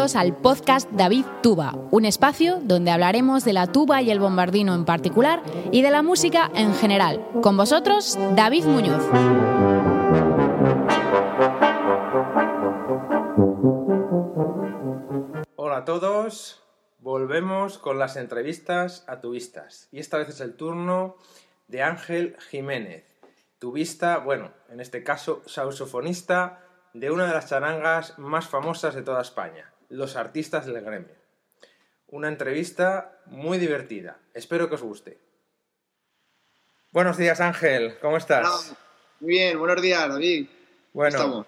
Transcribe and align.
al 0.00 0.34
podcast 0.34 0.90
David 0.92 1.26
Tuba, 1.42 1.74
un 1.90 2.06
espacio 2.06 2.58
donde 2.62 2.90
hablaremos 2.90 3.44
de 3.44 3.52
la 3.52 3.66
tuba 3.66 4.00
y 4.00 4.10
el 4.10 4.18
bombardino 4.18 4.74
en 4.74 4.86
particular 4.86 5.42
y 5.72 5.82
de 5.82 5.90
la 5.90 6.00
música 6.00 6.50
en 6.54 6.74
general. 6.74 7.22
Con 7.42 7.58
vosotros, 7.58 8.18
David 8.34 8.64
Muñoz. 8.64 9.04
Hola 15.56 15.76
a 15.76 15.84
todos, 15.84 16.62
volvemos 17.00 17.76
con 17.76 17.98
las 17.98 18.16
entrevistas 18.16 19.04
a 19.06 19.20
tubistas 19.20 19.88
y 19.92 19.98
esta 19.98 20.16
vez 20.16 20.30
es 20.30 20.40
el 20.40 20.56
turno 20.56 21.16
de 21.68 21.82
Ángel 21.82 22.38
Jiménez, 22.48 23.04
tubista, 23.58 24.16
bueno, 24.16 24.50
en 24.70 24.80
este 24.80 25.04
caso 25.04 25.42
sausofonista 25.44 26.64
de 26.94 27.10
una 27.10 27.26
de 27.26 27.34
las 27.34 27.50
charangas 27.50 28.18
más 28.18 28.48
famosas 28.48 28.94
de 28.94 29.02
toda 29.02 29.20
España, 29.20 29.69
los 29.90 30.16
artistas 30.16 30.66
del 30.66 30.80
gremio. 30.80 31.14
Una 32.08 32.28
entrevista 32.28 33.20
muy 33.26 33.58
divertida, 33.58 34.18
espero 34.34 34.68
que 34.68 34.76
os 34.76 34.82
guste. 34.82 35.18
Buenos 36.92 37.18
días 37.18 37.40
Ángel, 37.40 37.98
¿cómo 38.00 38.16
estás? 38.16 38.74
Muy 39.20 39.34
bien, 39.34 39.58
buenos 39.58 39.82
días 39.82 40.08
David. 40.08 40.48
Bueno, 40.92 41.46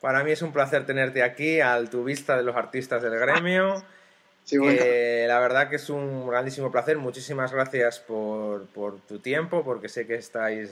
para 0.00 0.22
mí 0.22 0.32
es 0.32 0.42
un 0.42 0.52
placer 0.52 0.86
tenerte 0.86 1.22
aquí, 1.22 1.60
al 1.60 1.88
tubista 1.88 2.36
de 2.36 2.42
los 2.42 2.54
artistas 2.54 3.02
del 3.02 3.18
gremio. 3.18 3.82
Sí, 4.44 4.58
la 4.58 5.40
verdad 5.40 5.70
que 5.70 5.76
es 5.76 5.88
un 5.88 6.28
grandísimo 6.28 6.70
placer. 6.70 6.98
Muchísimas 6.98 7.50
gracias 7.50 7.98
por, 7.98 8.66
tu 9.08 9.18
tiempo, 9.18 9.64
porque 9.64 9.88
sé 9.88 10.06
que 10.06 10.16
estáis 10.16 10.70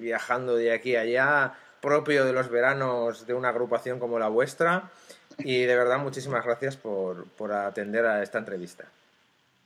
viajando 0.00 0.54
de 0.54 0.72
aquí 0.72 0.94
a 0.94 1.00
allá, 1.00 1.54
propio 1.80 2.24
de 2.24 2.32
los 2.32 2.48
veranos 2.50 3.26
de 3.26 3.34
una 3.34 3.48
agrupación 3.48 3.98
como 3.98 4.20
la 4.20 4.28
vuestra. 4.28 4.92
Y 5.38 5.62
de 5.62 5.76
verdad, 5.76 5.98
muchísimas 5.98 6.44
gracias 6.44 6.76
por, 6.76 7.26
atender 7.52 8.06
a 8.06 8.22
esta 8.22 8.38
entrevista. 8.38 8.84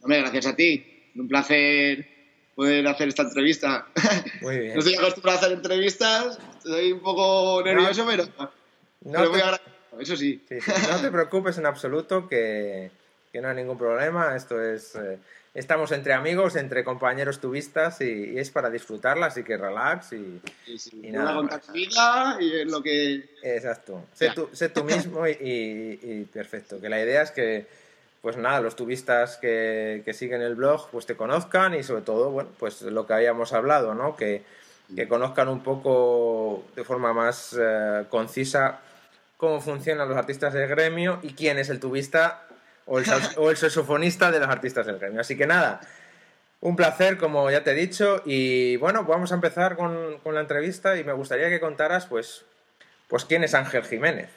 Hombre, 0.00 0.20
gracias 0.20 0.47
a 0.47 0.56
ti. 0.56 1.11
Un 1.14 1.28
placer 1.28 2.06
poder 2.55 2.86
hacer 2.88 3.08
esta 3.08 3.22
entrevista. 3.22 3.86
Muy 4.41 4.58
bien. 4.58 4.72
no 4.74 4.80
estoy 4.80 4.96
acostumbrado 4.96 5.39
a 5.39 5.41
hacer 5.41 5.52
entrevistas, 5.52 6.39
estoy 6.58 6.92
un 6.92 7.00
poco 7.00 7.62
nervioso, 7.64 8.05
pero, 8.06 8.24
no 9.02 9.30
voy 9.30 9.41
a 9.41 9.61
eso 10.00 10.16
sí. 10.16 10.44
No 10.91 11.00
te 11.00 11.11
preocupes 11.11 11.58
en 11.58 11.66
absoluto 11.66 12.28
que, 12.28 12.91
no 13.41 13.48
hay 13.48 13.56
ningún 13.56 13.78
problema. 13.78 14.34
Esto 14.36 14.62
es. 14.62 14.94
Eh, 14.94 15.19
estamos 15.55 15.92
entre 15.92 16.12
amigos, 16.12 16.56
entre 16.56 16.84
compañeros 16.84 17.41
tubistas 17.41 18.00
y, 18.00 18.39
es 18.39 18.50
para 18.50 18.70
disfrutarla, 18.70 19.27
así 19.27 19.42
que 19.42 19.56
relax 19.56 20.12
y, 20.12 20.41
y 21.03 21.11
nada. 21.11 21.61
vida 21.72 22.36
y 22.41 22.61
es 22.61 22.67
lo 22.70 22.83
que. 22.83 23.28
Exacto. 23.42 24.05
Sé 24.14 24.30
tú, 24.34 24.48
sé 24.53 24.69
tú, 24.69 24.84
mismo 24.84 25.27
y, 25.27 26.28
perfecto. 26.33 26.80
Que 26.80 26.89
la 26.89 27.03
idea 27.03 27.22
es 27.22 27.30
que. 27.30 27.67
Pues 28.20 28.36
nada, 28.36 28.61
los 28.61 28.75
tubistas 28.75 29.36
que, 29.36 30.02
siguen 30.12 30.42
el 30.42 30.56
blog 30.56 30.91
pues 30.91 31.06
te 31.06 31.17
conozcan 31.17 31.75
y 31.75 31.84
sobre 31.84 32.02
todo, 32.02 32.30
bueno, 32.30 32.50
pues 32.58 32.83
lo 32.83 33.06
que 33.06 33.14
habíamos 33.14 33.52
hablado, 33.52 33.95
¿no? 33.95 34.17
Que, 34.17 34.42
conozcan 35.08 35.48
un 35.48 35.62
poco 35.62 36.64
de 36.75 36.83
forma 36.83 37.12
más 37.12 37.56
eh, 37.58 38.06
concisa 38.11 38.80
cómo 39.39 39.61
funcionan 39.61 40.08
los 40.08 40.19
artistas 40.19 40.52
del 40.52 40.69
gremio 40.69 41.20
y 41.23 41.33
quién 41.33 41.58
es 41.58 41.70
el 41.70 41.80
tubista 41.80 42.47
o 42.89 42.98
el, 42.98 43.05
o 43.36 43.55
saxofonista 43.55 44.31
de 44.31 44.41
los 44.41 44.48
artistas 44.48 44.86
del 44.86 44.98
gremio. 44.98 45.20
Así 45.20 45.36
que 45.36 45.47
nada, 45.47 45.81
un 46.61 46.75
placer, 46.75 47.19
como 47.19 47.50
ya 47.50 47.62
te 47.62 47.70
he 47.70 47.75
dicho, 47.75 48.22
y 48.25 48.77
bueno, 48.77 49.05
vamos 49.05 49.30
a 49.30 49.36
empezar 49.36 49.77
con, 49.77 50.19
la 50.25 50.41
entrevista 50.41 50.98
y 50.98 51.05
me 51.05 51.12
gustaría 51.12 51.48
que 51.48 51.61
contaras, 51.61 52.06
pues, 52.06 52.45
pues 53.06 53.25
quién 53.25 53.45
es 53.45 53.55
Ángel 53.55 53.84
Jiménez. 53.84 54.30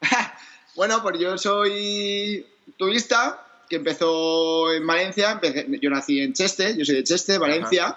bueno, 0.74 1.02
pues 1.02 1.18
yo 1.20 1.38
soy 1.38 2.46
tubista 2.76 3.42
que 3.68 3.76
empezó 3.76 4.72
en 4.72 4.86
Valencia, 4.86 5.40
yo 5.80 5.90
nací 5.90 6.20
en 6.20 6.32
Cheste, 6.32 6.76
yo 6.76 6.84
soy 6.84 6.96
de 6.96 7.04
Cheste, 7.04 7.38
Valencia, 7.38 7.96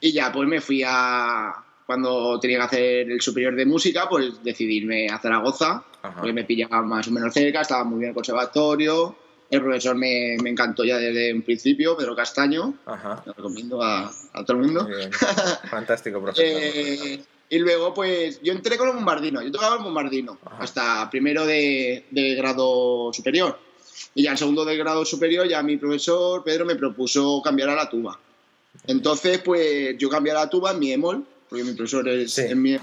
y 0.00 0.12
ya 0.12 0.32
pues 0.32 0.48
me 0.48 0.60
fui 0.60 0.82
a, 0.86 1.63
cuando 1.86 2.38
tenía 2.40 2.58
que 2.58 2.64
hacer 2.64 3.10
el 3.10 3.20
superior 3.20 3.54
de 3.54 3.66
música, 3.66 4.08
pues 4.08 4.42
decidirme 4.42 5.08
a 5.08 5.18
Zaragoza, 5.18 5.84
porque 6.16 6.32
me 6.32 6.44
pillaba 6.44 6.82
más 6.82 7.08
o 7.08 7.10
menos 7.10 7.32
cerca, 7.32 7.60
estaba 7.60 7.84
muy 7.84 8.00
bien 8.00 8.10
el 8.10 8.14
conservatorio. 8.14 9.16
El 9.50 9.60
profesor 9.60 9.94
me, 9.94 10.36
me 10.42 10.50
encantó 10.50 10.84
ya 10.84 10.96
desde 10.96 11.32
un 11.32 11.42
principio, 11.42 11.96
Pedro 11.96 12.16
Castaño. 12.16 12.74
Lo 12.86 13.32
recomiendo 13.32 13.82
a, 13.82 14.10
todo 14.46 14.56
el 14.56 14.64
mundo. 14.64 14.88
Fantástico, 15.70 16.20
profesor. 16.20 16.44
Eh, 16.56 17.22
y 17.50 17.58
luego, 17.58 17.92
pues 17.92 18.40
yo 18.42 18.52
entré 18.52 18.76
con 18.78 18.88
el 18.88 18.94
bombardino. 18.96 19.42
Yo 19.42 19.52
tocaba 19.52 19.76
el 19.76 19.82
bombardino 19.82 20.38
hasta 20.58 21.08
primero 21.10 21.44
de, 21.44 22.06
de, 22.10 22.34
grado 22.34 23.12
superior. 23.12 23.58
Y 24.14 24.24
ya 24.24 24.32
en 24.32 24.38
segundo 24.38 24.64
de 24.64 24.76
grado 24.76 25.04
superior, 25.04 25.46
ya 25.46 25.62
mi 25.62 25.76
profesor 25.76 26.42
Pedro 26.42 26.64
me 26.64 26.74
propuso 26.74 27.42
cambiar 27.44 27.68
a 27.68 27.76
la 27.76 27.88
tuba. 27.88 28.18
Entonces, 28.86 29.38
pues 29.38 29.96
yo 29.98 30.08
cambié 30.08 30.32
a 30.32 30.36
la 30.36 30.50
tuba 30.50 30.72
en 30.72 30.78
mi 30.78 30.90
emol 30.90 31.24
porque 31.48 31.64
mi 31.64 31.72
profesor 31.72 32.08
es 32.08 32.38
en 32.38 32.60
mi. 32.60 32.78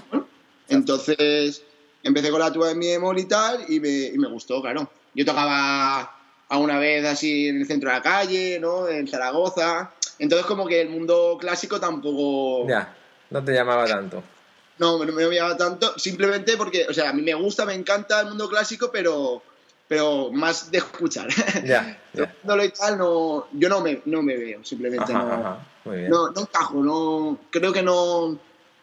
Entonces 0.68 1.62
empecé 2.02 2.30
con 2.30 2.40
la 2.40 2.52
tuba 2.52 2.70
en 2.70 2.78
mi 2.78 2.88
emol 2.88 3.18
y 3.18 3.24
tal, 3.24 3.64
y 3.68 3.80
me, 3.80 3.88
y 3.88 4.18
me 4.18 4.28
gustó, 4.28 4.60
claro. 4.60 4.90
Yo 5.14 5.24
tocaba 5.24 6.16
a 6.48 6.58
una 6.58 6.78
vez 6.78 7.04
así 7.04 7.48
en 7.48 7.60
el 7.60 7.66
centro 7.66 7.90
de 7.90 7.96
la 7.96 8.02
calle, 8.02 8.58
¿no? 8.60 8.88
En 8.88 9.06
Zaragoza. 9.06 9.92
Entonces 10.18 10.46
como 10.46 10.66
que 10.66 10.80
el 10.80 10.88
mundo 10.88 11.36
clásico 11.40 11.80
tampoco... 11.80 12.68
Ya, 12.68 12.94
no 13.30 13.42
te 13.42 13.52
llamaba 13.52 13.86
tanto. 13.86 14.22
No, 14.78 15.04
no 15.04 15.12
me 15.12 15.34
llamaba 15.34 15.56
tanto, 15.56 15.98
simplemente 15.98 16.56
porque, 16.56 16.86
o 16.88 16.92
sea, 16.92 17.10
a 17.10 17.12
mí 17.12 17.22
me 17.22 17.34
gusta, 17.34 17.64
me 17.64 17.74
encanta 17.74 18.20
el 18.20 18.28
mundo 18.28 18.48
clásico, 18.48 18.90
pero 18.92 19.42
pero 19.92 20.32
más 20.32 20.70
de 20.70 20.78
escuchar. 20.78 21.28
Ya. 21.66 22.00
y 22.14 22.68
tal, 22.70 22.96
no, 22.96 23.46
yo 23.52 23.68
no 23.68 23.82
me, 23.82 24.00
no 24.06 24.22
me 24.22 24.38
veo, 24.38 24.64
simplemente 24.64 25.12
no, 25.12 25.58
no, 25.84 26.30
no 26.30 26.40
encajo, 26.40 26.82
no, 26.82 27.38
creo 27.50 27.74
que 27.74 27.82
no, 27.82 28.38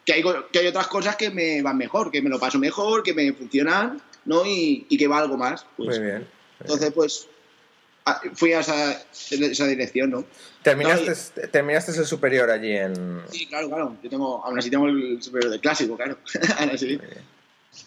que 0.06 0.14
hay, 0.14 0.24
que 0.52 0.60
hay 0.60 0.68
otras 0.68 0.88
cosas 0.88 1.16
que 1.16 1.30
me 1.30 1.62
van 1.62 1.78
mejor, 1.78 2.12
que 2.12 2.22
me 2.22 2.30
lo 2.30 2.40
paso 2.40 2.60
mejor, 2.60 3.04
que 3.04 3.14
me 3.14 3.32
funcionan, 3.34 4.02
¿no? 4.26 4.46
Y, 4.46 4.86
y 4.90 4.98
que 4.98 5.08
va 5.08 5.20
algo 5.20 5.38
más. 5.38 5.66
Pues. 5.78 6.00
Muy 6.00 6.08
bien. 6.08 6.28
Entonces, 6.60 6.92
pues, 6.94 7.28
fui 8.34 8.54
a 8.54 8.60
esa, 8.60 9.02
esa 9.12 9.68
dirección, 9.68 10.10
¿no? 10.10 10.26
¿Terminaste, 10.62 11.48
¿Terminaste 11.48 11.92
el 11.92 12.06
superior 12.06 12.50
allí 12.50 12.76
en...? 12.76 13.22
Sí, 13.32 13.46
claro, 13.48 13.70
claro. 13.70 13.98
Yo 14.04 14.10
tengo, 14.10 14.44
aún 14.44 14.60
así 14.60 14.70
tengo 14.70 14.88
el 14.88 15.22
superior 15.22 15.52
de 15.52 15.60
clásico, 15.60 15.96
claro. 15.96 16.18
sí. 16.78 17.00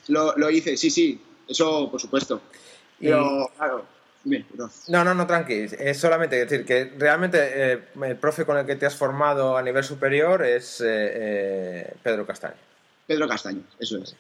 Lo, 0.08 0.36
lo 0.36 0.50
hice, 0.50 0.76
sí, 0.76 0.90
sí. 0.90 1.20
Eso, 1.48 1.90
por 1.90 2.00
supuesto. 2.00 2.40
Pero, 3.00 3.50
claro, 3.56 3.84
no, 4.24 5.04
no, 5.04 5.14
no, 5.14 5.26
tranqui. 5.26 5.66
Es 5.78 5.98
solamente 5.98 6.36
decir 6.36 6.64
que 6.64 6.92
realmente 6.96 7.38
eh, 7.40 7.78
el 8.04 8.16
profe 8.16 8.44
con 8.44 8.56
el 8.56 8.66
que 8.66 8.76
te 8.76 8.86
has 8.86 8.96
formado 8.96 9.56
a 9.56 9.62
nivel 9.62 9.84
superior 9.84 10.44
es 10.44 10.80
eh, 10.80 10.84
eh, 10.86 11.94
Pedro 12.02 12.26
Castaño. 12.26 12.54
Pedro 13.06 13.28
Castaño, 13.28 13.62
eso 13.78 13.98
es. 13.98 14.14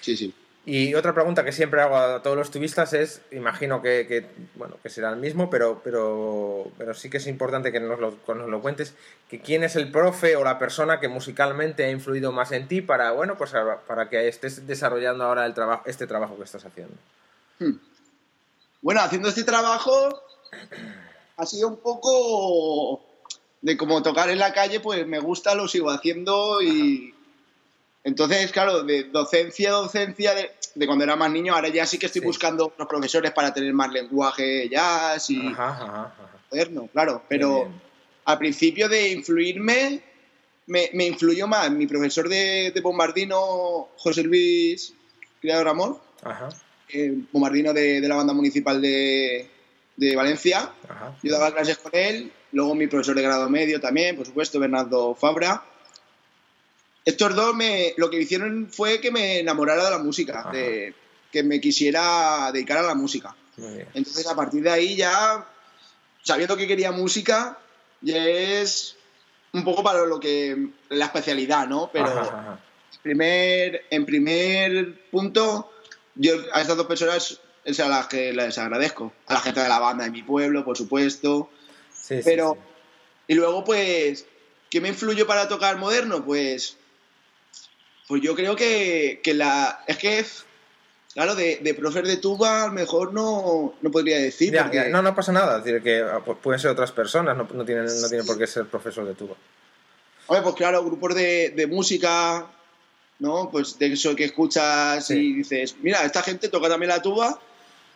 Sí, 0.00 0.16
sí. 0.16 0.34
Y 0.66 0.94
otra 0.94 1.14
pregunta 1.14 1.42
que 1.42 1.52
siempre 1.52 1.80
hago 1.80 1.96
a 1.96 2.22
todos 2.22 2.36
los 2.36 2.50
tubistas 2.50 2.92
es, 2.92 3.22
imagino 3.32 3.80
que, 3.80 4.26
bueno, 4.56 4.76
que 4.82 4.90
será 4.90 5.10
el 5.10 5.16
mismo, 5.16 5.48
pero, 5.48 5.80
pero, 5.82 6.70
pero 6.76 6.92
sí 6.92 7.08
que 7.08 7.16
es 7.16 7.26
importante 7.26 7.72
que 7.72 7.80
nos 7.80 7.98
lo, 7.98 8.18
nos 8.34 8.48
lo 8.48 8.60
cuentes, 8.60 8.94
que 9.28 9.40
quién 9.40 9.64
es 9.64 9.74
el 9.74 9.90
profe 9.90 10.36
o 10.36 10.44
la 10.44 10.58
persona 10.58 11.00
que 11.00 11.08
musicalmente 11.08 11.84
ha 11.84 11.90
influido 11.90 12.30
más 12.30 12.52
en 12.52 12.68
ti 12.68 12.82
para, 12.82 13.10
bueno, 13.12 13.38
pues 13.38 13.52
para 13.86 14.10
que 14.10 14.28
estés 14.28 14.66
desarrollando 14.66 15.24
ahora 15.24 15.46
el 15.46 15.54
trabajo, 15.54 15.82
este 15.86 16.06
trabajo 16.06 16.36
que 16.36 16.44
estás 16.44 16.64
haciendo. 16.66 16.94
Hmm. 17.58 17.78
Bueno, 18.82 19.00
haciendo 19.00 19.28
este 19.28 19.44
trabajo 19.44 20.22
ha 21.36 21.46
sido 21.46 21.68
un 21.68 21.76
poco 21.78 23.02
de 23.60 23.76
como 23.76 24.02
tocar 24.02 24.30
en 24.30 24.38
la 24.38 24.52
calle, 24.52 24.80
pues 24.80 25.06
me 25.06 25.18
gusta, 25.18 25.54
lo 25.54 25.68
sigo 25.68 25.90
haciendo 25.90 26.62
y... 26.62 27.14
Entonces, 28.02 28.50
claro, 28.50 28.82
de 28.82 29.04
docencia 29.04 29.68
a 29.68 29.72
docencia, 29.72 30.34
de, 30.34 30.86
cuando 30.86 31.04
era 31.04 31.16
más 31.16 31.30
niño, 31.30 31.54
ahora 31.54 31.68
ya 31.68 31.84
sí 31.84 31.98
que 31.98 32.06
estoy 32.06 32.22
buscando 32.22 32.72
los 32.78 32.88
profesores 32.88 33.30
para 33.32 33.52
tener 33.52 33.74
más 33.74 33.92
lenguaje 33.92 34.70
jazz 34.70 35.28
y 35.28 35.48
ajá, 35.48 36.14
moderno, 36.50 36.88
claro. 36.90 37.22
Pero 37.28 37.68
al 38.24 38.38
principio 38.38 38.88
de 38.88 39.10
influirme, 39.10 40.02
me, 40.66 41.06
influyó 41.06 41.46
más 41.46 41.70
mi 41.70 41.86
profesor 41.86 42.28
de, 42.28 42.72
bombardino, 42.82 43.88
José 43.98 44.22
Luis 44.22 44.94
Criador 45.40 45.68
Amor. 45.68 46.00
Ajá 46.90 46.98
eh, 46.98 47.14
bombardino 47.32 47.72
de, 47.72 48.00
la 48.00 48.16
banda 48.16 48.32
municipal 48.32 48.80
de, 48.80 49.48
Valencia. 50.16 50.72
Yo 51.22 51.32
daba 51.32 51.52
clases 51.52 51.76
con 51.78 51.92
él, 51.94 52.32
luego 52.52 52.74
mi 52.74 52.86
profesor 52.86 53.14
de 53.14 53.22
grado 53.22 53.50
medio 53.50 53.80
también, 53.80 54.16
por 54.16 54.24
supuesto, 54.24 54.58
Bernardo 54.58 55.14
Fabra. 55.14 55.62
Estos 57.04 57.34
dos 57.34 57.54
me, 57.54 57.92
lo 57.98 58.08
que 58.08 58.20
hicieron 58.20 58.68
fue 58.70 59.00
que 59.00 59.10
me 59.10 59.40
enamorara 59.40 59.84
de 59.84 59.90
la 59.90 59.98
música, 59.98 60.48
de 60.52 60.94
que 61.30 61.42
me 61.42 61.60
quisiera 61.60 62.50
dedicar 62.50 62.78
a 62.78 62.82
la 62.82 62.94
música. 62.94 63.36
Entonces, 63.92 64.26
a 64.26 64.34
partir 64.34 64.62
de 64.62 64.70
ahí 64.70 64.96
ya, 64.96 65.46
sabiendo 66.22 66.56
que 66.56 66.66
quería 66.66 66.92
música, 66.92 67.58
ya 68.00 68.24
es 68.26 68.96
un 69.52 69.64
poco 69.64 69.82
para 69.82 70.06
lo 70.06 70.18
que 70.18 70.70
la 70.88 71.06
especialidad, 71.06 71.66
¿no? 71.66 71.90
Pero 71.92 72.58
Primer, 73.02 73.86
en 73.90 74.04
primer 74.04 75.08
punto, 75.10 75.70
yo 76.20 76.34
a 76.52 76.60
estas 76.60 76.76
dos 76.76 76.86
personas 76.86 77.40
es 77.64 77.80
a 77.80 77.88
las 77.88 78.06
que 78.06 78.32
les 78.32 78.56
agradezco. 78.58 79.12
A 79.26 79.34
la 79.34 79.40
gente 79.40 79.60
de 79.60 79.68
la 79.68 79.78
banda 79.78 80.04
de 80.04 80.10
mi 80.10 80.22
pueblo, 80.22 80.64
por 80.64 80.76
supuesto. 80.76 81.50
Sí, 81.92 82.16
sí, 82.16 82.22
Pero, 82.24 82.54
sí. 82.54 82.60
y 83.28 83.34
luego, 83.34 83.64
pues, 83.64 84.26
¿qué 84.70 84.80
me 84.80 84.88
influyó 84.88 85.26
para 85.26 85.48
tocar 85.48 85.76
moderno? 85.76 86.24
Pues, 86.24 86.76
pues 88.08 88.22
yo 88.22 88.34
creo 88.34 88.56
que, 88.56 89.20
que 89.22 89.34
la. 89.34 89.84
Es 89.86 89.98
que, 89.98 90.24
claro, 91.14 91.34
de, 91.34 91.58
de 91.62 91.74
profes 91.74 92.04
de 92.08 92.16
tuba, 92.16 92.64
a 92.64 92.66
lo 92.66 92.72
mejor 92.72 93.12
no, 93.12 93.74
no 93.80 93.90
podría 93.90 94.18
decir. 94.18 94.52
Ya, 94.52 94.62
porque- 94.64 94.76
ya, 94.78 94.88
no, 94.88 95.02
no 95.02 95.14
pasa 95.14 95.32
nada. 95.32 95.58
Es 95.58 95.64
decir, 95.64 95.82
que 95.82 96.00
ah, 96.00 96.18
pu- 96.24 96.36
pueden 96.38 96.58
ser 96.60 96.70
otras 96.70 96.92
personas, 96.92 97.36
no, 97.36 97.46
no 97.52 97.64
tienen, 97.64 97.84
no 97.86 98.08
tienen 98.08 98.26
por 98.26 98.38
qué 98.38 98.46
ser 98.46 98.66
profesor 98.66 99.06
de 99.06 99.14
tuba. 99.14 99.36
Hombre, 100.26 100.42
pues 100.42 100.54
claro, 100.56 100.84
grupos 100.84 101.14
de, 101.14 101.50
de 101.50 101.66
música, 101.66 102.46
¿no? 103.20 103.48
Pues 103.50 103.78
de 103.78 103.92
eso 103.92 104.14
que 104.16 104.24
escuchas 104.24 105.06
Sí. 105.06 105.14
y 105.18 105.32
dices, 105.34 105.76
mira, 105.82 106.04
esta 106.04 106.22
gente 106.22 106.48
toca 106.48 106.68
también 106.68 106.88
la 106.90 107.00
tuba 107.00 107.38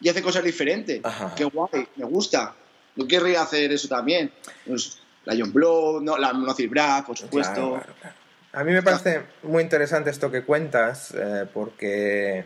y 0.01 0.09
hace 0.09 0.23
cosas 0.23 0.45
diferentes. 0.45 1.01
Ajá. 1.05 1.35
Qué 1.35 1.45
guay, 1.45 1.87
me 1.97 2.05
gusta. 2.05 2.55
Yo 2.97 3.07
querría 3.09 3.43
hacer 3.43 3.73
eso 3.73 3.89
también. 3.89 4.31
Pues, 4.67 4.99
la 5.25 5.35
John 5.37 5.53
Blow, 5.53 6.01
no, 6.01 6.17
la 6.19 6.33
Monocil 6.33 6.69
Brass, 6.69 7.05
por 7.05 7.17
supuesto. 7.17 7.55
Claro, 7.55 7.73
claro, 7.77 7.95
claro. 8.01 8.17
A 8.53 8.63
mí 8.63 8.73
me 8.73 8.83
parece 8.83 9.23
muy 9.43 9.63
interesante 9.63 10.11
esto 10.11 10.31
que 10.31 10.45
cuentas, 10.45 11.13
eh, 11.17 11.45
porque, 11.53 12.45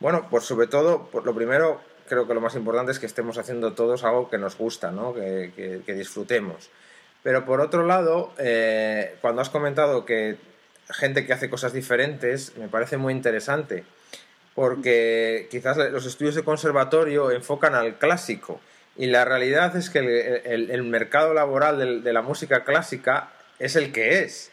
bueno, 0.00 0.28
pues 0.30 0.44
sobre 0.44 0.66
todo, 0.66 1.10
por 1.10 1.26
lo 1.26 1.34
primero, 1.34 1.80
creo 2.08 2.26
que 2.26 2.32
lo 2.32 2.40
más 2.40 2.54
importante 2.54 2.92
es 2.92 2.98
que 2.98 3.06
estemos 3.06 3.36
haciendo 3.36 3.74
todos 3.74 4.02
algo 4.04 4.30
que 4.30 4.38
nos 4.38 4.56
gusta, 4.56 4.90
¿no? 4.92 5.12
que, 5.12 5.52
que- 5.54 5.82
que 5.84 5.92
disfrutemos. 5.92 6.70
Pero 7.22 7.44
por 7.44 7.60
otro 7.60 7.84
lado, 7.84 8.32
eh, 8.38 9.16
cuando 9.20 9.42
has 9.42 9.50
comentado 9.50 10.06
que 10.06 10.36
gente 10.90 11.26
que 11.26 11.32
hace 11.32 11.50
cosas 11.50 11.72
diferentes, 11.72 12.56
me 12.56 12.68
parece 12.68 12.96
muy 12.96 13.12
interesante, 13.12 13.84
porque 14.54 15.48
quizás 15.50 15.76
los 15.76 16.06
estudios 16.06 16.34
de 16.34 16.42
conservatorio 16.44 17.30
enfocan 17.30 17.74
al 17.74 17.98
clásico, 17.98 18.60
y 18.96 19.06
la 19.06 19.24
realidad 19.26 19.76
es 19.76 19.90
que 19.90 19.98
el, 20.44 20.82
mercado 20.84 21.34
laboral 21.34 21.78
del- 21.78 22.02
de 22.02 22.12
la 22.14 22.22
música 22.22 22.64
clásica 22.64 23.28
es 23.58 23.76
el 23.76 23.92
que 23.92 24.20
es. 24.20 24.50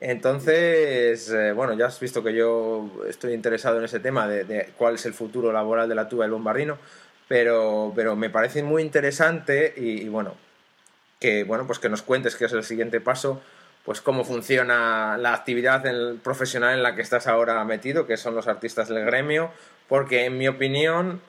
Entonces, 0.00 1.30
eh, 1.30 1.52
bueno, 1.52 1.74
ya 1.74 1.86
has 1.86 2.00
visto 2.00 2.22
que 2.24 2.34
yo 2.34 2.90
estoy 3.08 3.32
interesado 3.32 3.78
en 3.78 3.84
ese 3.84 4.00
tema 4.00 4.26
de, 4.26 4.44
de 4.44 4.70
cuál 4.76 4.96
es 4.96 5.06
el 5.06 5.14
futuro 5.14 5.52
laboral 5.52 5.88
de 5.88 5.94
la 5.94 6.08
tuba 6.08 6.24
y 6.24 6.26
el 6.26 6.32
bombardino, 6.32 6.76
pero, 7.28 7.92
pero 7.94 8.16
me 8.16 8.30
parece 8.30 8.62
muy 8.64 8.82
interesante 8.82 9.72
y, 9.76 10.02
y 10.02 10.08
bueno, 10.08 10.34
que 11.20 11.44
bueno, 11.44 11.66
pues 11.66 11.78
que 11.78 11.88
nos 11.88 12.02
cuentes 12.02 12.34
qué 12.34 12.46
es 12.46 12.52
el 12.52 12.64
siguiente 12.64 13.00
paso, 13.00 13.40
pues 13.84 14.00
cómo 14.00 14.24
funciona 14.24 15.16
la 15.18 15.34
actividad 15.34 15.84
en- 15.86 16.18
profesional 16.18 16.74
en 16.74 16.82
la 16.82 16.94
que 16.94 17.02
estás 17.02 17.26
ahora 17.26 17.62
metido, 17.64 18.06
que 18.06 18.16
son 18.16 18.34
los 18.34 18.48
artistas 18.48 18.88
del 18.88 19.04
gremio, 19.04 19.50
porque 19.88 20.24
en 20.24 20.38
mi 20.38 20.48
opinión 20.48 21.20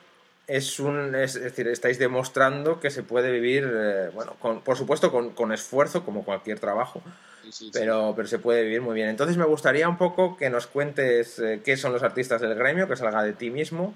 es 0.47 0.79
un 0.79 1.15
es, 1.15 1.35
es 1.35 1.41
decir, 1.43 1.67
estáis 1.67 1.97
demostrando 1.99 2.79
que 2.79 2.91
se 2.91 3.01
puede 3.03 3.31
vivir, 3.31 3.67
eh, 3.73 4.09
bueno, 4.13 4.35
con- 4.39 4.61
por 4.61 4.77
supuesto 4.77 5.11
con, 5.11 5.31
con 5.31 5.51
esfuerzo, 5.51 6.03
como 6.05 6.23
cualquier 6.23 6.59
trabajo, 6.59 7.01
Sí, 7.43 7.51
sí, 7.51 7.65
sí. 7.65 7.71
pero, 7.73 8.13
pero 8.15 8.27
se 8.27 8.39
puede 8.39 8.63
vivir 8.63 8.81
muy 8.81 8.95
bien. 8.95 9.09
Entonces 9.09 9.37
me 9.37 9.45
gustaría 9.45 9.87
un 9.89 9.97
poco 9.97 10.35
que 10.37 10.49
nos 10.49 10.65
cuentes 10.67 11.37
eh, 11.39 11.61
qué 11.63 11.77
son 11.77 11.93
los 11.93 12.01
artistas 12.03 12.41
del 12.41 12.55
gremio, 12.55 12.87
que 12.87 12.95
salga 12.95 13.21
de 13.23 13.33
ti 13.33 13.49
mismo, 13.51 13.93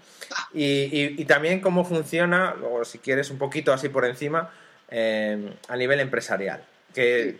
y, 0.53 0.63
y- 0.65 1.15
y 1.17 1.25
también 1.25 1.59
cómo 1.61 1.85
funciona, 1.85 2.55
o 2.71 2.83
si 2.83 2.97
quieres 2.99 3.29
un 3.31 3.37
poquito 3.37 3.71
así 3.73 3.89
por 3.89 4.05
encima, 4.05 4.49
eh, 4.89 5.53
a 5.67 5.75
nivel 5.77 5.99
empresarial. 5.99 6.61
¿Qué, 6.93 7.39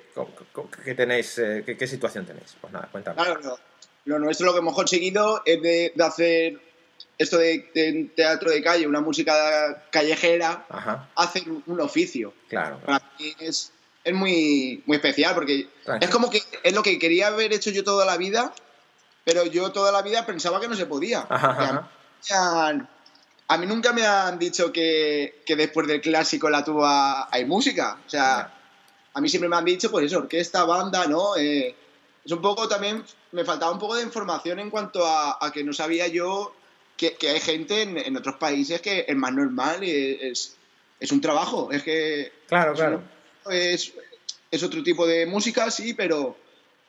qué 0.83 0.95
tenéis, 0.95 1.37
eh, 1.39 1.63
qué, 1.65 1.75
qué 1.77 1.87
situación 1.87 2.25
tenéis? 2.25 2.55
Pues 2.61 2.71
nada, 2.71 2.87
cuéntame. 2.91 3.15
Claro, 3.15 3.39
lo, 3.41 3.59
lo 4.05 4.19
nuestro 4.19 4.45
lo 4.47 4.53
que 4.53 4.59
hemos 4.59 4.75
conseguido 4.75 5.41
es 5.45 5.61
de, 5.61 5.93
de 5.95 6.03
hacer 6.03 6.59
esto 7.17 7.37
de, 7.37 7.69
de 7.73 8.11
teatro 8.15 8.49
de 8.51 8.61
calle, 8.63 8.87
una 8.87 9.01
música 9.01 9.83
callejera, 9.91 10.65
Ajá, 10.69 11.09
hacer 11.15 11.43
un, 11.65 11.81
oficio. 11.81 12.33
claro. 12.47 12.79
Para 12.85 13.03
mí 13.19 13.35
es, 13.39 13.71
es 14.03 14.13
muy, 14.13 14.83
muy 14.85 14.95
especial 14.97 15.35
porque 15.35 15.67
es 15.99 16.09
como 16.09 16.29
que 16.29 16.41
es 16.63 16.73
lo 16.73 16.81
que 16.81 16.97
quería 16.97 17.27
haber 17.27 17.51
hecho 17.51 17.71
yo 17.71 17.83
toda 17.83 18.05
la 18.05 18.15
vida, 18.17 18.53
pero 19.25 19.45
yo 19.45 19.71
toda 19.71 19.91
la 19.91 20.01
vida 20.01 20.25
pensaba 20.25 20.61
que 20.61 20.67
no 20.69 20.75
se 20.75 20.85
podía. 20.85 21.25
Ajá, 21.29 21.47
a, 21.47 21.51
ajá. 21.51 22.73
mí, 22.73 22.83
a 23.49 23.57
mí 23.57 23.65
nunca 23.65 23.91
me 23.91 24.05
han 24.05 24.39
dicho 24.39 24.71
que, 24.71 25.41
que 25.45 25.55
después 25.55 25.87
del 25.87 25.99
clásico 26.01 26.49
la 26.49 26.63
tuba 26.63 27.27
hay 27.31 27.43
música. 27.45 27.97
O 28.05 28.09
sea, 28.09 28.53
a 29.13 29.21
mí 29.21 29.29
siempre 29.29 29.49
me 29.49 29.55
han 29.55 29.65
dicho, 29.65 29.89
pues 29.91 30.05
eso, 30.05 30.19
orquesta, 30.19 30.63
banda, 30.65 31.07
¿no? 31.07 31.35
Eh, 31.37 31.75
es 32.23 32.31
un 32.31 32.41
poco 32.41 32.67
también, 32.67 33.03
me 33.31 33.43
faltaba 33.45 33.71
un 33.71 33.79
poco 33.79 33.95
de 33.95 34.03
información 34.03 34.59
en 34.59 34.69
cuanto 34.69 35.05
a, 35.05 35.37
a 35.43 35.51
que 35.51 35.63
no 35.63 35.73
sabía 35.73 36.07
yo 36.07 36.53
que, 36.97 37.15
que 37.15 37.29
hay 37.29 37.39
gente 37.39 37.81
en, 37.81 37.97
en 37.97 38.17
otros 38.17 38.35
países 38.35 38.81
que 38.81 39.05
es 39.07 39.15
más 39.15 39.33
normal 39.33 39.83
y 39.83 40.19
es, 40.21 40.55
es 40.99 41.11
un 41.11 41.21
trabajo. 41.21 41.71
Es 41.71 41.83
que 41.83 42.31
Claro, 42.47 42.73
claro. 42.73 43.01
es, 43.49 43.93
es 44.51 44.63
otro 44.63 44.83
tipo 44.83 45.07
de 45.07 45.25
música, 45.25 45.71
sí, 45.71 45.93
pero, 45.93 46.35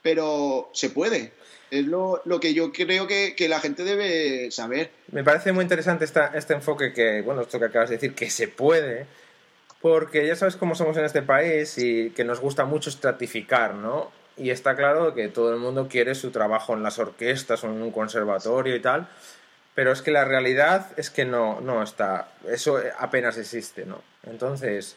pero 0.02 0.70
se 0.72 0.90
puede. 0.90 1.32
Es 1.70 1.86
lo, 1.86 2.20
lo 2.24 2.40
que 2.40 2.52
yo 2.52 2.72
creo 2.72 3.06
que, 3.06 3.34
que 3.36 3.48
la 3.48 3.60
gente 3.60 3.84
debe 3.84 4.50
saber. 4.50 4.90
Me 5.12 5.22
parece 5.22 5.52
muy 5.52 5.62
interesante 5.62 6.04
esta, 6.04 6.26
este 6.34 6.54
enfoque 6.54 6.92
que, 6.92 7.22
bueno, 7.22 7.42
esto 7.42 7.60
que 7.60 7.66
acabas 7.66 7.90
de 7.90 7.96
decir, 7.96 8.14
que 8.14 8.28
se 8.28 8.48
puede, 8.48 9.06
porque 9.80 10.26
ya 10.26 10.36
sabes 10.36 10.56
cómo 10.56 10.74
somos 10.74 10.96
en 10.96 11.04
este 11.04 11.22
país 11.22 11.78
y 11.78 12.10
que 12.10 12.24
nos 12.24 12.40
gusta 12.40 12.64
mucho 12.64 12.90
estratificar, 12.90 13.74
¿no? 13.74 14.10
Y 14.36 14.50
está 14.50 14.76
claro 14.76 15.14
que 15.14 15.28
todo 15.28 15.52
el 15.52 15.58
mundo 15.58 15.88
quiere 15.88 16.14
su 16.14 16.30
trabajo 16.30 16.74
en 16.74 16.82
las 16.82 16.98
orquestas 16.98 17.62
o 17.64 17.66
en 17.68 17.82
un 17.82 17.90
conservatorio 17.90 18.74
y 18.74 18.80
tal, 18.80 19.06
pero 19.74 19.92
es 19.92 20.02
que 20.02 20.10
la 20.10 20.24
realidad 20.24 20.88
es 20.96 21.10
que 21.10 21.24
no, 21.24 21.60
no 21.60 21.82
está, 21.82 22.28
eso 22.48 22.80
apenas 22.98 23.38
existe, 23.38 23.86
¿no? 23.86 24.02
Entonces, 24.26 24.96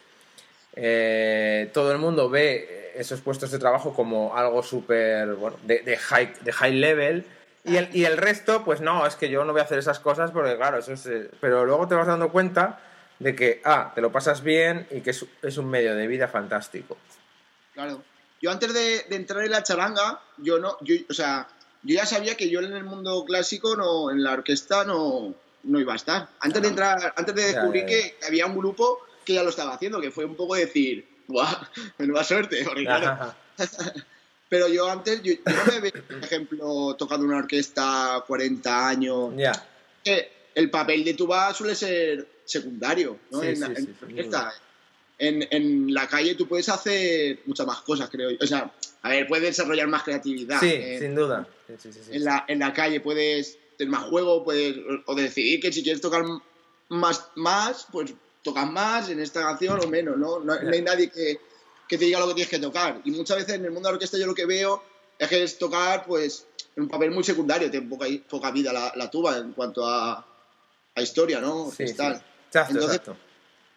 eh, 0.76 1.70
todo 1.72 1.92
el 1.92 1.98
mundo 1.98 2.28
ve 2.28 2.92
esos 2.96 3.20
puestos 3.20 3.50
de 3.50 3.58
trabajo 3.58 3.94
como 3.94 4.36
algo 4.36 4.62
súper, 4.62 5.34
bueno, 5.34 5.56
de, 5.62 5.96
high, 5.96 6.32
de 6.40 6.52
high 6.52 6.74
level. 6.74 7.24
Y 7.64 7.76
el, 7.76 7.88
y 7.94 8.04
el 8.04 8.18
resto, 8.18 8.62
pues 8.64 8.80
no, 8.80 9.06
es 9.06 9.16
que 9.16 9.30
yo 9.30 9.44
no 9.44 9.52
voy 9.52 9.60
a 9.60 9.64
hacer 9.64 9.78
esas 9.78 9.98
cosas 9.98 10.30
porque, 10.30 10.56
claro, 10.56 10.78
eso 10.78 10.92
es. 10.92 11.06
eh, 11.06 11.30
Pero 11.40 11.64
luego 11.64 11.88
te 11.88 11.94
vas 11.94 12.06
dando 12.06 12.30
cuenta 12.30 12.78
de 13.18 13.34
que, 13.34 13.60
ah, 13.64 13.92
te 13.94 14.00
lo 14.00 14.10
pasas 14.12 14.42
bien 14.42 14.86
y 14.90 15.00
que 15.00 15.10
es, 15.10 15.24
es 15.42 15.56
un 15.56 15.68
medio 15.68 15.94
de 15.94 16.06
vida 16.06 16.28
fantástico. 16.28 16.96
Claro. 17.72 18.02
Yo 18.40 18.50
antes 18.50 18.74
de, 18.74 19.04
de 19.08 19.16
entrar 19.16 19.44
en 19.44 19.52
la 19.52 19.62
charanga, 19.62 20.20
yo 20.38 20.58
no, 20.58 20.76
yo, 20.82 20.96
o 21.08 21.14
sea, 21.14 21.48
yo 21.82 21.94
ya 21.94 22.06
sabía 22.06 22.36
que 22.36 22.50
yo 22.50 22.60
en 22.60 22.72
el 22.72 22.84
mundo 22.84 23.24
clásico, 23.24 23.76
no, 23.76 24.10
en 24.10 24.22
la 24.22 24.32
orquesta, 24.32 24.84
no, 24.84 25.34
no 25.62 25.80
iba 25.80 25.92
a 25.92 25.96
estar. 25.96 26.28
Antes 26.40 26.62
de 26.62 26.68
entrar, 26.68 27.14
antes 27.16 27.34
de 27.34 27.42
descubrir 27.42 27.86
ya, 27.86 27.90
ya. 27.90 27.96
que 27.96 28.26
había 28.26 28.46
un 28.46 28.56
grupo 28.56 29.00
que 29.24 29.34
ya 29.34 29.42
lo 29.42 29.50
estaba 29.50 29.74
haciendo, 29.74 30.00
que 30.00 30.10
fue 30.10 30.24
un 30.24 30.36
poco 30.36 30.54
decir, 30.54 31.06
¡guau! 31.26 31.56
Menuda 31.98 32.24
suerte, 32.24 32.62
porque 32.64 32.82
claro, 32.84 33.34
Pero 34.48 34.68
yo 34.68 34.88
antes, 34.90 35.22
yo, 35.22 35.32
yo 35.32 35.40
no 35.46 35.72
me 35.72 35.80
veo, 35.80 36.04
por 36.06 36.24
ejemplo, 36.24 36.96
tocando 36.96 37.26
una 37.26 37.38
orquesta 37.38 38.22
40 38.26 38.88
años. 38.88 39.32
ya, 39.36 39.52
que 40.04 40.50
el 40.54 40.70
papel 40.70 41.02
de 41.02 41.14
tuba 41.14 41.52
suele 41.54 41.74
ser 41.74 42.28
secundario, 42.44 43.18
¿no? 43.30 43.40
Sí, 43.40 43.46
en, 43.48 43.56
sí, 43.56 43.62
en 43.64 43.76
sí, 43.76 43.88
la 44.00 44.06
orquesta. 44.06 44.54
En, 45.16 45.46
en 45.50 45.94
la 45.94 46.08
calle 46.08 46.34
tú 46.34 46.48
puedes 46.48 46.68
hacer 46.68 47.40
muchas 47.46 47.66
más 47.66 47.80
cosas, 47.82 48.10
creo 48.10 48.30
yo. 48.30 48.36
O 48.40 48.46
sea, 48.46 48.72
a 49.02 49.08
ver, 49.08 49.26
puedes 49.28 49.44
desarrollar 49.44 49.86
más 49.86 50.02
creatividad. 50.02 50.58
sí, 50.60 50.72
en, 50.72 51.00
sin 51.00 51.14
duda. 51.14 51.46
Sí, 51.68 51.74
sí, 51.78 51.92
sí, 51.92 52.00
sí. 52.04 52.16
en 52.16 52.24
la, 52.24 52.44
en 52.48 52.58
la 52.58 52.72
calle 52.72 53.00
puedes 53.00 53.58
tener 53.76 53.90
más 53.90 54.04
juego, 54.04 54.44
puedes 54.44 54.76
o 55.06 55.14
decidir 55.14 55.60
que 55.60 55.72
si 55.72 55.82
quieres 55.82 56.00
tocar 56.00 56.24
más, 56.88 57.28
más 57.36 57.86
pues 57.90 58.12
tocas 58.42 58.70
más 58.70 59.08
en 59.08 59.20
esta 59.20 59.42
canción 59.42 59.80
o 59.82 59.88
menos, 59.88 60.16
¿no? 60.16 60.38
No, 60.40 60.60
no 60.60 60.70
hay 60.70 60.82
nadie 60.82 61.10
que, 61.10 61.38
que 61.88 61.98
te 61.98 62.04
diga 62.04 62.20
lo 62.20 62.28
que 62.28 62.34
tienes 62.34 62.50
que 62.50 62.58
tocar. 62.58 63.00
Y 63.04 63.10
muchas 63.10 63.38
veces 63.38 63.54
en 63.54 63.64
el 63.64 63.70
mundo 63.70 63.88
de 63.88 63.92
la 63.92 63.96
orquesta 63.96 64.18
yo 64.18 64.26
lo 64.26 64.34
que 64.34 64.46
veo 64.46 64.82
es 65.18 65.28
que 65.28 65.42
es 65.42 65.58
tocar, 65.58 66.04
pues, 66.04 66.46
en 66.76 66.84
un 66.84 66.88
papel 66.88 67.10
muy 67.10 67.24
secundario, 67.24 67.70
tiene 67.70 67.88
poca, 67.88 68.06
poca 68.28 68.50
vida 68.50 68.72
la, 68.72 68.92
la 68.96 69.10
tuba 69.10 69.38
en 69.38 69.52
cuanto 69.52 69.86
a, 69.86 70.26
a 70.94 71.02
historia, 71.02 71.40
¿no? 71.40 71.70
Sí, 71.70 71.86
sí. 71.88 71.94
Exacto, 72.54 72.72
Entonces- 72.74 72.96
exacto. 73.00 73.16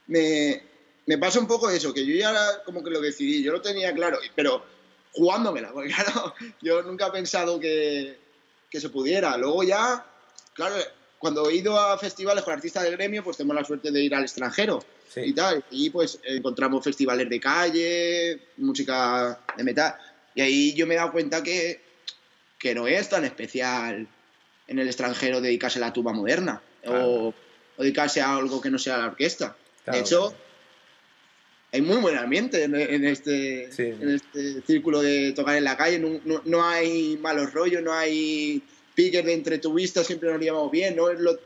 Me, 0.07 0.61
me 1.07 1.17
pasa 1.17 1.39
un 1.39 1.47
poco 1.47 1.69
eso, 1.69 1.93
que 1.93 2.05
yo 2.05 2.15
ya 2.15 2.63
como 2.63 2.83
que 2.83 2.89
lo 2.91 3.01
decidí, 3.01 3.41
yo 3.43 3.51
lo 3.51 3.61
tenía 3.61 3.91
claro, 3.93 4.19
pero 4.35 4.63
jugándomela, 5.13 5.71
porque 5.73 5.89
claro, 5.93 6.33
yo 6.61 6.83
nunca 6.83 7.07
he 7.07 7.11
pensado 7.11 7.59
que, 7.59 8.17
que 8.69 8.79
se 8.79 8.89
pudiera. 8.89 9.35
Luego 9.37 9.63
ya, 9.63 10.05
claro, 10.53 10.75
cuando 11.17 11.49
he 11.49 11.55
ido 11.55 11.77
a 11.79 11.97
festivales 11.97 12.43
con 12.43 12.53
artistas 12.53 12.83
del 12.83 12.93
gremio, 12.97 13.23
pues 13.23 13.35
tenemos 13.37 13.55
la 13.55 13.65
suerte 13.65 13.91
de 13.91 14.01
ir 14.01 14.13
al 14.13 14.23
extranjero 14.23 14.83
Sí. 15.11 15.21
y 15.25 15.33
tal. 15.33 15.63
Y 15.71 15.89
pues 15.89 16.19
encontramos 16.23 16.83
festivales 16.83 17.27
de 17.29 17.39
calle, 17.39 18.41
música 18.57 19.39
de 19.57 19.63
metal. 19.63 19.95
Y 20.35 20.41
ahí 20.41 20.73
yo 20.75 20.85
me 20.85 20.93
he 20.93 20.97
dado 20.97 21.11
cuenta 21.13 21.41
que, 21.41 21.81
que 22.59 22.75
no 22.75 22.87
es 22.87 23.09
tan 23.09 23.23
especial 23.25 24.05
en 24.67 24.79
el 24.79 24.87
extranjero 24.87 25.39
dedicarse 25.41 25.79
a 25.79 25.81
la 25.81 25.93
tuba 25.93 26.11
moderna 26.13 26.61
Claro. 26.83 27.07
o, 27.09 27.33
o 27.77 27.83
dedicarse 27.83 28.21
a 28.21 28.35
algo 28.35 28.59
que 28.59 28.69
no 28.69 28.77
sea 28.79 28.97
la 28.97 29.05
orquesta. 29.07 29.55
Claro. 29.83 29.97
De 29.97 30.03
hecho, 30.03 30.33
hay 31.71 31.81
muy 31.81 31.97
buen 31.97 32.17
ambiente 32.17 32.63
en, 32.63 32.75
en 32.75 33.05
este, 33.05 33.71
Sí. 33.71 33.83
en 33.83 34.15
este 34.15 34.61
círculo 34.61 35.01
de 35.01 35.33
tocar 35.33 35.55
en 35.57 35.63
la 35.63 35.77
calle. 35.77 35.99
No, 35.99 36.19
no- 36.25 36.41
no 36.45 36.65
hay 36.67 37.17
malos 37.21 37.53
rollos, 37.53 37.81
no 37.83 37.93
hay 37.93 38.61
piques 38.95 39.23
de 39.25 39.33
entre 39.33 39.57
tubistas, 39.59 40.07
siempre 40.07 40.31
nos 40.31 40.41
llevamos 40.41 40.71
bien. 40.71 40.95
No 40.95 41.09
es 41.09 41.19
lo, 41.19 41.37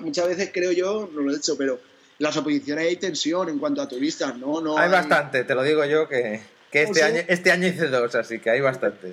muchas 0.00 0.28
veces 0.28 0.50
creo 0.52 0.72
yo, 0.72 1.10
no 1.12 1.20
lo 1.22 1.32
he 1.32 1.36
hecho, 1.36 1.56
pero 1.58 1.74
en 1.74 1.80
las 2.24 2.36
oposiciones 2.36 2.86
hay 2.86 2.96
tensión 2.96 3.48
en 3.48 3.58
cuanto 3.58 3.82
a 3.82 3.88
turistas, 3.88 4.36
¿no? 4.38 4.60
no 4.60 4.78
hay, 4.78 4.88
bastante, 4.88 5.44
te 5.44 5.54
lo 5.54 5.62
digo 5.64 5.84
yo, 5.84 6.08
que, 6.08 6.40
que 6.70 6.82
este, 6.84 7.02
año, 7.02 7.20
este 7.26 7.50
año 7.50 7.66
hice 7.66 7.88
dos, 7.88 8.14
así 8.14 8.38
que 8.38 8.48
hay 8.50 8.60
bastante. 8.60 9.12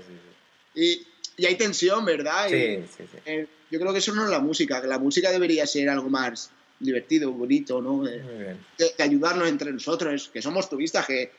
Y, 0.75 1.05
y, 1.37 1.45
hay 1.45 1.55
tensión, 1.55 2.05
¿verdad? 2.05 2.47
Sí, 2.49 2.83
sí, 2.95 3.03
sí. 3.11 3.17
Eh, 3.25 3.47
yo 3.71 3.79
creo 3.79 3.93
que 3.93 3.99
eso 3.99 4.13
no 4.13 4.23
es 4.23 4.29
la 4.29 4.39
música, 4.39 4.81
que 4.81 4.87
la 4.87 4.99
música 4.99 5.31
debería 5.31 5.65
ser 5.65 5.89
algo 5.89 6.09
más 6.09 6.51
divertido, 6.79 7.31
bonito, 7.31 7.81
¿no? 7.81 8.03
De, 8.03 8.55
de, 8.77 9.03
ayudarnos 9.03 9.47
entre 9.47 9.71
nosotros, 9.71 10.29
que 10.31 10.41
somos 10.41 10.69
turistas, 10.69 11.05
que, 11.05 11.31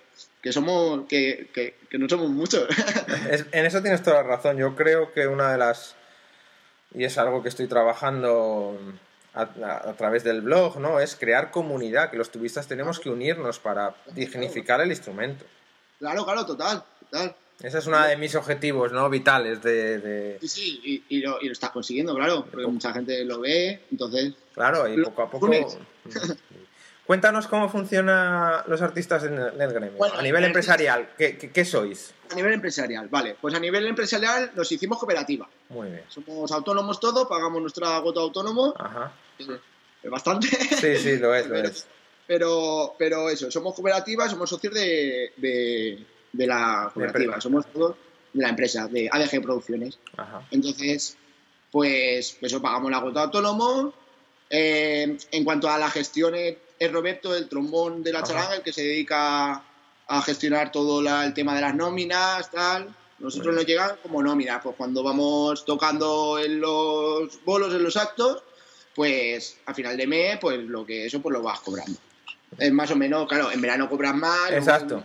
que 0.43 0.53
somos 0.53 1.07
que, 1.09 1.49
que, 1.53 1.77
que 1.89 1.99
no 1.99 2.09
somos 2.09 2.31
muchos. 2.31 2.69
en 3.53 3.67
eso 3.67 3.81
tienes 3.81 4.03
toda 4.03 4.23
la 4.23 4.29
razón. 4.29 4.59
Yo 4.59 4.77
creo 4.77 5.13
que 5.13 5.27
una 5.27 5.53
de 5.53 5.59
las 5.59 5.97
y 6.95 7.05
es 7.05 7.19
algo 7.19 7.43
que 7.43 7.49
estoy 7.49 7.69
trabajando 7.69 8.79
a, 9.35 9.43
a, 9.43 9.95
través 9.95 10.25
del 10.25 10.41
blog, 10.41 10.79
¿no? 10.79 10.99
Es 10.99 11.15
crear 11.15 11.51
comunidad, 11.51 12.11
que 12.11 12.17
los 12.17 12.31
turistas 12.31 12.67
tenemos 12.67 12.99
que 12.99 13.11
unirnos 13.11 13.59
para 13.59 13.95
dignificar 14.13 14.81
el 14.81 14.91
instrumento. 14.91 15.45
Claro, 15.99 16.25
claro, 16.25 16.45
total, 16.47 16.83
total. 17.01 17.37
Ese 17.63 17.79
es 17.79 17.87
uno 17.87 18.03
de 18.07 18.17
mis 18.17 18.35
objetivos, 18.35 18.93
¿no? 18.93 19.11
Vitales 19.11 19.63
de... 19.63 19.99
de... 19.99 20.39
Sí, 20.41 20.49
sí, 20.49 20.81
y, 20.83 21.17
y, 21.17 21.21
lo, 21.21 21.41
y, 21.41 21.47
lo, 21.47 21.53
estás 21.53 21.71
consiguiendo, 21.71 22.15
claro, 22.15 22.47
porque 22.51 22.67
mucha 22.67 22.93
gente 22.93 23.25
lo 23.25 23.41
ve, 23.41 23.83
entonces... 23.91 24.33
Claro, 24.55 24.89
y 24.89 25.03
poco 25.03 25.23
a 25.23 25.31
poco... 25.31 25.51
Cuéntanos 27.11 27.49
cómo 27.49 27.69
funcionan 27.69 28.63
los 28.69 28.81
artistas 28.83 29.25
en 29.25 29.37
el 29.37 29.73
gremio. 29.73 29.99
Bueno, 29.99 30.15
a 30.17 30.23
nivel 30.23 30.45
empresarial, 30.45 31.11
¿qué, 31.19 31.37
¿qué, 31.37 31.51
qué, 31.51 31.65
sois? 31.65 32.15
A 32.31 32.37
nivel 32.37 32.53
empresarial, 32.53 33.09
vale. 33.09 33.37
Pues 33.41 33.53
a 33.53 33.59
nivel 33.59 33.85
empresarial 33.89 34.53
nos 34.55 34.71
hicimos 34.71 34.97
cooperativa. 34.97 35.49
Muy 35.71 35.89
bien. 35.89 36.05
Somos 36.07 36.53
autónomos 36.53 37.01
todos, 37.01 37.27
pagamos 37.27 37.61
nuestra 37.61 37.99
gota 37.99 38.21
autónomo. 38.21 38.75
Ajá. 38.79 39.11
Es 40.03 40.09
bastante. 40.09 40.47
Sí, 40.47 40.97
sí, 40.99 41.19
lo 41.19 41.35
es, 41.35 41.49
lo 41.49 41.55
pero, 41.55 41.69
es. 41.69 41.87
Pero, 42.31 42.95
pero 42.97 43.29
eso, 43.29 43.51
somos 43.51 43.75
cooperativa, 43.75 44.29
somos 44.29 44.49
socios 44.49 44.73
de, 44.73 45.33
de, 45.37 46.07
de 46.33 46.47
la 46.47 46.91
cooperativa. 46.93 47.41
Somos 47.41 47.67
todos 47.67 47.97
de 48.33 48.43
la 48.43 48.49
empresa, 48.51 48.87
de 48.89 49.09
ADG 49.11 49.43
Producciones. 49.43 49.99
Ajá. 50.17 50.43
Entonces, 50.51 51.17
pues, 51.71 52.39
eso, 52.41 52.63
pagamos 52.63 52.91
la 52.91 52.99
gota 52.99 53.23
autónomo. 53.23 53.93
Eh, 54.49 55.17
en 55.31 55.45
cuanto 55.45 55.71
a 55.71 55.79
la 55.79 55.91
gestión 55.91 56.35
es 56.35 56.93
Roberto, 56.93 57.35
el 57.35 57.49
trombón 57.49 58.03
de 58.03 58.13
la 58.13 58.23
charanga, 58.23 58.57
el 58.57 58.63
que 58.63 58.73
se 58.73 58.83
dedica 58.83 59.63
a 60.09 60.23
gestionar 60.23 60.73
todo 60.73 61.01
la, 61.01 61.25
el 61.25 61.35
tema 61.35 61.55
de 61.55 61.61
las 61.61 61.75
nóminas, 61.75 62.51
tal. 62.51 62.95
Nosotros 63.21 63.55
nos 63.55 63.67
llegan 63.67 63.97
como 64.03 64.23
nóminas, 64.23 64.61
pues 64.63 64.75
cuando 64.77 65.03
vamos 65.03 65.65
tocando 65.65 66.39
en 66.39 66.61
los 66.61 67.45
bolos, 67.45 67.73
en 67.75 67.83
los 67.83 67.97
actos, 67.97 68.43
pues 68.95 69.59
a 69.67 69.75
final 69.75 69.97
de 69.97 70.07
mes, 70.07 70.39
pues 70.41 70.59
lo 70.59 70.85
que 70.85 71.07
eso 71.07 71.21
pues 71.21 71.33
lo 71.33 71.43
vas 71.43 71.61
cobrando. 71.61 71.99
Es 72.59 72.73
más 72.73 72.91
o 72.91 72.97
menos, 72.97 73.29
claro, 73.29 73.53
en 73.53 73.61
verano 73.61 73.89
cobras 73.89 74.15
más. 74.15 74.51
Exacto. 74.51 75.05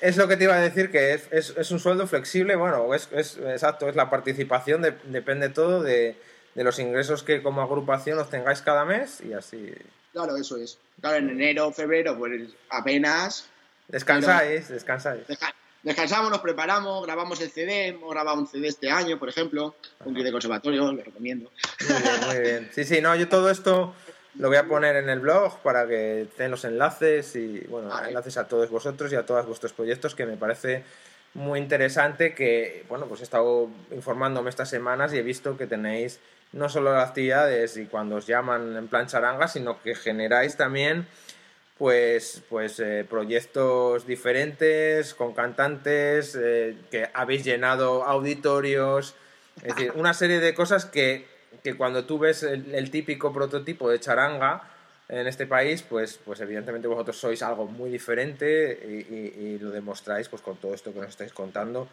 Es 0.00 0.16
lo 0.16 0.28
que 0.28 0.36
te 0.36 0.44
iba 0.44 0.54
a 0.54 0.60
decir, 0.60 0.90
que 0.90 1.14
es, 1.14 1.28
es, 1.30 1.54
es 1.56 1.70
un 1.70 1.80
sueldo 1.80 2.06
flexible, 2.06 2.56
bueno, 2.56 2.94
es, 2.94 3.08
es, 3.12 3.36
exacto, 3.38 3.88
es 3.88 3.96
la 3.96 4.10
participación, 4.10 4.82
de, 4.82 4.94
depende 5.04 5.48
todo 5.48 5.82
de, 5.82 6.16
de 6.54 6.64
los 6.64 6.78
ingresos 6.78 7.22
que 7.22 7.42
como 7.42 7.62
agrupación 7.62 8.18
os 8.18 8.30
tengáis 8.30 8.62
cada 8.62 8.84
mes 8.84 9.20
y 9.20 9.32
así. 9.32 9.72
Claro, 10.12 10.36
eso 10.36 10.56
es. 10.56 10.78
Claro, 11.00 11.16
en 11.16 11.30
enero, 11.30 11.72
febrero, 11.72 12.16
pues 12.18 12.50
apenas. 12.68 13.48
Descansáis, 13.88 14.62
pero... 14.62 14.74
descansáis. 14.74 15.26
Desca 15.26 15.54
descansamos, 15.82 16.30
nos 16.30 16.40
preparamos, 16.40 17.04
grabamos 17.04 17.40
el 17.40 17.50
CD, 17.50 17.88
hemos 17.88 18.10
grabado 18.10 18.38
un 18.38 18.46
CD 18.46 18.68
este 18.68 18.90
año, 18.90 19.18
por 19.18 19.28
ejemplo, 19.28 19.74
Ajá. 19.98 20.08
un 20.08 20.14
kit 20.14 20.24
de 20.24 20.32
conservatorio, 20.32 20.92
lo 20.92 21.02
recomiendo. 21.02 21.50
Muy 21.88 22.02
bien, 22.02 22.26
muy 22.26 22.38
bien. 22.40 22.70
Sí, 22.72 22.84
sí, 22.84 23.00
no, 23.00 23.14
yo 23.16 23.28
todo 23.28 23.50
esto 23.50 23.94
lo 24.38 24.48
voy 24.48 24.56
a 24.56 24.64
poner 24.64 24.96
en 24.96 25.08
el 25.08 25.20
blog 25.20 25.58
para 25.58 25.86
que 25.86 26.22
estén 26.22 26.50
los 26.50 26.64
enlaces 26.64 27.36
y, 27.36 27.60
bueno, 27.68 27.88
vale. 27.88 28.08
enlaces 28.08 28.36
a 28.38 28.48
todos 28.48 28.70
vosotros 28.70 29.12
y 29.12 29.16
a 29.16 29.26
todos 29.26 29.46
vuestros 29.46 29.72
proyectos 29.72 30.14
que 30.14 30.26
me 30.26 30.36
parece 30.36 30.84
muy 31.34 31.58
interesante 31.58 32.34
que, 32.34 32.84
bueno, 32.88 33.06
pues 33.06 33.20
he 33.20 33.24
estado 33.24 33.68
informándome 33.90 34.50
estas 34.50 34.68
semanas 34.68 35.12
y 35.12 35.18
he 35.18 35.22
visto 35.22 35.56
que 35.56 35.66
tenéis 35.66 36.20
no 36.52 36.68
solo 36.68 36.92
las 36.92 37.08
actividades 37.08 37.76
y 37.76 37.86
cuando 37.86 38.16
os 38.16 38.26
llaman 38.26 38.76
en 38.76 38.88
plan 38.88 39.06
charanga, 39.06 39.48
sino 39.48 39.80
que 39.82 39.94
generáis 39.94 40.56
también 40.56 41.06
pues, 41.78 42.42
pues 42.48 42.78
eh, 42.80 43.06
proyectos 43.08 44.06
diferentes 44.06 45.14
con 45.14 45.32
cantantes, 45.32 46.38
eh, 46.40 46.76
que 46.90 47.08
habéis 47.14 47.44
llenado 47.44 48.04
auditorios, 48.04 49.14
es 49.56 49.74
decir, 49.74 49.92
una 49.96 50.14
serie 50.14 50.38
de 50.38 50.54
cosas 50.54 50.84
que, 50.84 51.26
que 51.62 51.74
cuando 51.74 52.04
tú 52.04 52.18
ves 52.18 52.42
el, 52.42 52.74
el, 52.74 52.90
típico 52.90 53.32
prototipo 53.32 53.88
de 53.90 54.00
charanga 54.00 54.62
en 55.08 55.26
este 55.26 55.46
país, 55.46 55.82
pues, 55.82 56.18
pues 56.24 56.40
evidentemente 56.40 56.88
vosotros 56.88 57.16
sois 57.16 57.42
algo 57.42 57.66
muy 57.66 57.90
diferente 57.90 58.78
y, 58.84 59.14
y, 59.14 59.54
y 59.54 59.58
lo 59.58 59.70
demostráis 59.70 60.28
pues 60.28 60.42
con 60.42 60.56
todo 60.56 60.74
esto 60.74 60.92
que 60.92 61.00
nos 61.00 61.10
estáis 61.10 61.32
contando, 61.32 61.88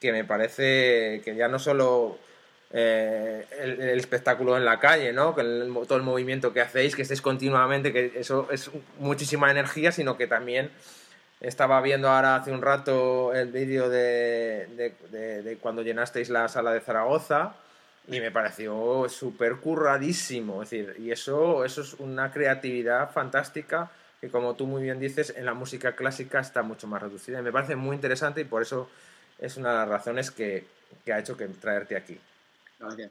que 0.00 0.12
me 0.12 0.24
parece 0.24 1.20
que 1.24 1.34
ya 1.34 1.48
no 1.48 1.58
solo 1.58 2.18
eh, 2.74 3.46
el, 3.60 3.80
el, 3.80 3.98
espectáculo 3.98 4.56
en 4.56 4.64
la 4.64 4.78
calle, 4.78 5.12
¿no? 5.12 5.34
Que 5.34 5.42
el, 5.42 5.72
todo 5.86 5.98
el 5.98 6.04
movimiento 6.04 6.52
que 6.54 6.62
hacéis, 6.62 6.96
que 6.96 7.02
estéis 7.02 7.20
continuamente, 7.20 7.92
que 7.92 8.12
eso 8.16 8.48
es 8.50 8.70
muchísima 8.98 9.50
energía, 9.50 9.92
sino 9.92 10.16
que 10.16 10.26
también 10.26 10.70
estaba 11.42 11.80
viendo 11.82 12.08
ahora 12.08 12.36
hace 12.36 12.50
un 12.50 12.62
rato 12.62 13.34
el 13.34 13.52
vídeo 13.52 13.90
de, 13.90 14.68
de, 14.76 14.94
de, 15.10 15.42
de, 15.42 15.56
cuando 15.58 15.82
llenasteis 15.82 16.30
la 16.30 16.48
sala 16.48 16.72
de 16.72 16.80
Zaragoza 16.80 17.56
y 18.08 18.20
me 18.20 18.30
pareció 18.30 19.06
súper 19.08 19.56
curradísimo, 19.56 20.62
es 20.62 20.70
decir, 20.70 20.96
y 20.98 21.10
eso, 21.12 21.64
eso 21.64 21.82
es 21.82 21.94
una 21.94 22.32
creatividad 22.32 23.10
fantástica 23.12 23.90
que 24.20 24.28
como 24.28 24.54
tú 24.54 24.66
muy 24.66 24.82
bien 24.82 25.00
dices, 25.00 25.34
en 25.36 25.44
la 25.44 25.54
música 25.54 25.96
clásica 25.96 26.40
está 26.40 26.62
mucho 26.62 26.86
más 26.86 27.02
reducida 27.02 27.40
y 27.40 27.42
me 27.42 27.52
parece 27.52 27.76
muy 27.76 27.96
interesante 27.96 28.40
y 28.40 28.44
por 28.44 28.62
eso 28.62 28.88
es 29.38 29.56
una 29.56 29.72
de 29.72 29.76
las 29.78 29.88
razones 29.88 30.30
que, 30.30 30.64
que 31.04 31.12
ha 31.12 31.18
hecho 31.18 31.36
que 31.36 31.48
traerte 31.48 31.96
aquí. 31.96 32.18
Gracias. 32.78 33.10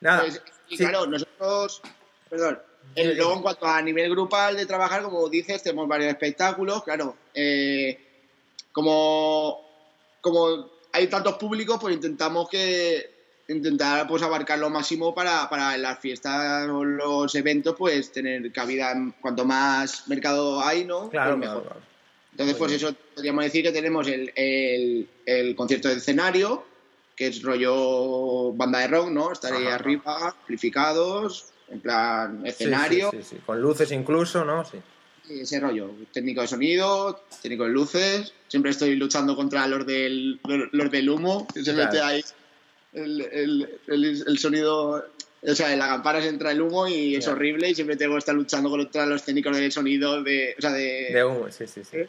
Nada. 0.00 0.20
Pues, 0.22 0.42
y 0.68 0.76
sí. 0.76 0.84
claro, 0.84 1.06
nosotros, 1.06 1.82
perdón, 2.28 2.60
luego 2.96 3.34
en 3.34 3.42
cuanto 3.42 3.66
a 3.66 3.82
nivel 3.82 4.10
grupal 4.10 4.56
de 4.56 4.66
trabajar, 4.66 5.02
como 5.02 5.28
dices, 5.28 5.62
tenemos 5.62 5.88
varios 5.88 6.10
espectáculos, 6.10 6.82
claro, 6.82 7.16
eh, 7.34 7.98
como, 8.72 9.64
como 10.20 10.70
hay 10.92 11.06
tantos 11.08 11.34
públicos, 11.34 11.78
pues 11.80 11.94
intentamos 11.94 12.48
que 12.48 13.17
intentar 13.48 14.06
pues 14.06 14.22
abarcar 14.22 14.58
lo 14.58 14.70
máximo 14.70 15.14
para, 15.14 15.48
para 15.48 15.76
las 15.78 15.98
fiestas 15.98 16.68
o 16.68 16.84
los 16.84 17.34
eventos, 17.34 17.74
pues 17.76 18.12
tener 18.12 18.52
cabida, 18.52 18.94
cuanto 19.20 19.44
más 19.44 20.06
mercado 20.06 20.62
hay, 20.62 20.84
¿no? 20.84 21.08
Claro, 21.08 21.36
pues 21.36 21.48
mejor. 21.48 21.62
Claro, 21.62 21.80
Entonces, 22.32 22.56
pues 22.56 22.72
eso 22.72 22.94
podríamos 23.14 23.44
decir 23.44 23.64
que 23.64 23.72
tenemos 23.72 24.06
el, 24.06 24.32
el, 24.36 25.08
el 25.24 25.56
concierto 25.56 25.88
de 25.88 25.94
escenario, 25.94 26.64
que 27.16 27.28
es 27.28 27.42
rollo 27.42 28.52
banda 28.52 28.80
de 28.80 28.88
rock, 28.88 29.08
¿no? 29.10 29.32
Estar 29.32 29.52
ahí 29.54 29.66
arriba, 29.66 30.28
amplificados, 30.28 31.46
en 31.68 31.80
plan 31.80 32.46
escenario. 32.46 33.10
Sí, 33.10 33.18
sí, 33.22 33.28
sí, 33.30 33.36
con 33.44 33.60
luces 33.60 33.90
incluso, 33.92 34.44
¿no? 34.44 34.64
Sí. 34.64 34.78
Ese 35.30 35.60
rollo, 35.60 35.90
técnico 36.12 36.40
de 36.40 36.46
sonido, 36.46 37.24
técnico 37.42 37.64
de 37.64 37.70
luces. 37.70 38.32
Siempre 38.46 38.70
estoy 38.70 38.96
luchando 38.96 39.36
contra 39.36 39.66
los 39.66 39.86
del, 39.86 40.40
los 40.72 40.90
del 40.90 41.10
humo, 41.10 41.46
que 41.52 41.62
se 41.62 41.74
claro. 41.74 41.92
mete 41.92 42.02
ahí 42.02 42.24
el, 42.92 43.20
el, 43.20 43.80
el, 43.86 44.24
el, 44.26 44.38
sonido. 44.38 45.06
O 45.42 45.54
sea, 45.54 45.72
en 45.72 45.78
la 45.78 45.88
campana 45.88 46.20
se 46.20 46.28
entra 46.28 46.50
el 46.50 46.60
humo 46.60 46.88
y 46.88 47.14
es 47.14 47.28
horrible 47.28 47.70
y 47.70 47.74
siempre 47.74 47.96
tengo 47.96 48.14
que 48.14 48.18
estar 48.18 48.34
luchando 48.34 48.70
contra 48.70 49.06
los 49.06 49.22
técnicos 49.22 49.56
de 49.56 49.70
sonido 49.70 50.22
de... 50.22 50.54
O 50.58 50.60
sea, 50.60 50.72
de... 50.72 51.10
De 51.12 51.24
humo, 51.24 51.46
sí, 51.50 51.66
sí, 51.68 51.84
sí. 51.84 51.96
¿Eh? 51.96 52.08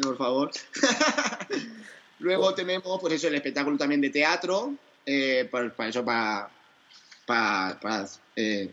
Por 0.00 0.16
favor. 0.16 0.50
Luego 2.20 2.54
tenemos, 2.54 3.00
pues 3.00 3.14
eso, 3.14 3.28
el 3.28 3.34
espectáculo 3.34 3.76
también 3.76 4.00
de 4.00 4.10
teatro, 4.10 4.74
eh, 5.06 5.48
para, 5.50 5.74
para, 5.74 5.88
eso, 5.88 6.04
para, 6.04 6.50
para, 7.26 7.80
para 7.80 8.06
eh, 8.36 8.72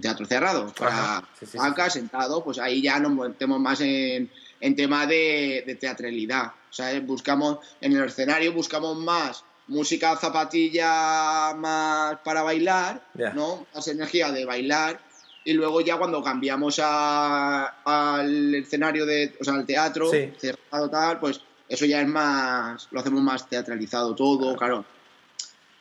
teatro 0.00 0.26
cerrado, 0.26 0.72
para 0.72 1.22
sí, 1.38 1.46
sí, 1.46 1.58
banca, 1.58 1.90
sí. 1.90 2.00
sentado, 2.00 2.42
pues 2.44 2.58
ahí 2.58 2.82
ya 2.82 2.98
nos 2.98 3.12
metemos 3.12 3.60
más 3.60 3.80
en, 3.80 4.30
en 4.60 4.76
tema 4.76 5.06
de, 5.06 5.64
de, 5.66 5.74
teatralidad. 5.74 6.52
O 6.70 6.72
sea, 6.72 6.98
buscamos, 7.00 7.58
en 7.80 7.92
el 7.96 8.04
escenario 8.04 8.52
buscamos 8.52 8.96
más 8.96 9.44
música 9.68 10.16
zapatilla 10.16 11.54
más 11.54 12.18
para 12.24 12.42
bailar, 12.42 13.02
yeah. 13.14 13.32
¿no? 13.32 13.66
Más 13.74 13.88
energía 13.88 14.30
de 14.30 14.44
bailar. 14.44 15.00
Y 15.44 15.52
luego 15.52 15.80
ya 15.80 15.96
cuando 15.96 16.22
cambiamos 16.22 16.80
a, 16.82 17.66
al 17.84 18.54
escenario 18.54 19.06
de, 19.06 19.36
o 19.40 19.44
sea, 19.44 19.54
al 19.54 19.66
teatro 19.66 20.10
cerrado 20.10 20.90
tal, 20.90 21.20
pues 21.20 21.40
eso 21.68 21.84
ya 21.86 22.00
es 22.00 22.08
más, 22.08 22.88
lo 22.90 23.00
hacemos 23.00 23.22
más 23.22 23.48
teatralizado 23.48 24.14
todo, 24.14 24.56
claro. 24.56 24.84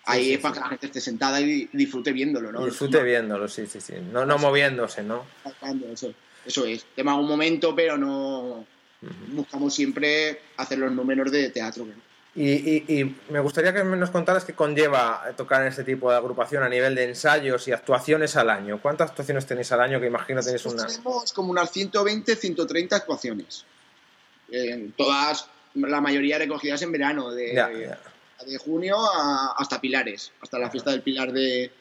Ahí 0.05 0.25
sí, 0.25 0.33
es 0.33 0.39
para 0.39 0.53
sí. 0.53 0.59
que 0.59 0.63
la 0.63 0.69
gente 0.69 0.85
esté 0.85 1.01
sentada 1.01 1.41
y 1.41 1.67
disfrute 1.73 2.11
viéndolo, 2.11 2.51
¿no? 2.51 2.63
Disfrute 2.63 3.01
viéndolo, 3.01 3.47
sí, 3.47 3.65
sí, 3.65 3.81
sí. 3.81 3.93
No, 4.11 4.23
no 4.23 4.37
moviéndose, 4.37 5.01
¿no? 5.01 5.25
Eso, 5.91 6.13
eso 6.45 6.65
es. 6.65 6.85
Tema 6.95 7.15
un 7.15 7.27
momento, 7.27 7.75
pero 7.75 7.97
no. 7.97 8.65
Uh 9.01 9.07
-huh. 9.07 9.29
Buscamos 9.29 9.73
siempre 9.73 10.41
hacer 10.57 10.77
los 10.77 10.91
números 10.91 11.31
de 11.31 11.49
teatro. 11.49 11.87
Y, 12.37 13.15
me 13.29 13.39
gustaría 13.39 13.73
que 13.73 13.83
nos 13.83 14.09
contaras 14.09 14.43
qué 14.43 14.53
conlleva 14.53 15.23
tocar 15.37 15.61
en 15.61 15.69
este 15.69 15.85
tipo 15.85 16.11
de 16.11 16.17
agrupación 16.17 16.63
a 16.63 16.69
nivel 16.69 16.93
de 16.93 17.05
ensayos 17.05 17.65
y 17.69 17.71
actuaciones 17.71 18.35
al 18.35 18.49
año. 18.49 18.81
¿Cuántas 18.81 19.11
actuaciones 19.11 19.45
tenéis 19.45 19.71
al 19.71 19.79
año? 19.79 20.01
Que 20.01 20.07
imagino 20.07 20.41
tenéis 20.41 20.65
una. 20.65 20.85
Tenemos 20.85 21.31
como 21.31 21.51
unas 21.51 21.71
120, 21.71 22.35
130 22.35 22.95
actuaciones. 22.95 23.65
todas, 24.97 25.47
la 25.75 26.01
mayoría 26.01 26.37
recogidas 26.37 26.81
en 26.81 26.91
verano, 26.91 27.31
de, 27.31 27.95
de 28.45 28.57
junio 28.57 28.97
hasta 29.57 29.79
Pilares, 29.79 30.33
hasta 30.41 30.59
la 30.59 30.69
fiesta 30.69 30.91
del 30.91 31.01
Pilar 31.01 31.31
de, 31.31 31.71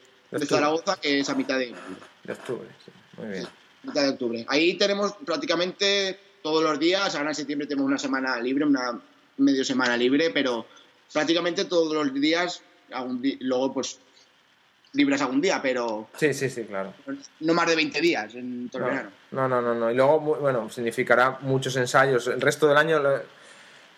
Zaragoza, 0.47 0.95
que 1.01 1.19
es 1.19 1.29
a 1.29 1.35
mitad 1.35 1.59
de. 1.59 1.75
De 2.23 2.33
octubre, 2.33 2.67
sí. 2.83 2.91
Muy 3.17 3.27
bien. 3.27 3.47
mitad 3.83 4.03
de 4.03 4.09
octubre. 4.09 4.45
Ahí 4.47 4.77
tenemos 4.77 5.15
prácticamente 5.25 6.17
todos 6.41 6.63
los 6.63 6.79
días. 6.79 7.13
Ahora 7.15 7.31
en 7.31 7.35
septiembre 7.35 7.67
tenemos 7.67 7.87
una 7.87 7.97
semana 7.97 8.39
libre, 8.39 8.63
una 8.63 9.01
medio 9.37 9.63
semana 9.63 9.97
libre, 9.97 10.31
pero 10.31 10.65
prácticamente 11.11 11.65
todos 11.65 11.93
los 11.93 12.13
días, 12.13 12.61
luego 13.39 13.73
pues 13.73 13.99
libres 14.93 15.21
algún 15.21 15.41
día, 15.41 15.61
pero... 15.61 16.07
Sí, 16.17 16.33
sí, 16.33 16.49
sí, 16.49 16.63
claro. 16.63 16.93
No 17.41 17.53
más 17.53 17.67
de 17.67 17.75
20 17.75 18.01
días 18.01 18.33
en 18.35 18.69
todo 18.69 18.83
no, 18.83 18.87
el 18.87 18.93
verano. 18.93 19.11
No, 19.31 19.47
no, 19.47 19.61
no, 19.61 19.75
no. 19.75 19.91
Y 19.91 19.95
luego, 19.95 20.19
bueno, 20.19 20.69
significará 20.69 21.39
muchos 21.41 21.75
ensayos. 21.75 22.27
El 22.27 22.41
resto 22.41 22.67
del 22.67 22.77
año 22.77 23.01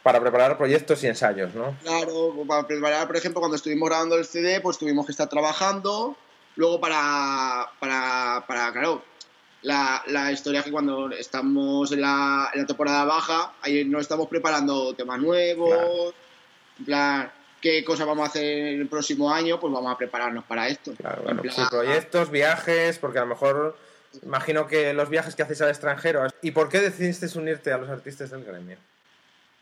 para 0.03 0.19
preparar 0.21 0.57
proyectos 0.57 1.03
y 1.03 1.07
ensayos, 1.07 1.53
¿no? 1.53 1.75
Claro, 1.83 2.33
para 2.47 2.65
preparar, 2.65 3.07
por 3.07 3.17
ejemplo, 3.17 3.41
cuando 3.41 3.57
estuvimos 3.57 3.89
grabando 3.89 4.15
el 4.15 4.25
CD, 4.25 4.61
pues 4.61 4.77
tuvimos 4.77 5.05
que 5.05 5.11
estar 5.11 5.29
trabajando. 5.29 6.15
Luego 6.55 6.79
para, 6.79 7.69
para, 7.79 8.43
para 8.47 8.71
claro, 8.71 9.03
la, 9.67 10.01
la 10.07 10.31
historia 10.31 10.59
es 10.59 10.65
que 10.65 10.71
cuando 10.71 11.11
estamos 11.11 11.91
en 11.91 11.99
la, 11.99 12.49
en 12.53 12.61
la, 12.61 12.65
temporada 12.65 13.03
baja, 13.03 13.53
ahí 13.61 13.83
nos 13.83 14.03
estamos 14.03 14.29
preparando 14.29 14.93
temas 14.93 15.19
nuevos, 15.19 16.13
en 16.79 16.85
plan, 16.85 17.31
qué 17.61 17.83
cosas 17.83 18.07
vamos 18.07 18.23
a 18.23 18.29
hacer 18.29 18.45
el 18.45 18.87
próximo 18.87 19.29
año, 19.29 19.59
pues 19.59 19.73
vamos 19.73 19.93
a 19.93 19.97
prepararnos 19.97 20.45
para 20.45 20.69
esto. 20.69 20.93
Claro, 20.93 21.23
bueno, 21.23 21.41
proyectos, 21.69 22.31
viajes, 22.31 22.97
porque 22.97 23.17
a 23.17 23.23
lo 23.23 23.27
mejor 23.27 23.77
imagino 24.23 24.67
que 24.67 24.93
los 24.93 25.09
viajes 25.09 25.35
que 25.35 25.43
haces 25.43 25.61
al 25.61 25.69
extranjero. 25.69 26.25
¿Y 26.41 26.51
por 26.51 26.69
qué 26.69 26.79
decidiste 26.79 27.27
unirte 27.37 27.73
a 27.73 27.77
los 27.77 27.89
artistas 27.89 28.31
del 28.31 28.45
gremio? 28.45 28.77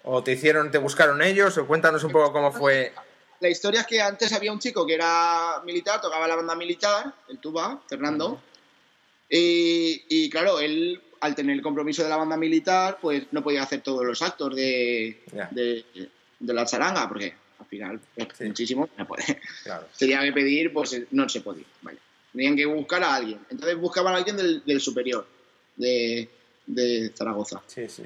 ¿O 0.04 0.22
te 0.22 0.34
hicieron, 0.34 0.70
te 0.70 0.78
buscaron 0.78 1.24
ellos? 1.24 1.58
O 1.58 1.66
cuéntanos 1.66 2.04
un 2.04 2.12
poco 2.12 2.32
cómo 2.32 2.52
fue. 2.52 2.94
La 3.40 3.50
historia 3.50 3.82
es 3.82 3.88
que 3.88 4.00
antes 4.00 4.32
había 4.34 4.52
un 4.52 4.60
chico 4.60 4.86
que 4.86 4.94
era 4.94 5.64
militar, 5.66 6.00
tocaba 6.00 6.28
la 6.28 6.36
banda 6.36 6.56
militar, 6.56 7.12
el 7.28 7.40
tuba, 7.40 7.82
Fernando. 7.90 8.40
Y, 9.30 10.30
claro, 10.30 10.60
él, 10.60 11.02
al 11.22 11.36
tener 11.36 11.56
el 11.56 11.62
compromiso 11.62 12.04
de 12.04 12.10
la 12.10 12.18
banda 12.18 12.38
militar, 12.38 13.00
pues 13.02 13.24
no 13.32 13.44
podía 13.44 13.64
hacer 13.64 13.82
todos 13.82 14.06
los 14.06 14.22
actos 14.22 14.56
de, 14.56 15.24
de, 15.52 16.54
la 16.54 16.66
charanga, 16.66 17.08
porque 17.08 17.34
al 17.60 17.66
final 17.66 18.00
es 18.16 18.42
muchísimo, 18.42 18.90
no 18.98 19.08
puede. 19.08 19.42
Claro. 19.64 19.88
Tenía 19.98 20.22
que 20.22 20.32
pedir, 20.32 20.72
pues 20.72 21.02
no 21.12 21.28
se 21.28 21.42
podía. 21.42 21.66
Vale. 21.82 22.00
Tenían 22.32 22.56
que 22.56 22.66
buscar 22.66 23.04
a 23.04 23.16
alguien. 23.16 23.40
Entonces 23.50 23.78
buscaban 23.78 24.14
a 24.14 24.18
alguien 24.18 24.38
del, 24.38 24.82
superior, 24.82 25.26
de, 25.76 26.30
Zaragoza. 27.16 27.62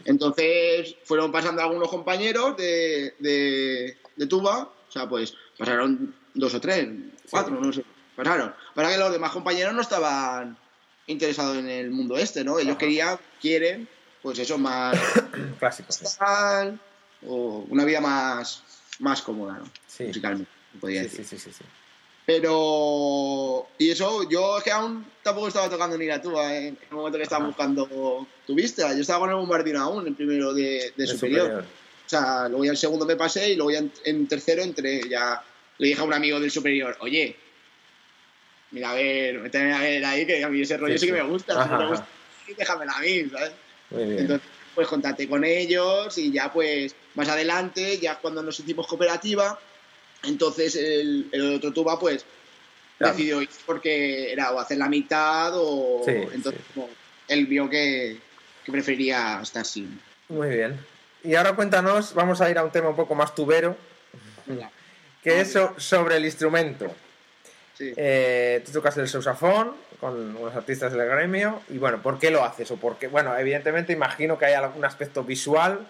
Entonces 0.05 0.95
fueron 1.03 1.31
pasando 1.31 1.61
algunos 1.61 1.89
compañeros 1.89 2.55
de, 2.55 3.15
de, 3.19 4.27
tuba, 4.27 4.71
o 4.87 4.91
sea, 4.91 5.07
pues 5.07 5.33
pasaron 5.57 6.13
dos 6.33 6.53
o 6.53 6.61
tres, 6.61 6.87
cuatro, 7.29 7.59
no 7.59 7.73
sé, 7.73 7.83
pasaron. 8.15 8.53
Para 8.75 8.91
que 8.91 8.97
los 8.97 9.11
demás 9.11 9.31
compañeros 9.31 9.73
no 9.73 9.81
estaban 9.81 10.57
interesado 11.09 11.55
en 11.55 11.67
el 11.67 11.89
mundo 11.89 12.17
este, 12.17 12.43
¿no? 12.43 12.59
Ellos 12.59 12.77
querían, 12.77 13.19
quieren, 13.41 13.87
pues 14.21 14.39
eso, 14.39 14.57
más 14.57 14.97
clásico. 15.59 15.89
O 17.27 17.65
una 17.69 17.83
vida 17.83 17.99
más, 17.99 18.63
más 18.99 19.21
cómoda, 19.21 19.57
¿no? 19.57 19.65
Sí. 19.87 20.05
Musicalmente, 20.05 20.49
podría 20.79 21.01
decir. 21.01 21.25
Sí, 21.25 21.37
sí, 21.37 21.51
sí, 21.51 21.63
Pero. 22.25 23.67
Y 23.77 23.89
eso, 23.89 24.29
yo 24.29 24.59
es 24.59 24.63
que 24.63 24.71
aún 24.71 25.05
tampoco 25.21 25.47
estaba 25.49 25.69
tocando 25.69 25.97
ni 25.97 26.05
la 26.05 26.21
tuba 26.21 26.55
¿eh? 26.55 26.67
en 26.67 26.77
el 26.89 26.95
momento 26.95 27.17
que 27.17 27.23
estaba 27.23 27.45
buscando 27.45 28.25
tu 28.45 28.55
vista. 28.55 28.93
Yo 28.93 29.01
estaba 29.01 29.19
con 29.19 29.31
el 29.31 29.35
bombardino 29.35 29.81
aún, 29.81 30.07
en 30.07 30.15
primero 30.15 30.53
de, 30.53 30.93
superior. 31.05 31.65
O 32.05 32.09
sea, 32.09 32.47
luego 32.47 32.65
ya 32.65 32.71
en 32.71 32.77
segundo 32.77 33.05
me 33.05 33.15
pasé 33.15 33.51
y 33.51 33.55
luego 33.55 33.71
ya 33.71 33.83
en, 34.05 34.27
tercero 34.27 34.61
entré. 34.61 35.01
Ya 35.09 35.43
le 35.77 35.87
dije 35.87 35.99
a 35.99 36.05
un 36.05 36.13
amigo 36.13 36.39
del 36.39 36.51
superior, 36.51 36.97
oye, 37.01 37.35
mira, 38.71 38.91
a 38.91 38.93
ver, 38.95 39.39
méteme 39.39 39.73
a 39.73 39.79
ver 39.79 40.05
ahí, 40.05 40.25
que 40.25 40.43
a 40.43 40.49
mí 40.49 40.61
ese 40.61 40.77
rollo 40.77 40.97
sí, 40.97 41.07
que 41.07 41.13
me 41.13 41.21
gusta. 41.23 41.63
si 41.63 41.69
me 41.75 41.87
gusta, 41.87 42.07
déjamela 42.57 42.93
a 42.93 43.01
mí, 43.01 43.29
¿sabes? 43.29 43.51
Entonces, 43.91 44.47
pues 44.75 44.87
contacté 44.87 45.27
con 45.27 45.43
ellos 45.43 46.17
y 46.17 46.31
ya, 46.31 46.51
pues, 46.51 46.95
más 47.15 47.27
adelante, 47.29 47.97
ya 47.97 48.19
cuando 48.19 48.41
nos 48.43 48.59
hicimos 48.59 48.87
cooperativa, 48.87 49.59
entonces 50.23 50.75
el, 50.75 51.27
el 51.31 51.55
otro 51.55 51.73
tuba, 51.73 51.99
pues, 51.99 52.25
decidió 52.99 53.41
ir 53.41 53.49
porque 53.65 54.31
era 54.31 54.51
o 54.51 54.59
hacer 54.59 54.77
la 54.77 54.89
mitad 54.89 55.51
o. 55.55 56.03
entonces, 56.07 56.61
él 57.27 57.45
vio 57.45 57.69
que, 57.69 58.19
que 58.65 58.71
prefería 58.71 59.39
estar 59.41 59.65
sin. 59.65 59.99
Muy 60.27 60.49
bien. 60.49 60.79
Y 61.23 61.35
ahora 61.35 61.53
cuéntanos, 61.53 62.13
vamos 62.13 62.39
a 62.41 62.49
ir 62.49 62.57
a 62.57 62.63
un 62.63 62.71
tema 62.71 62.89
un 62.89 62.95
poco 62.95 63.15
más 63.15 63.35
tubero, 63.35 63.75
que 65.23 65.41
es 65.41 65.57
sobre 65.77 66.17
el 66.17 66.25
instrumento. 66.25 66.93
Eh, 67.79 68.61
tú 68.65 68.71
tocas 68.71 68.97
el 68.97 69.07
sousafón 69.07 69.73
con 69.99 70.35
unos 70.35 70.55
artistas 70.55 70.91
del 70.93 71.07
gremio 71.07 71.61
y 71.69 71.77
bueno, 71.77 72.01
¿por 72.01 72.19
qué 72.19 72.31
lo 72.31 72.43
haces? 72.43 72.69
O 72.71 72.77
porque, 72.77 73.07
bueno, 73.07 73.37
evidentemente 73.37 73.93
imagino 73.93 74.37
que 74.37 74.45
hay 74.45 74.53
algún 74.53 74.85
aspecto 74.85 75.23
visual, 75.23 75.87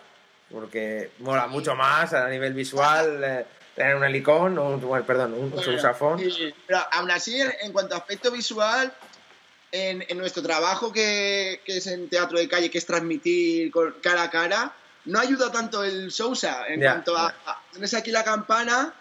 porque 0.51 1.11
mola 1.19 1.47
mucho 1.47 1.75
más 1.75 2.13
a 2.13 2.27
nivel 2.29 2.53
visual 2.53 3.23
eh, 3.23 3.45
tener 3.75 3.95
un 3.95 4.03
helicón, 4.03 4.57
o 4.57 4.69
un, 4.69 5.03
perdón, 5.03 5.33
un 5.33 5.51
bueno, 5.51 6.17
pero 6.67 6.79
aún 6.91 7.11
así, 7.11 7.39
en 7.61 7.71
cuanto 7.71 7.95
a 7.95 7.99
aspecto 7.99 8.31
visual, 8.31 8.93
en, 9.71 10.17
nuestro 10.17 10.41
trabajo 10.41 10.91
que, 10.91 11.61
es 11.65 11.87
en 11.87 12.09
teatro 12.09 12.39
de 12.39 12.47
calle, 12.47 12.69
que 12.69 12.77
es 12.77 12.85
transmitir 12.85 13.71
cara 14.01 14.23
a 14.23 14.29
cara, 14.29 14.73
no 15.05 15.19
ayuda 15.19 15.51
tanto 15.51 15.83
el 15.83 16.11
Sousa 16.11 16.67
en 16.67 16.81
cuanto 16.81 17.17
a, 17.17 17.33
tienes 17.71 17.93
aquí 17.93 18.11
la 18.11 18.23
campana 18.23 18.93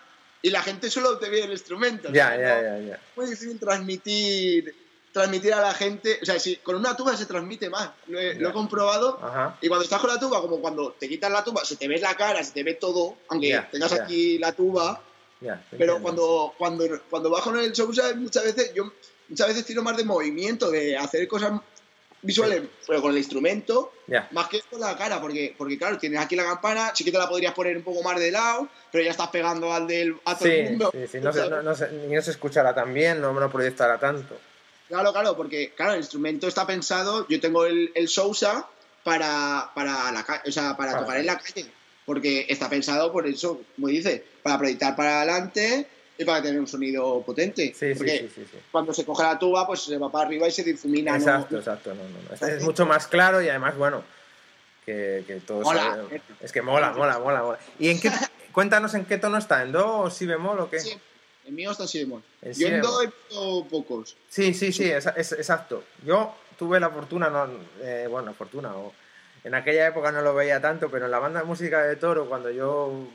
y 0.43 0.51
la 0.51 0.63
gente 0.63 0.91
solo 0.91 1.19
te 1.19 1.29
ve 1.29 1.43
el 1.43 1.51
instrumento. 1.51 2.11
Ya, 2.13 2.37
ya, 2.37 2.63
ya, 2.63 2.79
ya. 2.79 3.01
Muy 3.17 3.27
difícil 3.27 3.59
transmitir, 3.59 4.75
transmitir 5.13 5.53
a 5.55 5.61
la 5.61 5.75
gente. 5.75 6.19
O 6.23 6.25
sea, 6.25 6.39
si 6.39 6.57
con 6.57 6.77
una 6.77 6.97
tuba 6.97 7.17
se 7.17 7.27
transmite 7.27 7.69
más. 7.69 7.91
Lo 8.07 8.21
he, 8.21 8.53
comprobado. 8.53 9.19
Y 9.61 9.69
cuando 9.69 9.85
estás 9.85 10.01
con 10.01 10.11
la 10.11 10.21
tuba, 10.21 10.41
como 10.41 10.61
cuando 10.61 10.93
te 10.93 11.09
quitas 11.09 11.31
la 11.31 11.43
tuba, 11.43 11.65
se 11.65 11.77
te 11.77 11.89
ve 11.89 11.99
la 11.99 12.15
cara, 12.15 12.43
se 12.43 12.53
te 12.53 12.63
ve 12.63 12.75
todo, 12.75 13.17
aunque 13.29 13.61
tengas 13.71 13.93
aquí 13.93 14.39
la 14.39 14.53
tuba. 14.53 15.03
pero 15.77 16.01
cuando, 16.01 16.55
cuando, 16.57 16.85
cuando 17.11 17.31
bajo 17.31 17.51
en 17.51 17.65
el 17.65 17.73
show, 17.73 17.89
muchas 18.17 18.45
veces 18.45 18.73
yo 18.75 18.93
muchas 19.29 19.49
veces 19.49 19.65
tiro 19.67 19.83
más 19.83 19.97
de 19.97 20.05
movimiento, 20.05 20.71
de 20.71 20.97
hacer 20.97 21.27
cosas 21.29 21.61
visuales, 22.23 22.63
pero 22.87 23.01
con 23.01 23.13
el 23.13 23.19
instrumento, 23.19 23.93
más 24.33 24.49
que 24.49 24.61
con 24.63 24.81
la 24.81 24.97
cara, 24.97 25.21
porque, 25.21 25.55
porque 25.57 25.79
claro, 25.79 25.99
tienes 25.99 26.21
aquí 26.21 26.37
la 26.37 26.45
campana, 26.45 26.93
sí 26.95 27.05
que 27.05 27.13
te 27.13 27.19
la 27.19 27.29
podrías 27.29 27.55
poner 27.55 27.77
un 27.77 27.83
poco 27.83 28.03
más 28.03 28.19
de 28.19 28.31
lado, 28.31 28.69
pero 28.91 29.05
ya 29.05 29.11
estás 29.11 29.29
pegando 29.29 29.73
al 29.73 29.87
del 29.87 30.17
a 30.25 30.37
todo 30.37 30.49
el 30.49 30.71
mundo. 30.71 30.91
Sí, 30.93 31.07
sí, 31.07 31.21
no 31.21 31.33
se, 31.33 31.49
no, 31.49 31.75
se, 31.75 31.91
no 31.93 32.23
se 32.23 32.31
escuchará 32.31 32.75
tan 32.75 32.93
bien, 32.93 33.21
no 33.21 33.33
lo 33.33 33.51
proyectará 33.51 33.99
tanto. 33.99 34.37
Claro, 34.89 35.13
claro, 35.13 35.37
porque 35.37 35.73
claro, 35.77 35.93
el 35.93 35.99
instrumento 35.99 36.49
está 36.49 36.67
pensado, 36.67 37.27
yo 37.29 37.41
tengo 37.41 37.67
el, 37.67 37.93
el 37.95 38.09
Sousa 38.09 38.67
para, 39.05 39.71
para, 39.75 40.11
la, 40.11 40.25
o 40.47 40.51
sea, 40.51 40.77
para, 40.77 40.99
tocar 40.99 41.19
en 41.19 41.27
la 41.27 41.39
calle, 41.39 41.67
porque 42.07 42.47
está 42.49 42.69
pensado 42.69 43.13
por 43.13 43.27
eso, 43.27 43.61
como 43.77 43.89
dice, 43.89 44.25
para 44.43 44.59
proyectar 44.59 44.97
para 44.97 45.19
adelante 45.19 45.87
y 46.19 46.25
para 46.25 46.43
tener 46.43 46.59
un 46.59 46.67
sonido 46.67 47.23
potente. 47.23 47.73
Sí, 47.75 47.95
sí, 47.95 48.29
sí, 48.35 48.45
Cuando 48.73 48.93
se 48.93 49.05
coge 49.05 49.23
la 49.23 49.39
tuba, 49.39 49.65
pues 49.67 49.83
se 49.83 49.97
va 49.97 50.11
para 50.11 50.27
arriba 50.27 50.49
y 50.49 50.51
se 50.51 50.65
difumina. 50.65 51.17
Exacto, 51.17 51.59
exacto. 51.59 51.95
No, 51.95 52.03
no, 52.03 52.35
este 52.35 52.57
es 52.57 52.65
mucho 52.65 52.85
más 52.87 53.07
claro 53.07 53.41
y 53.41 53.49
además, 53.49 53.77
bueno, 53.77 54.03
que, 54.85 55.23
que 55.27 55.37
todo 55.37 55.63
mola. 55.63 56.05
Es 56.41 56.51
que 56.51 56.61
mola, 56.61 56.91
mola, 56.91 57.21
mola, 57.21 57.43
mola. 57.43 57.59
¿Y 57.79 57.91
en 57.91 58.01
qué, 58.01 58.11
cuéntanos 58.53 58.95
en 58.95 59.05
qué 59.05 59.19
tono 59.19 59.39
está? 59.39 59.63
¿En 59.63 59.71
do 59.71 60.01
o 60.01 60.11
si 60.11 60.27
bemol 60.27 60.59
o 60.59 60.69
qué? 60.69 60.81
Sí. 60.81 60.99
El 61.47 61.53
mío 61.53 61.71
está 61.71 61.87
si 61.87 62.01
bemol. 62.01 62.23
Yo 62.43 62.67
en 62.67 62.81
do 62.83 63.01
he 63.01 63.07
visto 63.07 63.67
pocos. 63.71 64.17
Sí, 64.29 64.53
sí, 64.55 64.73
sí, 64.73 64.91
es, 64.91 65.07
exacto. 65.07 65.85
Yo 66.05 66.35
tuve 66.59 66.81
la 66.81 66.91
fortuna, 66.91 67.31
no, 67.31 67.49
eh, 67.81 68.09
bueno, 68.11 68.35
fortuna, 68.35 68.75
o, 68.75 68.93
en 69.45 69.55
aquella 69.55 69.87
época 69.87 70.11
no 70.11 70.21
lo 70.21 70.35
veía 70.35 70.61
tanto, 70.61 70.91
pero 70.91 71.05
en 71.05 71.13
la 71.13 71.21
banda 71.21 71.41
de 71.41 71.47
música 71.47 71.85
de 71.85 71.95
Toro, 71.95 72.29
cuando 72.29 72.51
yo 72.51 73.07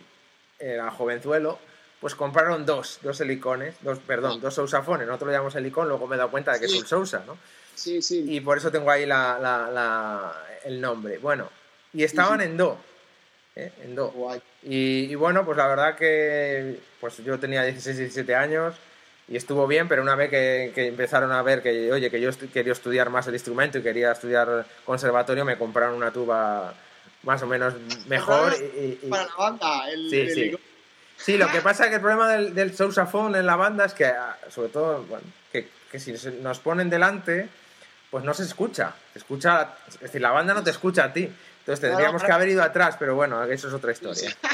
era 0.58 0.90
jovenzuelo, 0.90 1.60
pues 2.04 2.16
compraron 2.16 2.66
dos, 2.66 3.00
dos 3.02 3.22
helicones, 3.22 3.76
dos, 3.80 3.98
perdón, 4.00 4.42
dos 4.42 4.54
sousafones, 4.54 5.08
nosotros 5.08 5.28
lo 5.28 5.32
llamamos 5.32 5.56
helicón, 5.56 5.88
luego 5.88 6.06
me 6.06 6.16
he 6.16 6.18
dado 6.18 6.32
cuenta 6.32 6.52
de 6.52 6.60
que 6.60 6.66
es 6.66 6.74
un 6.74 6.86
sousa, 6.86 7.24
¿no? 7.26 7.38
Sí, 7.76 8.02
sí. 8.02 8.26
Y 8.28 8.42
por 8.42 8.58
eso 8.58 8.70
tengo 8.70 8.92
ahí 8.92 9.06
la, 9.06 9.40
la, 9.40 10.34
el 10.66 10.82
nombre. 10.82 11.18
Bueno, 11.20 11.50
y 11.94 12.04
estaban 12.04 12.42
en 12.42 12.58
do, 12.58 12.78
¿eh? 13.56 13.72
en 13.86 13.96
do. 13.96 14.14
Y, 14.64 15.16
bueno, 15.16 15.46
pues 15.46 15.58
la 15.58 15.66
verdad 15.66 15.96
que 15.96 16.78
pues 17.00 17.24
yo 17.24 17.40
tenía 17.40 17.64
16, 17.64 17.98
17 17.98 18.36
años 18.36 18.76
y 19.30 19.38
estuvo 19.38 19.66
bien, 19.66 19.88
pero 19.88 20.02
una 20.02 20.16
vez 20.16 20.30
que, 20.30 20.74
empezaron 20.76 21.32
a 21.32 21.42
ver 21.42 21.64
que, 21.64 21.90
oye, 21.90 22.12
que 22.12 22.20
yo 22.20 22.32
quería 22.54 22.74
estudiar 22.74 23.12
más 23.12 23.28
el 23.28 23.36
instrumento 23.36 23.78
y 23.78 23.82
quería 23.82 24.12
estudiar 24.12 24.66
conservatorio, 24.84 25.46
me 25.46 25.58
compraron 25.58 25.96
una 25.96 26.12
tuba 26.12 26.74
más 27.22 27.42
o 27.44 27.48
menos 27.48 27.76
mejor. 28.10 28.54
Para, 29.10 29.24
la 29.24 29.36
banda, 29.38 29.90
el, 29.90 30.10
sí, 30.10 30.30
sí. 30.32 30.58
Sí, 31.24 31.38
lo 31.38 31.50
que 31.50 31.62
pasa 31.62 31.84
es 31.86 31.90
que 31.90 31.96
el 31.96 32.02
problema 32.02 32.30
del, 32.30 32.54
del 32.54 32.76
sousaphone 32.76 33.36
en 33.40 33.46
la 33.46 33.56
banda 33.56 33.86
es 33.86 33.94
que, 33.94 34.06
ah, 34.06 34.38
sobre 34.50 34.70
todo, 34.70 35.04
bueno, 35.04 35.24
que, 35.52 35.70
que 35.92 36.00
si 36.00 36.14
nos 36.42 36.60
ponen 36.60 36.90
delante, 36.90 37.48
pues 38.12 38.24
no 38.24 38.34
se 38.34 38.44
escucha. 38.44 38.94
Se 39.14 39.20
escucha, 39.20 39.70
es 39.88 40.00
decir, 40.00 40.22
la 40.22 40.32
banda 40.32 40.54
no 40.54 40.64
te 40.64 40.72
escucha 40.72 41.06
a 41.06 41.14
ti. 41.14 41.30
Entonces 41.60 41.80
tendríamos 41.80 42.22
que 42.24 42.32
haber 42.32 42.50
ido 42.50 42.62
atrás, 42.62 42.98
pero 43.00 43.16
bueno, 43.16 43.42
eso 43.46 43.68
es 43.70 43.74
otra 43.74 43.92
historia. 43.92 44.36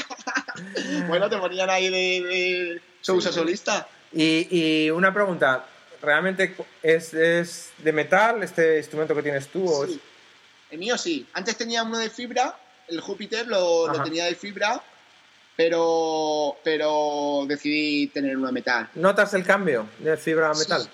Bueno, 1.08 1.30
te 1.30 1.38
ponían 1.38 1.70
ahí 1.70 1.88
de, 1.88 2.26
de 2.28 2.82
Sousa 3.00 3.30
Sí. 3.30 3.36
solista. 3.36 3.88
Y, 4.12 4.48
y 4.50 4.90
una 4.90 5.14
pregunta, 5.14 5.64
¿realmente 6.02 6.54
es, 6.82 7.14
es 7.14 7.70
de 7.78 7.92
metal 7.92 8.42
este 8.42 8.78
instrumento 8.78 9.14
que 9.14 9.22
tienes 9.22 9.48
tú? 9.48 9.66
o 9.66 9.84
es-. 9.84 9.98
El 10.70 10.78
mío 10.78 10.98
sí. 10.98 11.26
Antes 11.32 11.56
tenía 11.56 11.82
uno 11.82 11.98
de 11.98 12.10
fibra, 12.10 12.56
el 12.88 13.00
Júpiter 13.00 13.46
lo, 13.46 13.90
tenía 14.02 14.26
de 14.26 14.34
fibra, 14.34 14.82
pero, 15.56 16.56
pero 16.64 17.44
decidí 17.46 18.06
tener 18.08 18.36
de 18.38 18.52
metal. 18.52 18.88
¿Notas 18.94 19.34
el 19.34 19.44
cambio 19.44 19.86
de 19.98 20.16
fibra 20.16 20.50
a 20.50 20.54
Sí. 20.54 20.60
metal? 20.60 20.88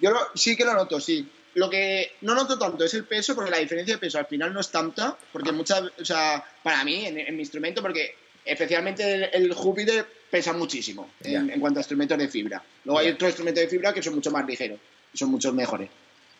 Yo 0.00 0.10
lo- 0.10 0.28
sí 0.34 0.56
que 0.56 0.64
lo 0.64 0.74
noto, 0.74 1.00
sí. 1.00 1.28
Lo 1.54 1.68
que 1.68 2.12
no 2.22 2.34
noto 2.34 2.58
tanto 2.58 2.84
es 2.84 2.94
el 2.94 3.04
peso, 3.04 3.34
porque 3.34 3.50
la 3.50 3.58
diferencia 3.58 3.94
de 3.94 4.00
peso 4.00 4.18
al 4.18 4.26
final 4.26 4.52
no 4.52 4.60
es 4.60 4.70
tanta, 4.70 5.16
porque 5.32 5.50
Ah. 5.50 5.52
muchas, 5.52 5.82
o 6.00 6.04
sea, 6.04 6.42
para 6.62 6.82
mí, 6.84 7.06
en, 7.06 7.18
en 7.18 7.34
mi 7.36 7.42
instrumento, 7.42 7.82
porque 7.82 8.16
especialmente 8.44 9.14
el, 9.14 9.24
el 9.32 9.52
Júpiter 9.54 10.04
pesa 10.30 10.52
muchísimo 10.54 11.10
en, 11.22 11.60
cuanto 11.60 11.78
a 11.78 11.82
instrumentos 11.82 12.16
de 12.18 12.26
fibra. 12.28 12.62
Luego 12.84 12.98
hay 12.98 13.10
otros 13.10 13.28
instrumentos 13.28 13.62
de 13.62 13.68
fibra 13.68 13.92
que 13.92 14.02
son 14.02 14.14
mucho 14.14 14.30
más 14.30 14.46
ligeros, 14.46 14.78
y 15.12 15.18
son 15.18 15.30
muchos 15.30 15.52
mejores. 15.54 15.90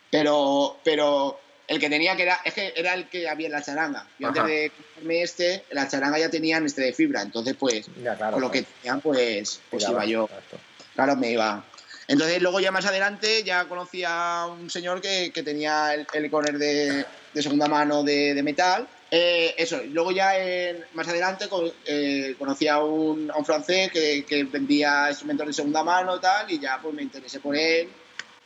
Pero, 0.09 0.77
pero 0.83 1.39
el 1.67 1.79
que 1.79 1.89
tenía 1.89 2.15
que 2.15 2.23
era, 2.23 2.39
es 2.43 2.53
que 2.53 2.73
era 2.75 2.93
el 2.93 3.07
que 3.09 3.27
había 3.29 3.47
en 3.47 3.53
la 3.53 3.61
charanga. 3.63 4.07
Yo 4.19 4.29
Ajá. 4.29 4.41
antes 4.41 4.55
de 4.55 4.69
comprarme 4.71 5.21
este, 5.21 5.53
en 5.55 5.75
la 5.75 5.87
charanga 5.87 6.19
ya 6.19 6.29
tenían 6.29 6.65
este 6.65 6.81
de 6.81 6.93
fibra, 6.93 7.21
entonces 7.21 7.55
pues, 7.57 7.85
Ya, 8.03 8.15
claro. 8.15 8.33
con 8.33 8.41
lo 8.41 8.51
que 8.51 8.63
tenían, 8.63 9.01
pues, 9.01 9.61
pues 9.69 9.87
iba 9.89 10.05
yo. 10.05 10.25
exacto. 10.25 10.57
Claro, 10.95 11.15
me 11.15 11.31
iba. 11.31 11.63
Entonces, 12.07 12.41
luego 12.41 12.59
ya 12.59 12.69
más 12.71 12.85
adelante, 12.85 13.43
ya 13.43 13.65
conocí 13.65 14.03
a 14.05 14.45
un 14.47 14.69
señor 14.69 14.99
que, 15.01 15.31
que 15.33 15.41
tenía 15.41 15.93
el, 15.93 16.05
el 16.13 16.25
Iconer 16.25 16.57
de, 16.57 17.05
de 17.33 17.41
segunda 17.41 17.67
mano 17.67 18.03
de, 18.03 18.33
de 18.33 18.43
metal. 18.43 18.85
Eh, 19.09 19.55
eso, 19.57 19.81
y 19.81 19.87
luego 19.89 20.11
ya 20.11 20.37
en- 20.37 20.83
más 20.93 21.07
adelante 21.07 21.47
con- 21.47 21.71
eh, 21.85 22.35
conocí 22.37 22.67
a 22.67 22.79
un, 22.79 23.31
a 23.31 23.37
un 23.37 23.45
francés 23.45 23.89
que, 23.91 24.25
que 24.27 24.43
vendía 24.43 25.07
instrumentos 25.09 25.47
de 25.47 25.53
segunda 25.53 25.81
mano 25.83 26.17
y 26.17 26.19
tal, 26.19 26.51
y 26.51 26.59
ya 26.59 26.77
pues 26.81 26.93
me 26.93 27.03
interesé 27.03 27.39
por 27.39 27.55
él. 27.55 27.87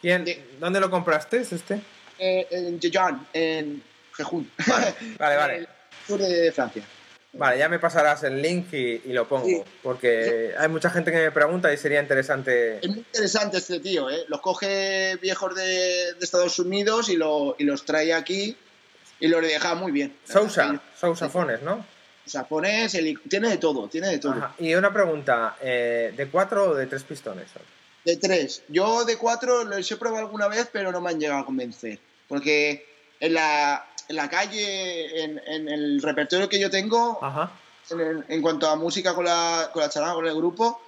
¿Quién- 0.02 0.24
De- 0.24 0.46
¿Dónde 0.60 0.80
lo 0.80 0.92
compraste 0.92 1.38
este? 1.40 1.82
Eh, 2.20 2.48
en 2.52 2.80
Jejan, 2.82 3.28
en 3.34 3.84
Jejun. 4.16 4.50
Vale, 4.68 4.94
vale, 5.20 5.36
vale. 5.38 5.56
el 5.58 5.68
sur 6.08 6.20
de 6.20 6.52
Francia. 6.52 6.84
Vale, 7.34 7.60
ya 7.60 7.70
me 7.70 7.78
pasarás 7.78 8.24
el 8.24 8.42
link 8.42 8.74
y, 8.74 9.02
y 9.06 9.14
lo 9.14 9.28
pongo, 9.28 9.46
Sí. 9.46 9.62
porque 9.84 10.56
hay 10.58 10.68
mucha 10.70 10.90
gente 10.90 11.12
que 11.12 11.18
me 11.18 11.32
pregunta 11.32 11.72
y 11.72 11.78
sería 11.78 12.02
interesante. 12.02 12.78
Es 12.78 12.88
muy 12.88 13.00
interesante 13.00 13.58
este 13.58 13.80
tío, 13.80 14.10
¿eh? 14.10 14.24
Los 14.28 14.42
coge 14.42 15.18
viejos 15.22 15.54
de, 15.54 16.14
de 16.14 16.18
Estados 16.22 16.58
Unidos 16.58 17.10
y, 17.10 17.16
lo- 17.18 17.56
y 17.60 17.64
los 17.66 17.86
trae 17.86 18.14
aquí 18.14 18.56
y 19.20 19.28
los 19.28 19.42
deja 19.42 19.76
muy 19.76 19.92
bien. 19.92 20.16
Sousa, 20.24 20.82
Sousafones, 21.00 21.62
¿no? 21.62 21.86
O 22.26 22.30
sea, 22.30 22.44
pones 22.46 22.96
el- 22.96 23.20
tiene 23.30 23.50
de 23.50 23.58
todo, 23.58 23.88
tiene 23.88 24.08
de 24.08 24.18
todo. 24.18 24.32
Ajá. 24.32 24.56
Y 24.58 24.74
una 24.74 24.92
pregunta, 24.92 25.58
eh, 25.62 26.14
¿de 26.18 26.28
cuatro 26.30 26.72
o 26.72 26.76
de 26.76 26.88
tres 26.88 27.04
pistones? 27.04 27.48
De 28.04 28.16
tres. 28.18 28.64
Yo 28.70 29.06
de 29.06 29.18
cuatro 29.18 29.64
los 29.64 29.92
he 29.92 29.98
probado 29.98 30.26
alguna 30.26 30.48
vez, 30.48 30.70
pero 30.72 30.92
no 30.92 31.02
me 31.02 31.12
han 31.12 31.20
llegado 31.20 31.42
a 31.42 31.46
convencer. 31.46 32.00
Porque 32.28 32.86
en 33.20 33.34
la, 33.34 33.86
en 34.08 34.16
la 34.16 34.30
calle, 34.30 35.24
en, 35.24 35.42
en 35.46 35.68
el 35.70 36.02
repertorio 36.02 36.50
que 36.50 36.60
yo 36.60 36.70
tengo, 36.70 37.20
Ajá. 37.22 37.52
en, 37.90 38.00
el- 38.00 38.26
en 38.28 38.42
cuanto 38.42 38.68
a 38.70 38.76
música 38.76 39.14
con 39.16 39.26
la, 39.26 39.70
con 39.74 39.82
la 39.82 39.90
charanga, 39.90 40.16
con 40.16 40.28
el 40.28 40.36
grupo, 40.36 40.82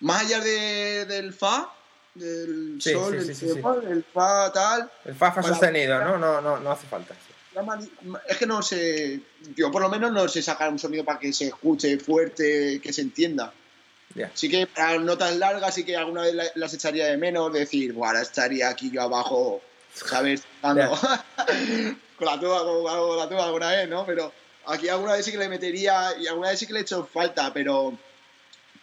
más 0.00 0.22
allá 0.22 0.40
de- 0.40 1.04
del 1.06 1.32
fa, 1.32 1.72
del 2.14 2.78
Sí, 2.80 2.92
sol, 2.92 3.12
sí, 3.22 3.28
el, 3.30 3.34
sí, 3.36 3.46
bemol, 3.46 3.86
el 3.86 4.04
fa, 4.04 4.52
tal, 4.52 4.90
El 5.04 5.14
Fafa 5.14 5.40
Bueno, 5.40 5.56
sostenido, 5.56 5.98
¿no? 6.04 6.18
No, 6.18 6.40
no, 6.40 6.58
no 6.58 6.70
hace 6.72 6.86
falta. 6.86 7.14
la 7.54 7.80
es 8.28 8.36
que 8.36 8.46
no 8.46 8.62
sé, 8.62 9.20
yo 9.56 9.70
por 9.72 9.82
lo 9.82 9.88
menos 9.88 10.12
no 10.12 10.28
sé 10.28 10.40
sacar 10.42 10.70
un 10.70 10.78
sonido 10.78 11.04
para 11.04 11.18
que 11.18 11.32
se 11.32 11.46
escuche 11.48 11.98
fuerte, 11.98 12.80
que 12.80 12.92
se 12.92 13.00
entienda. 13.02 13.52
Ya. 14.14 14.30
Sí 14.34 14.48
que 14.48 14.66
para 14.66 14.98
notas 14.98 15.36
largas 15.36 15.74
sí 15.74 15.84
que 15.84 15.96
alguna 15.96 16.22
vez 16.22 16.34
la- 16.34 16.50
las 16.54 16.72
echaría 16.74 17.06
de 17.06 17.16
menos, 17.16 17.52
decir, 17.52 17.92
"Buah, 17.92 18.08
ahora 18.08 18.22
estaría 18.22 18.68
aquí 18.68 18.90
yo 18.90 19.02
abajo, 19.02 19.60
¿sabes? 20.06 20.42
Dando- 20.62 20.90
con 22.16 22.26
la 22.26 22.38
tuba, 22.40 22.62
con, 22.64 22.82
con 22.84 23.16
la 23.16 23.28
tuba 23.28 23.44
alguna 23.44 23.70
vez, 23.70 23.88
¿no? 23.88 24.04
Pero 24.06 24.32
aquí 24.66 24.88
alguna 24.88 25.14
vez 25.14 25.24
sí 25.24 25.32
que 25.32 25.38
le 25.38 25.48
metería 25.48 26.16
y 26.18 26.26
alguna 26.26 26.50
vez 26.50 26.58
sí 26.58 26.66
que 26.66 26.72
le 26.72 26.80
he 26.80 26.82
hecho 26.82 27.04
falta, 27.12 27.52
pero, 27.52 27.96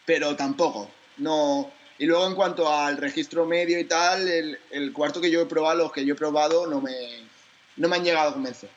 pero 0.06 0.36
tampoco. 0.36 0.89
No. 1.17 1.71
Y 1.97 2.06
luego 2.06 2.28
en 2.28 2.36
cuanto 2.36 2.71
al 2.71 2.97
registro 2.97 3.45
medio 3.45 3.80
y 3.80 3.86
tal, 3.86 4.28
el, 4.28 4.60
el 4.71 4.91
cuarto 4.91 5.21
que 5.21 5.32
yo 5.32 5.41
he 5.41 5.45
probado, 5.45 5.78
los 5.78 5.91
que 5.93 6.06
yo 6.06 6.13
he 6.13 6.17
probado, 6.17 6.67
no 6.67 6.82
me, 6.82 6.93
no 7.78 7.88
me 7.88 7.95
han 7.95 8.04
llegado 8.04 8.30
a 8.30 8.34
convencer. 8.34 8.69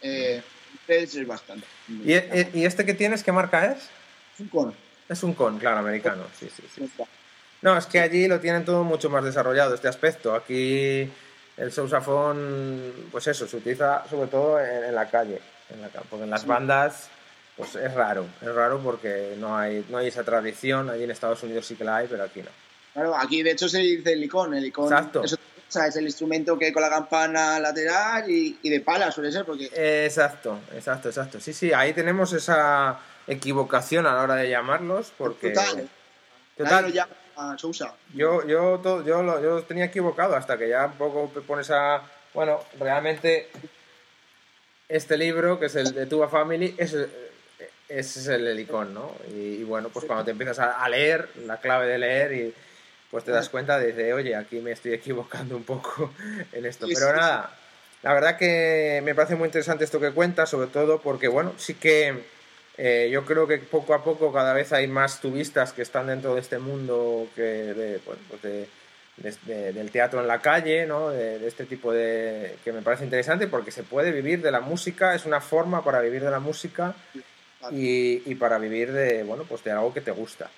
Eh, 0.00 0.40
es 0.88 1.26
bastante. 1.26 1.66
¿Y, 1.88 2.12
y 2.60 2.64
este 2.64 2.84
que 2.86 2.94
tienes, 2.94 3.22
qué 3.24 3.32
marca 3.32 3.72
es? 3.72 3.88
Un 4.38 4.48
cono. 4.48 4.74
Es 5.08 5.22
un 5.24 5.34
con, 5.34 5.58
claro, 5.58 5.78
americano. 5.78 6.24
Sí, 6.38 6.48
sí, 6.54 6.62
sí. 6.74 6.88
No, 7.60 7.76
es 7.76 7.86
que 7.86 8.00
allí 8.00 8.26
lo 8.28 8.40
tienen 8.40 8.64
todo 8.64 8.82
mucho 8.84 9.10
más 9.10 9.24
desarrollado, 9.24 9.74
este 9.74 9.88
aspecto. 9.88 10.34
Aquí 10.34 11.08
el 11.56 11.72
sousafón, 11.72 12.92
pues 13.10 13.26
eso, 13.26 13.46
se 13.46 13.56
utiliza 13.56 14.04
sobre 14.08 14.28
todo 14.28 14.60
en, 14.60 14.84
en 14.84 14.94
la 14.94 15.08
calle. 15.08 15.40
En 15.70 15.80
la, 15.82 15.88
porque 15.88 16.24
en 16.24 16.30
las 16.30 16.42
Sí. 16.42 16.46
bandas, 16.46 17.08
pues 17.56 17.74
es 17.76 17.92
raro. 17.94 18.26
Es 18.40 18.54
raro 18.54 18.78
porque 18.80 19.34
no 19.38 19.56
hay, 19.56 19.84
no 19.88 19.98
hay 19.98 20.08
esa 20.08 20.24
tradición. 20.24 20.90
Allí 20.90 21.04
en 21.04 21.10
Estados 21.10 21.42
Unidos 21.42 21.66
sí 21.66 21.74
que 21.76 21.84
la 21.84 21.96
hay, 21.96 22.06
pero 22.08 22.24
aquí 22.24 22.40
no. 22.42 22.50
Claro, 22.94 23.16
aquí 23.16 23.42
de 23.42 23.52
hecho 23.52 23.68
se 23.68 23.78
dice 23.78 24.12
el 24.12 24.22
icón. 24.24 24.54
El 24.54 24.66
icón 24.66 24.92
Exacto. 24.92 25.24
es, 25.24 25.38
es 25.74 25.96
el 25.96 26.04
instrumento 26.04 26.58
que 26.58 26.72
con 26.72 26.82
la 26.82 26.90
campana 26.90 27.58
lateral 27.58 28.28
y, 28.30 28.58
y 28.62 28.68
de 28.68 28.80
pala 28.80 29.10
suele 29.10 29.32
ser, 29.32 29.44
porque 29.46 29.70
Exacto, 30.04 30.58
exacto, 30.74 31.08
exacto. 31.08 31.40
Sí, 31.40 31.52
sí, 31.54 31.72
ahí 31.72 31.94
tenemos 31.94 32.32
esa 32.34 32.98
equivocación 33.26 34.06
a 34.06 34.14
la 34.14 34.22
hora 34.22 34.34
de 34.34 34.50
llamarlos 34.50 35.12
porque... 35.16 35.50
total, 35.50 35.88
Total, 36.56 36.92
llama 36.92 37.12
a 37.36 37.56
Sousa. 37.58 37.94
Yo, 38.14 38.46
yo, 38.46 38.78
to- 38.82 39.04
yo, 39.04 39.22
lo, 39.22 39.40
yo 39.42 39.62
tenía 39.62 39.86
equivocado 39.86 40.36
hasta 40.36 40.56
que 40.58 40.68
ya 40.68 40.86
un 40.86 40.92
poco 40.92 41.28
pones 41.46 41.70
a... 41.70 42.02
Bueno, 42.34 42.60
realmente 42.78 43.48
este 44.88 45.16
libro, 45.16 45.58
que 45.58 45.66
es 45.66 45.76
el 45.76 45.94
de 45.94 46.06
Tuba 46.06 46.28
Family, 46.28 46.74
es, 46.78 46.92
ese 47.88 48.20
es 48.20 48.26
el 48.28 48.46
helicón, 48.46 48.94
¿no? 48.94 49.12
Y, 49.30 49.56
y 49.56 49.64
bueno, 49.64 49.88
pues 49.90 50.04
cuando 50.06 50.24
te 50.24 50.30
empiezas 50.32 50.58
a, 50.58 50.88
leer, 50.88 51.28
la 51.46 51.58
clave 51.58 51.86
de 51.86 51.98
leer, 51.98 52.32
y 52.32 52.54
pues 53.10 53.24
te 53.24 53.30
das 53.30 53.48
cuenta 53.48 53.78
de, 53.78 53.92
de, 53.92 54.12
oye, 54.12 54.34
aquí 54.34 54.60
me 54.60 54.72
estoy 54.72 54.92
equivocando 54.94 55.56
un 55.56 55.64
poco 55.64 56.12
en 56.52 56.66
esto. 56.66 56.86
Sí, 56.86 56.94
Pero 56.94 57.08
sí, 57.08 57.16
nada, 57.16 57.50
la 58.02 58.14
verdad 58.14 58.36
que 58.36 59.00
me 59.04 59.14
parece 59.14 59.34
muy 59.34 59.46
interesante 59.46 59.84
esto 59.84 60.00
que 60.00 60.12
cuentas, 60.12 60.50
sobre 60.50 60.68
todo 60.68 61.00
porque, 61.00 61.28
bueno, 61.28 61.52
sí 61.56 61.74
que 61.74 62.24
eh, 62.78 63.08
yo 63.12 63.24
creo 63.24 63.46
que 63.46 63.58
poco 63.58 63.94
a 63.94 64.02
poco 64.02 64.32
cada 64.32 64.52
vez 64.54 64.72
hay 64.72 64.86
más 64.86 65.20
tubistas 65.20 65.72
que 65.72 65.82
están 65.82 66.06
dentro 66.06 66.34
de 66.34 66.40
este 66.40 66.58
mundo 66.58 67.28
que 67.36 67.42
de, 67.42 68.00
bueno, 68.04 68.20
pues 68.28 68.42
de- 68.42 68.68
de- 69.18 69.36
de- 69.54 69.72
del 69.74 69.90
teatro 69.90 70.20
en 70.20 70.26
la 70.26 70.40
calle, 70.40 70.86
¿no? 70.86 71.10
De, 71.10 71.46
este 71.46 71.66
tipo 71.66 71.92
de... 71.92 72.56
que 72.64 72.72
me 72.72 72.80
parece 72.80 73.04
interesante 73.04 73.46
porque 73.46 73.70
se 73.70 73.82
puede 73.82 74.10
vivir 74.10 74.40
de 74.40 74.50
la 74.50 74.60
música, 74.60 75.14
es 75.14 75.26
una 75.26 75.40
forma 75.42 75.84
para 75.84 76.00
vivir 76.00 76.24
de 76.24 76.30
la 76.30 76.40
música 76.40 76.94
y, 77.70 78.22
y 78.30 78.34
para 78.36 78.56
vivir 78.58 78.90
de, 78.92 79.22
bueno, 79.22 79.44
pues 79.48 79.62
de 79.64 79.70
algo 79.70 79.92
que 79.92 80.00
te 80.00 80.10
gusta. 80.10 80.50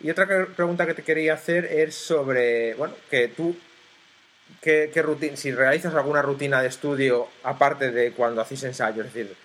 Y 0.00 0.10
otra 0.10 0.26
que- 0.26 0.46
pregunta 0.56 0.86
que 0.86 0.94
te 0.94 1.02
quería 1.04 1.34
hacer 1.34 1.64
es 1.66 1.94
sobre, 1.94 2.74
bueno, 2.74 2.94
que 3.10 3.28
tú, 3.28 3.56
¿qué, 4.60 4.90
qué 4.92 5.02
rutina, 5.02 5.36
si 5.36 5.52
realizas 5.52 5.94
alguna 5.94 6.20
rutina 6.22 6.60
de 6.62 6.68
estudio 6.68 7.28
aparte 7.44 7.90
de 7.92 8.12
cuando 8.12 8.40
hacéis 8.40 8.64
ensayos, 8.64 9.06
es 9.06 9.14
decir, 9.14 9.36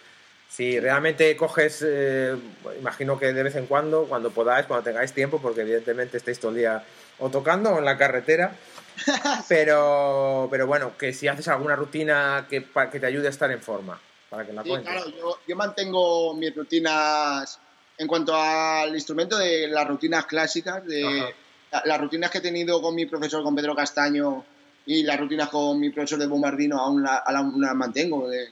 si 0.49 0.79
realmente 0.79 1.35
coges, 1.35 1.83
eh, 1.85 2.35
imagino 2.79 3.19
que 3.19 3.33
de 3.33 3.43
vez 3.43 3.55
en 3.55 3.65
cuando, 3.65 4.05
cuando 4.05 4.31
podáis, 4.31 4.65
cuando 4.67 4.83
tengáis 4.83 5.11
tiempo, 5.13 5.41
porque 5.41 5.61
evidentemente 5.61 6.17
estáis 6.17 6.39
todo 6.39 6.51
el 6.51 6.57
día 6.57 6.83
o 7.19 7.29
tocando 7.29 7.71
o 7.71 7.79
en 7.79 7.85
la 7.85 7.97
carretera, 7.97 8.55
pero, 9.49 10.47
pero 10.49 10.67
bueno, 10.67 10.97
que 10.97 11.13
si 11.13 11.27
haces 11.27 11.47
alguna 11.47 11.75
rutina 11.75 12.45
que, 12.49 12.61
pa- 12.61 12.89
que 12.89 12.99
te 12.99 13.05
ayude 13.05 13.27
a 13.27 13.31
estar 13.31 13.51
en 13.51 13.61
forma, 13.61 13.99
para 14.29 14.45
que 14.45 14.53
la 14.53 14.63
Sí, 14.63 14.69
cuentes. 14.69 14.91
claro, 14.91 15.09
yo, 15.09 15.39
yo 15.47 15.55
mantengo 15.55 16.33
mis 16.35 16.55
rutinas 16.55 17.59
en 17.97 18.07
cuanto 18.07 18.35
al 18.35 18.93
instrumento 18.93 19.37
de 19.37 19.67
las 19.67 19.87
rutinas 19.87 20.25
clásicas, 20.25 20.85
de 20.85 21.33
la- 21.71 21.81
las 21.85 21.99
rutinas 22.01 22.31
que 22.31 22.39
he 22.39 22.41
tenido 22.41 22.81
con 22.81 22.95
mi 22.95 23.05
profesor, 23.05 23.43
con 23.43 23.55
Pedro 23.55 23.75
Castaño, 23.75 24.45
y 24.85 25.03
las 25.03 25.19
rutinas 25.19 25.49
con 25.49 25.79
mi 25.79 25.89
profesor 25.89 26.19
de 26.19 26.27
bombardino 26.27 26.79
aún, 26.79 27.01
la- 27.03 27.17
aún 27.25 27.59
las 27.61 27.73
mantengo 27.75 28.29
de- 28.29 28.49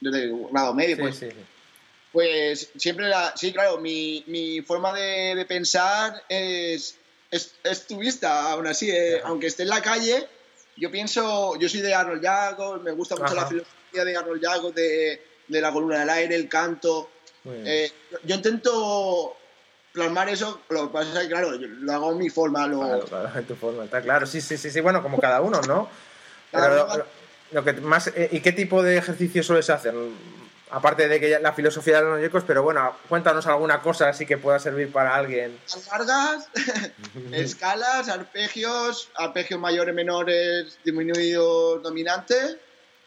desde 0.00 0.32
grado 0.50 0.74
medio. 0.74 0.96
Sí, 0.96 1.02
pues, 1.02 1.16
sí, 1.16 1.30
sí. 1.30 1.44
pues 2.12 2.70
siempre, 2.76 3.08
la, 3.08 3.32
sí, 3.36 3.52
claro, 3.52 3.78
mi, 3.78 4.24
mi 4.26 4.60
forma 4.62 4.92
de, 4.92 5.34
de 5.34 5.44
pensar 5.44 6.22
es, 6.28 6.96
es, 7.30 7.54
es 7.64 7.86
tubista, 7.86 8.52
aún 8.52 8.66
así, 8.66 8.90
eh, 8.90 9.20
aunque 9.24 9.46
esté 9.46 9.62
en 9.64 9.70
la 9.70 9.82
calle, 9.82 10.26
yo 10.76 10.90
pienso, 10.90 11.56
yo 11.58 11.68
soy 11.68 11.80
de 11.80 11.94
Arnold 11.94 12.22
Jagos, 12.22 12.82
me 12.82 12.92
gusta 12.92 13.14
mucho 13.14 13.26
Ajá. 13.26 13.34
la 13.34 13.46
filosofía 13.46 14.04
de 14.04 14.16
Arnold 14.16 14.44
Jagos, 14.44 14.74
de, 14.74 15.22
de 15.48 15.60
la 15.60 15.72
columna 15.72 16.00
del 16.00 16.10
aire, 16.10 16.36
el 16.36 16.48
canto. 16.48 17.10
Eh, 17.48 17.90
yo 18.24 18.34
intento 18.34 19.36
plasmar 19.92 20.28
eso, 20.28 20.60
lo 20.68 20.88
que 20.88 20.92
pasa 20.92 21.12
es 21.14 21.18
que, 21.20 21.28
claro, 21.28 21.54
yo 21.54 21.68
lo 21.68 21.92
hago 21.92 22.10
a 22.10 22.14
mi 22.14 22.28
forma. 22.28 22.66
Lo... 22.66 22.80
Claro, 22.80 23.04
claro, 23.04 23.38
en 23.38 23.44
tu 23.46 23.54
forma, 23.54 23.84
está 23.84 24.02
claro. 24.02 24.26
Sí, 24.26 24.40
sí, 24.40 24.58
sí, 24.58 24.70
sí, 24.70 24.80
bueno, 24.80 25.02
como 25.02 25.18
cada 25.18 25.40
uno, 25.40 25.60
¿no? 25.62 25.88
Pero 26.50 27.06
lo, 27.52 27.64
que 27.64 27.72
más, 27.74 28.08
eh, 28.08 28.28
¿Y 28.32 28.40
qué 28.40 28.52
tipo 28.52 28.82
de 28.82 28.96
ejercicio 28.98 29.42
sueles 29.42 29.70
hacer? 29.70 29.94
Aparte 30.70 31.06
de 31.08 31.20
que 31.20 31.38
la 31.38 31.52
filosofía 31.52 31.98
de 31.98 32.02
los 32.02 32.16
noyecos, 32.16 32.42
pero 32.44 32.62
bueno, 32.62 32.96
cuéntanos 33.08 33.46
alguna 33.46 33.80
cosa 33.80 34.08
así 34.08 34.26
que 34.26 34.36
pueda 34.36 34.58
servir 34.58 34.90
para 34.90 35.14
alguien. 35.14 35.56
largas, 35.92 36.48
escalas, 37.32 38.08
arpegios, 38.08 39.08
arpegios 39.14 39.60
mayores, 39.60 39.94
menores, 39.94 40.78
disminuidos, 40.84 41.82
dominantes. 41.82 42.56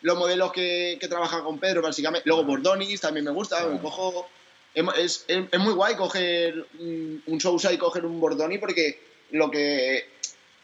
Los 0.02 0.18
modelos 0.18 0.54
que, 0.54 0.98
que 1.02 1.10
trabajan 1.10 1.44
con 1.44 1.60
Pedro, 1.60 1.82
básicamente. 1.82 2.28
Luego 2.28 2.46
Bordonis 2.46 3.02
también 3.02 3.26
me 3.26 3.32
gusta. 3.32 3.66
me 3.68 3.80
cojo, 3.82 4.30
es, 4.74 5.26
es- 5.28 5.50
es 5.52 5.60
muy 5.60 5.74
guay 5.74 5.96
coger 5.96 6.66
un, 6.80 7.22
un 7.26 7.42
Sousa 7.42 7.74
y 7.74 7.78
coger 7.78 8.06
un 8.06 8.22
Bordoni 8.22 8.58
porque 8.58 9.04
lo 9.32 9.52
que, 9.52 10.10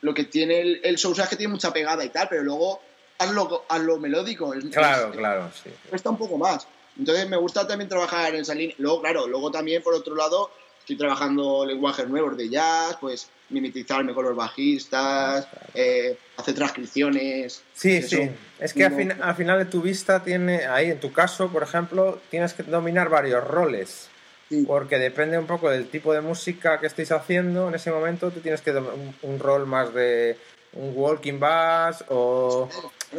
lo 0.01 0.13
que 0.13 0.23
tiene 0.23 0.61
el, 0.61 0.79
el 0.83 0.97
Sousa 0.97 1.23
es 1.23 1.29
que 1.29 1.35
tiene 1.35 1.51
mucha 1.51 1.73
pegada 1.73 2.05
y 2.05 2.09
tal, 2.09 2.29
pero 2.29 2.43
luego 2.43 2.81
hazlo, 3.17 3.65
hazlo 3.69 3.97
melódico. 3.99 4.53
es- 4.53 4.65
Claro, 4.65 5.09
es- 5.11 5.17
claro, 5.17 5.49
sí. 5.63 5.69
cuesta 5.89 6.09
un 6.09 6.17
poco 6.17 6.37
más. 6.37 6.67
Entonces 6.97 7.27
me 7.27 7.37
gusta 7.37 7.67
también 7.67 7.89
trabajar 7.89 8.33
en 8.35 8.41
esa 8.41 8.55
línea. 8.55 8.75
Luego, 8.79 9.01
claro, 9.01 9.27
luego 9.27 9.51
también 9.51 9.83
por 9.83 9.93
otro 9.93 10.15
lado 10.15 10.49
estoy 10.79 10.95
trabajando 10.97 11.65
lenguajes 11.65 12.07
nuevos 12.07 12.37
de 12.37 12.47
jazz, 12.49 12.97
pues 13.01 13.27
mimetizarme 13.49 14.13
con 14.13 14.25
los 14.25 14.35
bajistas, 14.35 15.47
eh, 15.73 16.17
hacer 16.37 16.55
transcripciones. 16.55 17.63
Sí, 17.73 17.97
Eso. 17.97 18.15
sí. 18.17 18.31
Es 18.59 18.73
que 18.73 18.85
al, 18.85 18.95
fin- 18.95 19.21
al 19.21 19.35
final 19.35 19.59
de 19.59 19.65
tu 19.65 19.81
vista 19.81 20.23
tiene, 20.23 20.65
ahí 20.67 20.89
en 20.91 20.99
tu 20.99 21.11
caso, 21.11 21.49
por 21.49 21.63
ejemplo, 21.63 22.19
tienes 22.29 22.53
que 22.53 22.63
dominar 22.63 23.09
varios 23.09 23.45
roles. 23.45 24.07
Sí. 24.49 24.63
Porque 24.67 24.97
depende 24.99 25.37
un 25.39 25.47
poco 25.47 25.69
del 25.71 25.87
tipo 25.89 26.13
de 26.13 26.21
música 26.21 26.79
que 26.79 26.85
estéis 26.87 27.11
haciendo 27.11 27.67
en 27.67 27.75
ese 27.75 27.91
momento, 27.91 28.29
tú 28.31 28.39
tienes 28.41 28.61
que 28.61 28.71
un, 28.71 29.15
un 29.23 29.39
rol 29.39 29.65
más 29.65 29.91
de 29.93 30.37
un 30.73 30.93
walking 30.95 31.39
bass 31.39 32.05
o. 32.09 32.69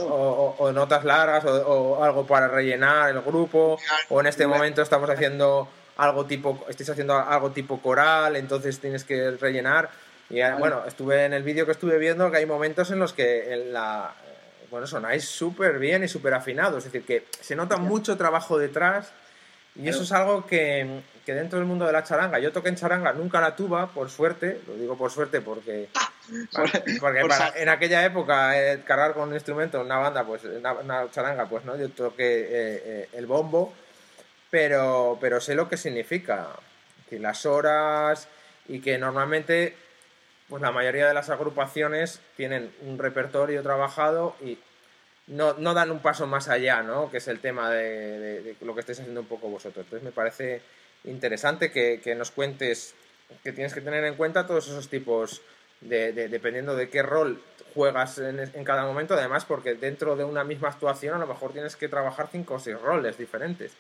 o- 0.05 0.55
o- 0.59 0.73
notas 0.73 1.05
largas 1.05 1.45
o, 1.45 1.51
o 1.99 2.05
algo 2.05 2.27
para 2.27 2.49
rellenar 2.49 3.11
el 3.11 3.21
grupo 3.23 3.79
o 4.09 4.21
en 4.21 4.27
este 4.27 4.47
momento 4.47 4.83
estamos 4.83 5.09
haciendo 5.11 5.69
algo 5.97 6.27
tipo 6.27 6.65
estáis 6.69 6.91
haciendo 6.91 7.15
algo 7.17 7.51
tipo 7.53 7.81
coral 7.81 8.37
entonces 8.37 8.79
tienes 8.81 9.05
que 9.05 9.31
rellenar. 9.33 9.89
Y 10.29 10.41
ah, 10.41 10.57
bueno 10.59 10.83
estuve 10.87 11.25
en 11.25 11.33
el 11.33 11.43
vídeo 11.43 11.65
que 11.67 11.73
estuve 11.73 11.99
viendo 11.99 12.31
que 12.31 12.39
hay 12.39 12.47
momentos 12.47 12.91
en 12.91 12.99
los 12.99 13.13
que 13.13 13.53
en 13.53 13.73
la 13.73 14.13
eh, 14.27 14.67
bueno 14.71 14.87
sonáis 14.87 15.25
súper 15.25 15.79
bien 15.79 16.05
y 16.05 16.09
súper 16.09 16.35
afinados. 16.35 16.85
Es 16.85 16.93
decir 16.93 17.07
que 17.07 17.27
se 17.41 17.55
nota 17.57 17.77
mucho 17.77 18.17
trabajo 18.17 18.59
detrás 18.59 19.13
y 19.77 19.89
eso 19.89 20.03
es 20.05 20.13
algo 20.13 20.47
que, 20.47 21.03
que 21.27 21.35
dentro 21.35 21.59
del 21.59 21.69
mundo 21.69 21.85
de 21.85 21.93
la 21.93 22.03
charanga, 22.03 22.39
yo 22.39 22.51
toqué 22.51 22.71
en 22.71 22.77
charanga, 22.77 23.13
nunca 23.13 23.43
la 23.43 23.55
tuba, 23.55 23.89
por 23.89 24.09
suerte, 24.09 24.59
lo 24.67 24.73
digo 24.75 24.97
por 24.97 25.11
suerte 25.11 25.43
porque, 25.43 25.89
porque 27.01 27.21
por 27.21 27.29
para- 27.29 27.53
sa- 27.53 27.59
en 27.59 27.69
aquella 27.69 28.05
época 28.05 28.59
eh, 28.61 28.83
cargar 28.85 29.15
con 29.15 29.29
un 29.29 29.35
instrumento, 29.35 29.81
una 29.81 29.99
banda, 29.99 30.25
pues 30.25 30.45
una, 30.45 30.73
una 30.75 31.11
charanga, 31.11 31.47
pues 31.49 31.65
no, 31.65 31.77
yo 31.77 31.89
toqué 31.91 32.41
eh, 32.41 32.49
eh, 32.85 33.09
el 33.13 33.27
bombo, 33.27 33.73
pero, 34.51 35.19
pero 35.21 35.41
sé 35.41 35.55
lo 35.55 35.69
que 35.69 35.77
significa, 35.77 36.49
que 37.09 37.19
las 37.19 37.47
horas 37.47 38.29
y 38.69 38.81
que 38.81 38.99
normalmente 38.99 39.75
pues 40.49 40.63
la 40.63 40.71
mayoría 40.71 41.09
de 41.09 41.15
las 41.15 41.29
agrupaciones 41.31 42.21
tienen 42.37 42.73
un 42.83 42.99
repertorio 42.99 43.63
trabajado 43.63 44.37
y 44.41 44.59
no, 45.27 45.55
no 45.55 45.75
dan 45.75 45.91
un 45.91 45.99
paso 45.99 46.29
más 46.29 46.49
allá, 46.49 46.83
¿no? 46.83 47.11
Que 47.11 47.17
es 47.19 47.27
el 47.27 47.41
tema 47.41 47.69
de, 47.71 48.19
de- 48.19 48.43
de 48.43 48.57
lo 48.61 48.73
que 48.75 48.81
estáis 48.81 49.01
haciendo 49.01 49.21
un 49.23 49.27
poco 49.27 49.49
vosotros. 49.49 49.85
Entonces 49.85 50.05
me 50.05 50.13
parece 50.13 50.63
interesante 51.05 51.73
que, 51.73 52.01
que 52.03 52.15
nos 52.15 52.31
cuentes 52.31 52.95
que 53.43 53.51
tienes 53.53 53.75
que 53.75 53.81
tener 53.81 54.05
en 54.05 54.15
cuenta 54.15 54.47
todos 54.47 54.69
esos 54.69 54.89
tipos 54.89 55.43
de, 55.81 56.13
de- 56.13 56.29
dependiendo 56.29 56.75
de 56.77 56.89
qué 56.89 57.03
rol 57.03 57.41
juegas 57.75 58.19
en, 58.19 58.41
en 58.41 58.65
cada 58.65 58.85
momento, 58.87 59.15
además 59.15 59.45
porque 59.45 59.75
dentro 59.75 60.17
de 60.17 60.25
una 60.25 60.45
misma 60.45 60.69
actuación 60.69 61.15
a 61.15 61.19
lo 61.19 61.27
mejor 61.27 61.53
tienes 61.53 61.77
que 61.77 61.89
trabajar 61.89 62.29
cinco 62.33 62.55
o 62.55 62.59
seis 62.59 62.81
roles 62.81 63.19
diferentes. 63.19 63.73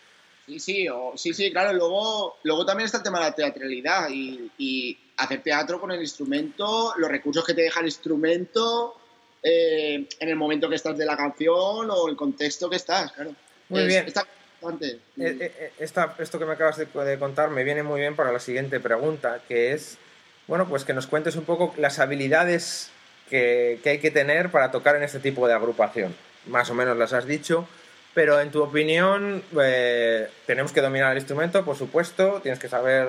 Sí, 0.47 0.61
sí, 0.61 0.89
o- 0.89 1.15
sí, 1.17 1.33
sí, 1.35 1.51
claro. 1.51 1.73
Luego, 1.73 2.37
luego 2.45 2.65
también 2.67 2.85
está 2.87 2.99
el 2.99 3.05
tema 3.05 3.19
de 3.21 3.25
la 3.27 3.35
teatralidad 3.35 4.09
y, 4.11 4.51
y 4.59 4.99
hacer 5.17 5.43
teatro 5.43 5.81
con 5.81 5.91
el 5.93 6.01
instrumento, 6.01 6.93
los 6.99 7.11
recursos 7.11 7.45
que 7.45 7.55
te 7.55 7.63
deja 7.63 7.81
el 7.81 7.87
instrumento 7.87 8.97
eh, 9.43 10.07
en 10.21 10.29
el 10.29 10.37
momento 10.37 10.69
que 10.69 10.77
estás 10.77 10.97
de 10.99 11.07
la 11.07 11.17
canción 11.17 11.89
o 11.91 12.09
el 12.09 12.17
contexto 12.17 12.69
que 12.69 12.77
estás, 12.77 13.13
claro. 13.13 13.35
Muy 13.69 13.81
Es- 13.83 13.87
bien. 13.89 14.07
Está. 14.07 14.27
Eh, 14.63 14.99
eh, 15.19 15.37
eh, 15.41 15.73
esta- 15.79 16.15
esto 16.19 16.39
que 16.39 16.45
me 16.47 16.53
acabas 16.53 16.77
de, 16.79 16.87
de 16.87 17.19
contar 17.19 17.51
me 17.51 17.63
viene 17.63 17.83
muy 17.83 18.01
bien 18.01 18.17
para 18.17 18.33
la 18.33 18.41
siguiente 18.41 18.81
pregunta, 18.81 19.41
que 19.47 19.73
es, 19.73 19.99
bueno, 20.47 20.67
pues 20.69 20.85
que 20.85 20.93
nos 20.95 21.07
cuentes 21.07 21.37
un 21.37 21.45
poco 21.45 21.75
las 21.79 21.99
habilidades 21.99 22.91
que, 23.31 23.81
que 23.83 23.91
hay 23.91 23.99
que 23.99 24.11
tener 24.11 24.51
para 24.51 24.71
tocar 24.71 24.97
en 24.97 25.03
este 25.03 25.19
tipo 25.19 25.47
de 25.49 25.55
agrupación. 25.55 26.15
Más 26.47 26.71
o 26.71 26.75
menos 26.75 26.97
las 26.97 27.13
has 27.13 27.27
dicho, 27.27 27.67
pero 28.15 28.41
en 28.41 28.51
tu 28.51 28.63
opinión, 28.63 29.43
eh, 29.61 30.29
tenemos 30.47 30.73
que 30.73 30.81
dominar 30.81 31.13
el 31.13 31.19
instrumento, 31.19 31.65
por 31.65 31.77
supuesto, 31.77 32.41
tienes 32.43 32.61
que 32.61 32.69
saber 32.69 33.09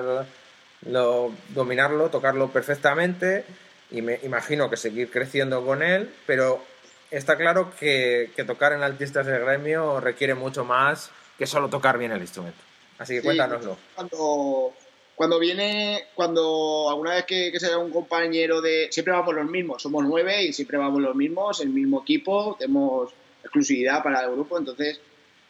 lo- 0.86 1.32
dominarlo, 1.50 2.08
tocarlo 2.10 2.48
perfectamente, 2.50 3.44
y 3.90 4.02
me 4.02 4.18
imagino 4.22 4.68
que 4.68 4.76
seguir 4.76 5.10
creciendo 5.10 5.64
con 5.64 5.82
él, 5.82 6.12
pero 6.26 6.62
está 7.10 7.36
claro 7.36 7.72
que, 7.78 8.30
que 8.36 8.44
tocar 8.44 8.72
en 8.72 8.82
artistas 8.82 9.24
del 9.26 9.40
gremio 9.44 10.00
requiere 10.00 10.34
mucho 10.34 10.64
más 10.64 11.10
que 11.38 11.46
solo 11.46 11.68
tocar 11.68 11.96
bien 11.96 12.12
el 12.12 12.20
instrumento. 12.20 12.58
Así 12.98 13.14
que 13.14 13.20
Sí, 13.20 13.24
cuéntanoslo. 13.24 13.78
Cuando, 13.94 14.74
cuando 15.18 15.38
viene, 15.38 16.04
cuando 16.14 16.86
alguna 16.88 17.14
vez 17.14 17.24
que, 17.24 17.50
que 17.52 17.58
sea 17.60 17.76
un 17.76 17.90
compañero 17.90 18.60
de. 18.60 18.88
Siempre 18.90 19.12
vamos 19.12 19.34
los 19.34 19.46
mismos, 19.46 19.82
somos 19.82 20.04
nueve 20.04 20.44
y 20.44 20.52
siempre 20.52 20.78
vamos 20.78 21.02
los 21.02 21.14
mismos, 21.16 21.60
el 21.60 21.70
mismo 21.70 22.02
equipo, 22.02 22.56
tenemos 22.58 23.10
exclusividad 23.42 24.02
para 24.02 24.22
el 24.24 24.30
grupo, 24.32 24.56
entonces 24.56 25.00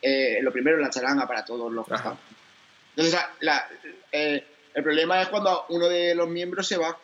eh, 0.01 0.39
lo 0.43 0.51
primero 0.53 0.79
es 0.79 0.83
la 0.83 0.91
charanga 0.91 1.27
para 1.29 1.45
todos 1.45 1.71
los 1.73 1.87
que 1.87 1.95
están. 1.95 2.17
Entonces, 2.97 3.21
la- 3.41 3.69
eh, 4.11 4.45
el 4.75 4.83
problema 4.83 5.21
es 5.23 5.29
cuando 5.29 5.67
uno 5.69 5.87
de 5.89 6.15
los 6.15 6.29
miembros 6.29 6.67
se 6.67 6.79
va. 6.79 6.97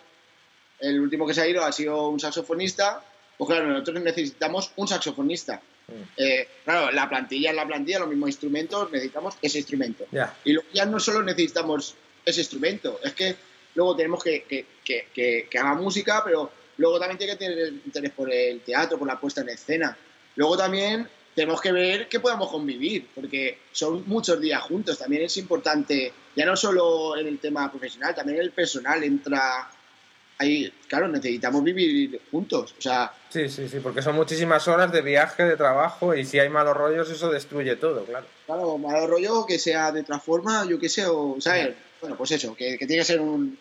El 0.81 1.01
último 1.01 1.27
que 1.27 1.35
se 1.35 1.43
ha 1.43 1.47
ido 1.47 1.65
ha 1.65 1.71
sido 1.73 2.09
un 2.09 2.19
saxofonista. 2.19 3.03
Pues 3.37 3.49
claro, 3.51 3.67
nosotros 3.67 4.03
necesitamos 4.03 4.73
un 4.77 4.89
saxofonista. 4.89 5.61
Mm. 5.89 5.93
Eh, 6.17 6.49
claro, 6.65 6.91
la 6.93 7.09
plantilla 7.09 7.51
es 7.51 7.57
la 7.57 7.67
plantilla, 7.67 7.99
los 7.99 8.09
mismos 8.09 8.31
instrumentos, 8.31 8.91
necesitamos 8.91 9.37
ese 9.43 9.59
instrumento. 9.59 10.07
Ya, 10.13 10.35
Y 10.45 10.53
luego 10.55 10.69
ya 10.73 10.87
no 10.87 10.99
solo 10.99 11.23
necesitamos 11.23 11.95
ese 12.25 12.41
instrumento, 12.41 13.01
es 13.03 13.13
que 13.15 13.37
luego 13.75 13.97
tenemos 13.97 14.23
que, 14.23 14.43
que, 14.45 14.67
que, 14.85 15.09
que- 15.15 15.49
que 15.51 15.59
haga 15.59 15.75
música, 15.75 16.23
pero 16.25 16.51
luego 16.79 16.99
también 16.99 17.19
tiene 17.19 17.33
que 17.35 17.39
tener 17.39 17.69
interés 17.69 18.11
por 18.13 18.33
el 18.33 18.61
teatro, 18.61 18.99
por 18.99 19.07
la 19.09 19.19
puesta 19.21 19.41
en 19.43 19.49
escena. 19.51 19.97
Luego 20.37 20.57
también 20.57 21.09
tenemos 21.35 21.61
que 21.61 21.73
ver 21.73 22.09
que 22.09 22.21
podamos 22.21 22.51
convivir, 22.51 23.09
porque 23.15 23.59
son 23.73 24.05
muchos 24.07 24.41
días 24.41 24.63
juntos. 24.63 24.99
También 24.99 25.23
es 25.25 25.37
importante, 25.37 26.13
ya 26.37 26.45
no 26.47 26.57
solo 26.57 27.17
en 27.17 27.27
el 27.27 27.39
tema 27.41 27.71
profesional, 27.71 28.15
también 28.15 28.39
el 28.41 28.53
personal 28.53 29.03
entra 29.03 29.69
ahí. 30.39 30.73
Claro, 30.89 31.09
necesitamos 31.09 31.63
vivir 31.63 32.21
juntos. 32.31 32.75
O 32.79 32.81
sea, 32.81 33.13
sí, 33.31 33.49
sí, 33.49 33.69
sí, 33.69 33.79
porque 33.81 34.03
son 34.03 34.15
muchísimas 34.17 34.67
horas 34.69 34.93
de 34.93 35.03
viaje, 35.03 35.45
de 35.45 35.57
trabajo, 35.57 36.15
y 36.15 36.25
si 36.25 36.39
hay 36.39 36.49
malos 36.49 36.77
rollos, 36.77 37.11
eso 37.11 37.31
destruye 37.31 37.77
todo, 37.77 38.05
claro. 38.05 38.27
Claro, 38.47 38.79
malo 38.79 39.07
rollo 39.07 39.47
que 39.47 39.59
sea 39.59 39.91
de 39.93 40.01
otra 40.03 40.19
forma, 40.21 40.65
yo 40.69 40.79
qué 40.79 40.89
sé, 40.89 41.07
o, 41.07 41.37
¿sabes? 41.41 41.75
Bueno, 42.01 42.17
pues 42.17 42.33
eso, 42.33 42.55
que, 42.55 42.77
que 42.79 42.87
tiene 42.87 43.03
que 43.03 43.07
ser 43.07 43.21
un, 43.21 43.59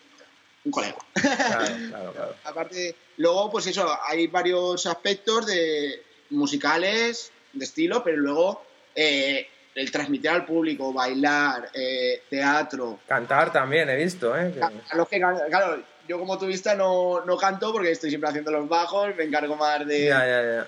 un 0.64 0.70
colega. 0.72 0.96
Claro, 1.12 1.66
claro, 1.88 2.12
claro. 2.12 2.34
Aparte, 2.44 2.94
luego, 3.18 3.50
pues 3.50 3.66
eso, 3.66 3.88
hay 4.06 4.26
varios 4.26 4.86
aspectos 4.86 5.46
de 5.46 6.02
musicales, 6.30 7.32
de 7.52 7.64
estilo, 7.64 8.02
pero 8.02 8.16
luego 8.16 8.64
eh, 8.94 9.46
el 9.74 9.90
transmitir 9.90 10.30
al 10.30 10.44
público, 10.44 10.92
bailar, 10.92 11.70
eh, 11.74 12.22
teatro. 12.30 13.00
Cantar 13.06 13.52
también 13.52 13.88
he 13.90 13.96
visto, 13.96 14.36
¿eh? 14.36 14.54
A, 14.60 14.70
a 14.90 14.96
los 14.96 15.08
que, 15.08 15.18
claro, 15.18 15.82
yo 16.08 16.18
como 16.18 16.38
turista 16.38 16.74
no, 16.74 17.24
no 17.24 17.36
canto 17.36 17.72
porque 17.72 17.90
estoy 17.90 18.10
siempre 18.10 18.28
haciendo 18.30 18.50
los 18.50 18.68
bajos, 18.68 19.14
me 19.16 19.24
encargo 19.24 19.56
más 19.56 19.86
de... 19.86 20.06
Ya, 20.06 20.26
ya, 20.26 20.42
ya. 20.42 20.66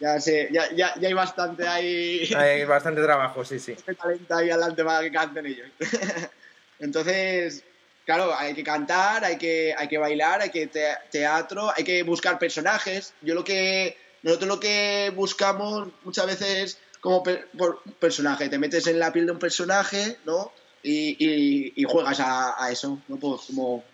Ya 0.00 0.20
sé, 0.20 0.48
ya, 0.50 0.70
ya, 0.72 0.94
ya 0.98 1.08
hay 1.08 1.14
bastante 1.14 1.66
ahí... 1.66 2.28
Hay 2.36 2.64
bastante 2.64 3.02
trabajo, 3.02 3.44
sí, 3.44 3.58
sí. 3.58 3.72
este 3.76 3.94
talento 3.94 4.34
ahí 4.34 4.50
adelante 4.50 4.84
para 4.84 5.02
que 5.02 5.12
canten 5.12 5.46
ellos. 5.46 5.68
Entonces, 6.78 7.62
claro, 8.04 8.34
hay 8.36 8.54
que 8.54 8.64
cantar, 8.64 9.24
hay 9.24 9.38
que, 9.38 9.74
hay 9.76 9.88
que 9.88 9.98
bailar, 9.98 10.40
hay 10.42 10.50
que 10.50 10.66
te- 10.66 10.96
teatro, 11.10 11.72
hay 11.76 11.84
que 11.84 12.02
buscar 12.02 12.38
personajes. 12.38 13.14
Yo 13.22 13.34
lo 13.34 13.44
que 13.44 13.96
nosotros 14.22 14.48
lo 14.48 14.60
que 14.60 15.12
buscamos 15.14 15.88
muchas 16.02 16.26
veces 16.26 16.78
como 17.00 17.22
por 17.22 17.82
personaje, 17.98 18.48
te 18.48 18.58
metes 18.58 18.86
en 18.86 18.98
la 18.98 19.12
piel 19.12 19.26
de 19.26 19.32
un 19.32 19.38
personaje, 19.38 20.16
¿no? 20.24 20.50
Y, 20.82 21.16
y- 21.22 21.72
y 21.76 21.84
juegas 21.84 22.18
a, 22.20 22.68
eso, 22.70 22.98
¿no? 23.08 23.16
Pues 23.18 23.42
como 23.46 23.84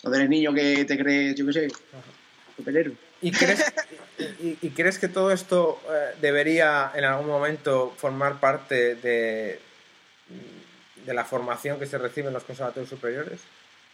cuando 0.00 0.16
eres 0.18 0.30
niño 0.30 0.54
que 0.54 0.84
te 0.84 0.96
crees, 0.96 1.34
yo 1.34 1.46
qué 1.46 1.52
sé, 1.52 1.68
superhéroe. 2.56 2.94
¿Y 3.22 3.32
crees, 3.32 3.64
y 4.62 4.70
crees 4.70 4.98
que 4.98 5.08
todo 5.08 5.30
esto 5.32 5.80
eh, 5.90 6.14
debería 6.20 6.90
en 6.94 7.04
algún 7.04 7.26
momento 7.26 7.92
formar 7.98 8.40
parte 8.40 8.94
de, 8.94 9.60
de 11.06 11.14
la 11.14 11.24
formación 11.24 11.78
que 11.78 11.86
se 11.86 11.98
recibe 11.98 12.28
en 12.28 12.34
los 12.34 12.44
conservatorios 12.44 12.88
superiores? 12.90 13.40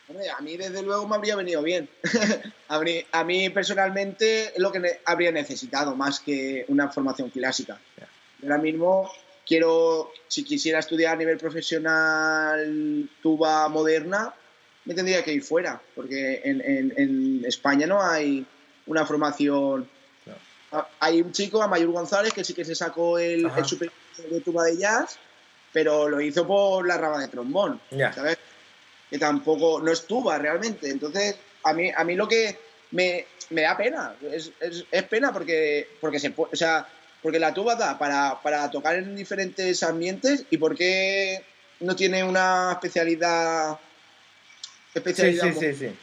Hombre, 0.09 0.31
a 0.31 0.41
mí 0.41 0.57
desde 0.57 0.83
luego 0.83 1.07
me 1.09 1.17
habría 1.17 1.35
venido 1.37 1.63
bien. 1.63 1.89
a, 2.69 2.79
mí, 2.81 3.05
a 3.11 3.25
mí 3.25 3.51
personalmente 3.51 4.53
es 4.55 4.59
lo 4.59 4.71
que 4.71 4.79
ne- 4.79 5.01
habría 5.05 5.33
necesitado 5.33 5.97
más 5.97 6.21
que 6.21 6.65
una 6.69 6.89
formación 6.91 7.31
clásica. 7.31 7.81
Ya. 7.99 8.09
Ahora 8.45 8.59
mismo 8.59 9.11
quiero, 9.47 10.13
si 10.29 10.45
quisiera 10.45 10.79
estudiar 10.79 11.15
a 11.15 11.17
nivel 11.17 11.39
profesional 11.39 13.09
tuba 13.23 13.69
moderna, 13.69 14.33
me 14.85 14.95
tendría 14.95 15.25
que 15.25 15.33
ir 15.33 15.43
fuera, 15.43 15.81
porque 15.95 16.41
en, 16.45 16.61
en- 16.61 16.95
en 16.97 17.45
España 17.45 17.87
no 17.87 18.01
hay 18.03 18.47
una 18.87 19.05
formación. 19.05 19.89
No. 20.27 20.33
Ah, 20.73 20.89
Hay 21.01 21.21
un 21.21 21.33
chico, 21.33 21.61
Amayur 21.63 21.91
González, 21.91 22.33
que 22.33 22.45
sí 22.45 22.55
que 22.55 22.65
se 22.65 22.75
sacó 22.77 23.19
el, 23.19 23.47
el 23.57 23.65
super 23.65 23.91
de 24.19 24.41
tuba 24.41 24.65
de 24.65 24.77
jazz, 24.77 25.19
pero 25.77 26.09
lo 26.09 26.23
hizo 26.23 26.47
por 26.47 26.87
la 26.89 26.97
rama 26.97 27.21
de 27.21 27.29
trombón. 27.29 27.79
Ya. 27.91 28.11
¿sabes? 28.11 28.39
Que 29.11 29.19
tampoco, 29.19 29.79
no 29.83 29.93
es 29.93 30.07
tuba 30.07 30.39
realmente. 30.39 30.89
Entonces, 30.89 31.37
a 31.65 31.75
mí, 31.75 31.93
a 31.95 32.03
mí 32.03 32.15
lo 32.15 32.27
que 32.27 32.59
me, 32.93 33.27
me 33.51 33.61
da 33.61 33.77
pena, 33.77 34.15
es, 34.33 34.53
es- 34.59 34.87
es 34.91 35.03
pena 35.03 35.35
porque, 35.35 35.87
porque 36.01 36.19
se 36.19 36.33
o 36.35 36.49
sea, 36.55 36.89
porque 37.23 37.39
la 37.39 37.53
tuba 37.53 37.75
da 37.75 37.99
para, 37.99 38.41
para 38.43 38.71
tocar 38.71 38.97
en 38.97 39.15
diferentes 39.15 39.83
ambientes 39.83 40.47
y 40.49 40.57
porque 40.57 41.45
no 41.81 41.95
tiene 41.95 42.25
una 42.25 42.71
especialidad. 42.73 43.75
Sí, 44.95 44.99
especialidad 44.99 45.53
sí, 45.53 45.61
sí, 45.61 45.75
sí. 45.75 45.97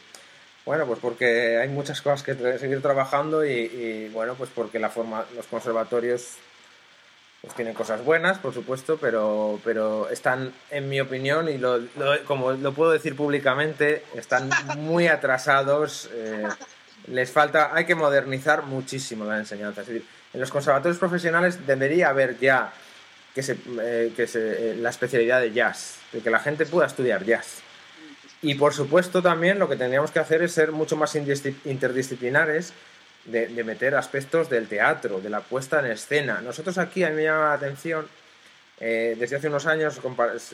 Bueno, 0.64 0.86
pues 0.86 1.00
porque 1.00 1.58
hay 1.58 1.68
muchas 1.68 2.00
cosas 2.00 2.22
que 2.22 2.58
seguir 2.60 2.80
trabajando 2.80 3.44
y, 3.44 3.50
y, 3.50 4.08
bueno, 4.12 4.36
pues 4.36 4.50
porque 4.54 4.78
la 4.78 4.88
forma, 4.88 5.26
los 5.34 5.46
conservatorios 5.46 6.36
pues 7.44 7.56
tienen 7.56 7.74
cosas 7.74 8.02
buenas, 8.02 8.38
por 8.38 8.54
supuesto, 8.54 8.96
pero, 8.98 9.60
pero 9.62 10.08
están, 10.08 10.52
en 10.70 10.88
mi 10.88 10.98
opinión, 10.98 11.48
y 11.50 11.58
lo, 11.58 11.78
como 12.26 12.52
lo 12.52 12.72
puedo 12.72 12.90
decir 12.90 13.14
públicamente, 13.14 14.02
están 14.14 14.48
muy 14.78 15.08
atrasados. 15.08 16.08
eh, 16.14 16.48
les 17.06 17.30
falta, 17.30 17.70
hay 17.74 17.84
que 17.84 17.94
modernizar 17.94 18.62
muchísimo 18.62 19.26
la 19.26 19.36
enseñanza. 19.36 19.82
Es 19.82 19.88
decir, 19.88 20.06
en 20.32 20.40
los 20.40 20.50
conservatorios 20.50 20.98
profesionales 20.98 21.66
debería 21.66 22.08
haber 22.08 22.38
ya 22.38 22.72
que 23.34 23.42
se, 23.42 23.58
eh, 23.80 24.12
que 24.16 24.26
se, 24.26 24.70
eh, 24.70 24.76
la 24.76 24.88
especialidad 24.88 25.42
de 25.42 25.52
jazz, 25.52 25.98
de 26.12 26.20
que 26.20 26.30
la 26.30 26.38
gente 26.38 26.64
pueda 26.64 26.86
estudiar 26.86 27.24
jazz. 27.24 27.58
Y 28.40 28.54
por 28.54 28.72
supuesto 28.72 29.20
también 29.20 29.58
lo 29.58 29.68
que 29.68 29.76
tendríamos 29.76 30.10
que 30.10 30.18
hacer 30.18 30.42
es 30.42 30.52
ser 30.52 30.72
mucho 30.72 30.96
más 30.96 31.14
interdisciplinares, 31.14 32.72
de, 33.24 33.48
de 33.48 33.64
meter 33.64 33.94
aspectos 33.94 34.48
del 34.50 34.68
teatro, 34.68 35.20
de 35.20 35.30
la 35.30 35.40
puesta 35.40 35.80
en 35.80 35.86
escena. 35.86 36.40
Nosotros 36.40 36.78
aquí, 36.78 37.04
a 37.04 37.10
mí 37.10 37.16
me 37.16 37.24
llama 37.24 37.48
la 37.48 37.52
atención, 37.54 38.06
eh, 38.80 39.16
desde 39.18 39.36
hace 39.36 39.48
unos 39.48 39.66
años 39.66 40.00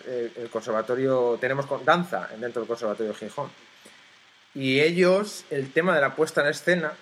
eh, 0.06 0.32
el 0.36 0.50
conservatorio, 0.50 1.38
tenemos 1.40 1.66
danza 1.84 2.28
dentro 2.38 2.60
del 2.62 2.68
conservatorio 2.68 3.12
de 3.12 3.18
Gijón. 3.18 3.50
Y 4.54 4.80
ellos, 4.80 5.44
el 5.50 5.72
tema 5.72 5.94
de 5.94 6.00
la 6.00 6.14
puesta 6.14 6.40
en 6.42 6.48
escena, 6.48 6.92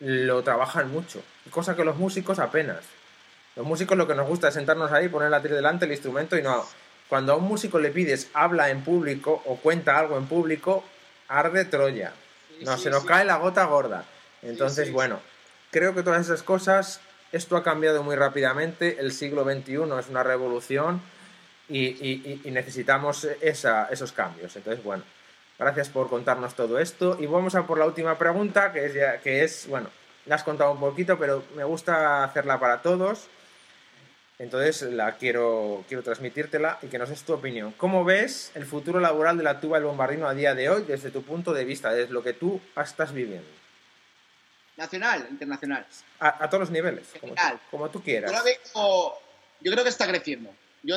lo 0.00 0.42
trabajan 0.42 0.90
mucho, 0.90 1.22
cosa 1.50 1.74
que 1.74 1.84
los 1.84 1.96
músicos 1.96 2.38
apenas. 2.38 2.84
Los 3.56 3.66
músicos 3.66 3.96
lo 3.98 4.06
que 4.06 4.14
nos 4.14 4.28
gusta 4.28 4.48
es 4.48 4.54
sentarnos 4.54 4.92
ahí, 4.92 5.08
poner 5.08 5.30
la 5.30 5.42
tira 5.42 5.56
delante, 5.56 5.86
el 5.86 5.92
instrumento 5.92 6.36
y 6.36 6.42
no. 6.42 6.64
Cuando 7.08 7.32
a 7.32 7.36
un 7.36 7.44
músico 7.44 7.78
le 7.80 7.90
pides 7.90 8.28
habla 8.34 8.70
en 8.70 8.82
público 8.84 9.42
o 9.46 9.56
cuenta 9.56 9.98
algo 9.98 10.16
en 10.18 10.26
público, 10.26 10.84
arde 11.26 11.64
Troya. 11.64 12.12
No, 12.60 12.76
Sí, 12.76 12.84
se 12.84 12.90
nos 12.90 13.02
sí. 13.02 13.08
cae 13.08 13.24
la 13.24 13.36
gota 13.36 13.64
gorda. 13.64 14.04
Entonces, 14.42 14.86
sí. 14.88 14.92
bueno, 14.92 15.20
creo 15.70 15.94
que 15.94 16.02
todas 16.02 16.20
esas 16.26 16.42
cosas, 16.42 17.00
esto 17.32 17.56
ha 17.56 17.62
cambiado 17.62 18.02
muy 18.02 18.16
rápidamente. 18.16 18.96
El 19.00 19.12
siglo 19.12 19.44
XXI 19.44 19.98
es 19.98 20.08
una 20.08 20.22
revolución 20.22 21.00
y, 21.68 21.86
y- 21.86 22.22
y- 22.44 22.48
y 22.48 22.50
necesitamos 22.50 23.24
esa- 23.40 23.88
esos 23.90 24.12
cambios. 24.12 24.54
Entonces, 24.56 24.82
bueno, 24.84 25.02
gracias 25.58 25.88
por 25.88 26.08
contarnos 26.08 26.54
todo 26.54 26.78
esto. 26.78 27.16
Y 27.20 27.26
vamos 27.26 27.54
a 27.54 27.66
por 27.66 27.78
la 27.78 27.86
última 27.86 28.16
pregunta, 28.16 28.72
que 28.72 28.86
es, 28.86 28.94
ya- 28.94 29.18
que 29.20 29.44
es 29.44 29.66
bueno, 29.68 29.90
la 30.26 30.36
has 30.36 30.44
contado 30.44 30.72
un 30.72 30.80
poquito, 30.80 31.18
pero 31.18 31.42
me 31.56 31.64
gusta 31.64 32.24
hacerla 32.24 32.58
para 32.60 32.80
todos. 32.82 33.26
Entonces 34.38 34.82
la 34.82 35.16
quiero, 35.16 35.84
quiero 35.88 36.04
transmitírtela 36.04 36.78
y 36.82 36.86
que 36.86 36.98
nos 36.98 37.08
des 37.08 37.22
tu 37.24 37.32
opinión. 37.32 37.74
¿Cómo 37.76 38.04
ves 38.04 38.52
el 38.54 38.64
futuro 38.66 39.00
laboral 39.00 39.36
de 39.36 39.42
la 39.42 39.58
tuba 39.58 39.78
del 39.78 39.86
bombardino 39.86 40.28
a 40.28 40.34
día 40.34 40.54
de 40.54 40.70
hoy 40.70 40.84
desde 40.86 41.10
tu 41.10 41.22
punto 41.24 41.52
de 41.52 41.64
vista, 41.64 41.90
desde 41.92 42.12
lo 42.12 42.22
que 42.22 42.34
tú 42.34 42.60
estás 42.80 43.12
viviendo? 43.12 43.48
Nacional, 44.78 45.26
internacional. 45.28 45.84
A, 46.20 46.44
a 46.44 46.48
todos 46.48 46.60
los 46.60 46.70
niveles, 46.70 47.04
como 47.20 47.34
tú, 47.34 47.42
como 47.70 47.90
tú 47.90 47.98
Yo, 47.98 48.04
quieras. 48.04 48.30
la 48.32 48.42
veo- 48.42 49.18
yo 49.60 49.72
creo 49.72 49.82
que 49.82 49.90
está 49.90 50.06
creciendo. 50.06 50.50
Yo, 50.84 50.96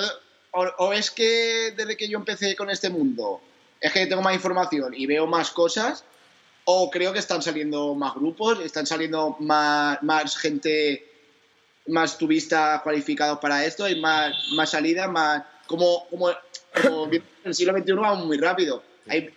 o, 0.52 0.62
o 0.78 0.94
es 0.94 1.10
que 1.10 1.74
desde 1.76 1.98
que 1.98 2.08
yo 2.08 2.20
empecé 2.20 2.56
con 2.56 2.70
este 2.70 2.90
mundo 2.92 3.42
es 3.80 3.92
que 3.92 4.06
tengo 4.06 4.22
más 4.22 4.36
información 4.36 4.94
y 4.94 5.08
veo 5.08 5.26
más 5.26 5.50
cosas, 5.50 6.04
o 6.66 6.92
creo 6.92 7.12
que 7.12 7.18
están 7.18 7.42
saliendo 7.42 7.96
más 7.96 8.14
grupos, 8.14 8.60
están 8.60 8.86
saliendo 8.86 9.36
más, 9.40 10.02
más 10.04 10.38
gente, 10.38 11.12
más 11.88 12.20
turistas 12.20 12.82
cualificados 12.84 13.40
para 13.40 13.66
esto, 13.66 13.86
hay 13.86 14.00
más, 14.00 14.32
más 14.54 14.70
salidas, 14.70 15.10
más. 15.10 15.42
Como, 15.66 16.06
como, 16.10 16.30
como 16.84 17.06
en 17.12 17.24
el 17.46 17.56
siglo 17.56 17.74
XXI 17.76 17.94
vamos 17.94 18.28
muy 18.28 18.38
rápido. 18.38 18.84
Hay, 19.08 19.34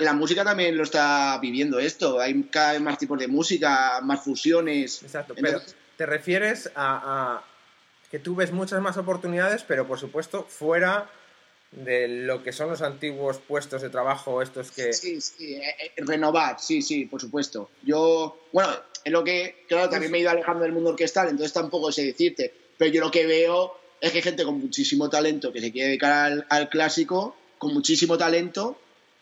la 0.00 0.12
música 0.12 0.44
también 0.44 0.76
lo 0.76 0.82
está 0.84 1.38
viviendo 1.40 1.78
esto. 1.78 2.20
Hay 2.20 2.42
cada 2.44 2.72
vez 2.72 2.80
más 2.80 2.98
tipos 2.98 3.18
de 3.18 3.28
música, 3.28 4.00
más 4.02 4.22
fusiones. 4.22 5.02
Exacto, 5.02 5.34
pero 5.34 5.48
Entonces- 5.48 5.76
te 5.96 6.06
refieres 6.06 6.70
a, 6.74 7.36
a 7.36 7.44
que 8.10 8.18
tú 8.18 8.34
ves 8.36 8.52
muchas 8.52 8.80
más 8.80 8.96
oportunidades, 8.96 9.64
pero 9.66 9.86
por 9.86 9.98
supuesto 9.98 10.44
fuera 10.44 11.10
de 11.72 12.08
lo 12.08 12.42
que 12.42 12.52
son 12.52 12.70
los 12.70 12.80
antiguos 12.80 13.38
puestos 13.38 13.82
de 13.82 13.90
trabajo, 13.90 14.40
estos 14.40 14.70
que... 14.70 14.92
Sí, 14.92 15.20
sí, 15.20 15.54
eh, 15.56 15.92
renovar, 15.98 16.58
sí, 16.60 16.80
sí, 16.80 17.04
por 17.04 17.20
supuesto. 17.20 17.70
Yo, 17.82 18.46
bueno, 18.52 18.70
es 19.04 19.12
lo 19.12 19.22
que, 19.24 19.64
claro, 19.68 19.90
también 19.90 20.10
me 20.10 20.18
he 20.18 20.20
ido 20.22 20.30
alejando 20.30 20.62
del 20.62 20.72
mundo 20.72 20.90
orquestal, 20.90 21.28
entonces 21.28 21.52
tampoco 21.52 21.92
sé 21.92 22.04
decirte, 22.04 22.54
pero 22.78 22.90
yo 22.90 23.00
lo 23.02 23.10
que 23.10 23.26
veo 23.26 23.78
es 24.00 24.12
que 24.12 24.18
hay 24.18 24.22
gente 24.22 24.44
con 24.44 24.58
muchísimo 24.60 25.10
talento 25.10 25.52
que 25.52 25.60
se 25.60 25.70
quiere 25.72 25.88
dedicar 25.88 26.12
al, 26.12 26.46
al 26.48 26.68
clásico, 26.70 27.36
con 27.58 27.74
muchísimo 27.74 28.16
talento, 28.16 28.80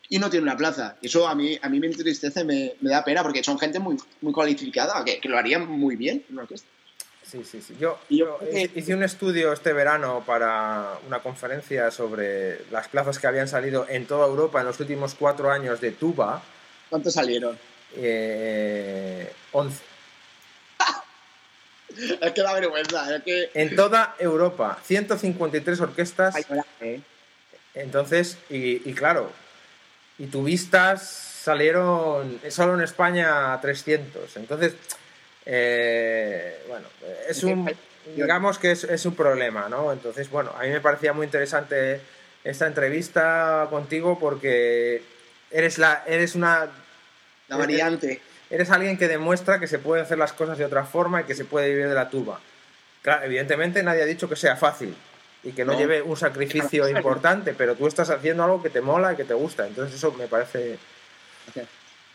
y 0.09 0.19
no 0.19 0.31
tiene 0.31 0.45
una 0.45 0.57
plaza. 0.57 0.97
Y 1.01 1.07
eso 1.07 1.27
a 1.27 1.35
mí, 1.35 1.59
a 1.61 1.69
mí 1.69 1.81
me 1.81 1.87
entristece, 1.89 2.45
me, 2.45 2.75
me 2.81 2.91
da 2.91 3.03
pena, 3.05 3.23
porque 3.23 3.43
son 3.45 3.59
gente 3.59 3.79
muy, 3.79 3.97
muy 4.21 4.33
cualificada, 4.33 5.05
que, 5.05 5.21
que 5.21 5.29
lo 5.29 5.37
harían 5.39 5.67
muy 5.67 5.97
bien 5.97 6.25
en 6.29 6.35
una 6.35 6.43
orquesta. 6.43 6.69
Sí, 7.29 7.43
sí, 7.43 7.61
sí. 7.61 7.75
Yo, 7.81 7.99
hice- 8.09 8.95
un 8.95 9.03
estudio 9.03 9.53
este 9.53 9.73
verano 9.73 10.23
para 10.25 10.93
una 11.09 11.19
conferencia 11.19 11.91
sobre 11.91 12.61
las 12.71 12.87
plazas 12.87 13.19
que 13.19 13.27
habían 13.27 13.49
salido 13.49 13.85
en 13.89 14.07
toda 14.07 14.27
Europa 14.29 14.61
en 14.61 14.67
los 14.67 14.79
últimos 14.79 15.17
cuatro 15.17 15.51
años 15.51 15.81
de 15.81 15.91
tuba. 15.91 16.41
¿Cuántos 16.89 17.15
salieron? 17.15 17.59
eh, 17.97 19.33
11. 19.53 19.83
Es 22.21 22.33
que 22.33 22.43
da 22.43 22.53
vergüenza, 22.53 23.17
es 23.17 23.23
que... 23.23 23.51
En 23.55 23.75
toda 23.75 24.15
Europa, 24.19 24.79
153 24.85 25.81
orquestas. 25.81 26.35
Ay, 26.37 26.45
hola, 26.51 26.67
¿eh? 26.81 27.01
Entonces, 27.75 28.37
y, 28.51 28.89
y 28.89 28.93
claro, 28.93 29.33
y 30.19 30.27
tubistas 30.27 31.03
salieron 31.03 32.41
solo 32.49 32.75
en 32.75 32.81
España 32.83 33.59
300. 33.61 34.37
Entonces, 34.37 34.75
eh, 35.45 36.65
bueno, 36.69 36.87
es 37.29 37.43
un, 37.45 37.71
digamos 38.17 38.59
que 38.59 38.73
es, 38.73 38.85
es 38.85 39.07
un 39.07 39.15
problema, 39.15 39.69
¿no? 39.69 39.93
Entonces, 39.93 40.31
bueno, 40.31 40.53
a 40.59 40.63
mí 40.63 40.71
me 40.71 40.81
parecía 40.81 41.13
muy 41.13 41.27
interesante 41.27 42.01
esta 42.43 42.67
entrevista 42.67 43.67
contigo 43.71 44.19
porque 44.19 45.03
eres, 45.51 45.79
la, 45.79 46.03
eres 46.07 46.35
una 46.35 46.69
La 47.49 47.57
variante. 47.57 48.21
eres 48.51 48.71
alguien 48.71 48.99
que 48.99 49.09
demuestra 49.09 49.61
que 49.61 49.67
se 49.67 49.79
puede 49.79 50.03
hacer 50.03 50.19
las 50.19 50.33
cosas 50.33 50.59
de 50.59 50.65
otra 50.65 50.85
forma 50.85 51.21
y 51.21 51.25
que 51.25 51.35
se 51.35 51.45
puede 51.45 51.69
vivir 51.69 51.89
de 51.89 51.95
la 51.95 52.09
tuba. 52.09 52.41
Claro, 53.03 53.25
evidentemente 53.25 53.83
nadie 53.83 54.03
ha 54.03 54.07
dicho 54.07 54.29
que 54.29 54.37
sea 54.37 54.57
fácil 54.57 54.97
y 55.43 55.53
que 55.53 55.65
no, 55.65 55.73
No. 55.73 55.79
lleve 55.79 56.03
un 56.03 56.17
sacrificio 56.17 56.89
importante, 56.97 57.55
pero 57.55 57.75
tú 57.75 57.87
estás 57.87 58.11
haciendo 58.11 58.45
algo 58.45 58.63
que 58.63 58.71
te 58.71 58.81
mola 58.81 59.13
y 59.13 59.17
que 59.17 59.25
te 59.25 59.35
gusta. 59.35 59.67
Entonces 59.67 59.97
eso 59.97 60.13
me 60.13 60.27
parece... 60.27 60.79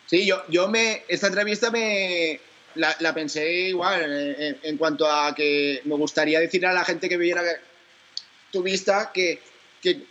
Sí, 0.07 0.25
yo, 0.25 0.43
yo 0.49 0.67
me. 0.67 1.03
Esta 1.07 1.27
entrevista 1.27 1.71
me. 1.71 2.39
La, 2.75 2.93
la 2.99 3.13
pensé 3.13 3.69
igual, 3.69 4.01
en, 4.03 4.57
en 4.61 4.77
cuanto 4.77 5.09
a 5.09 5.33
que 5.33 5.81
me 5.85 5.95
gustaría 5.95 6.39
decirle 6.39 6.67
a 6.67 6.73
la 6.73 6.83
gente 6.83 7.07
que 7.07 7.17
viera 7.17 7.41
tu 8.51 8.61
vista 8.61 9.11
que, 9.13 9.41
que, 9.81 10.03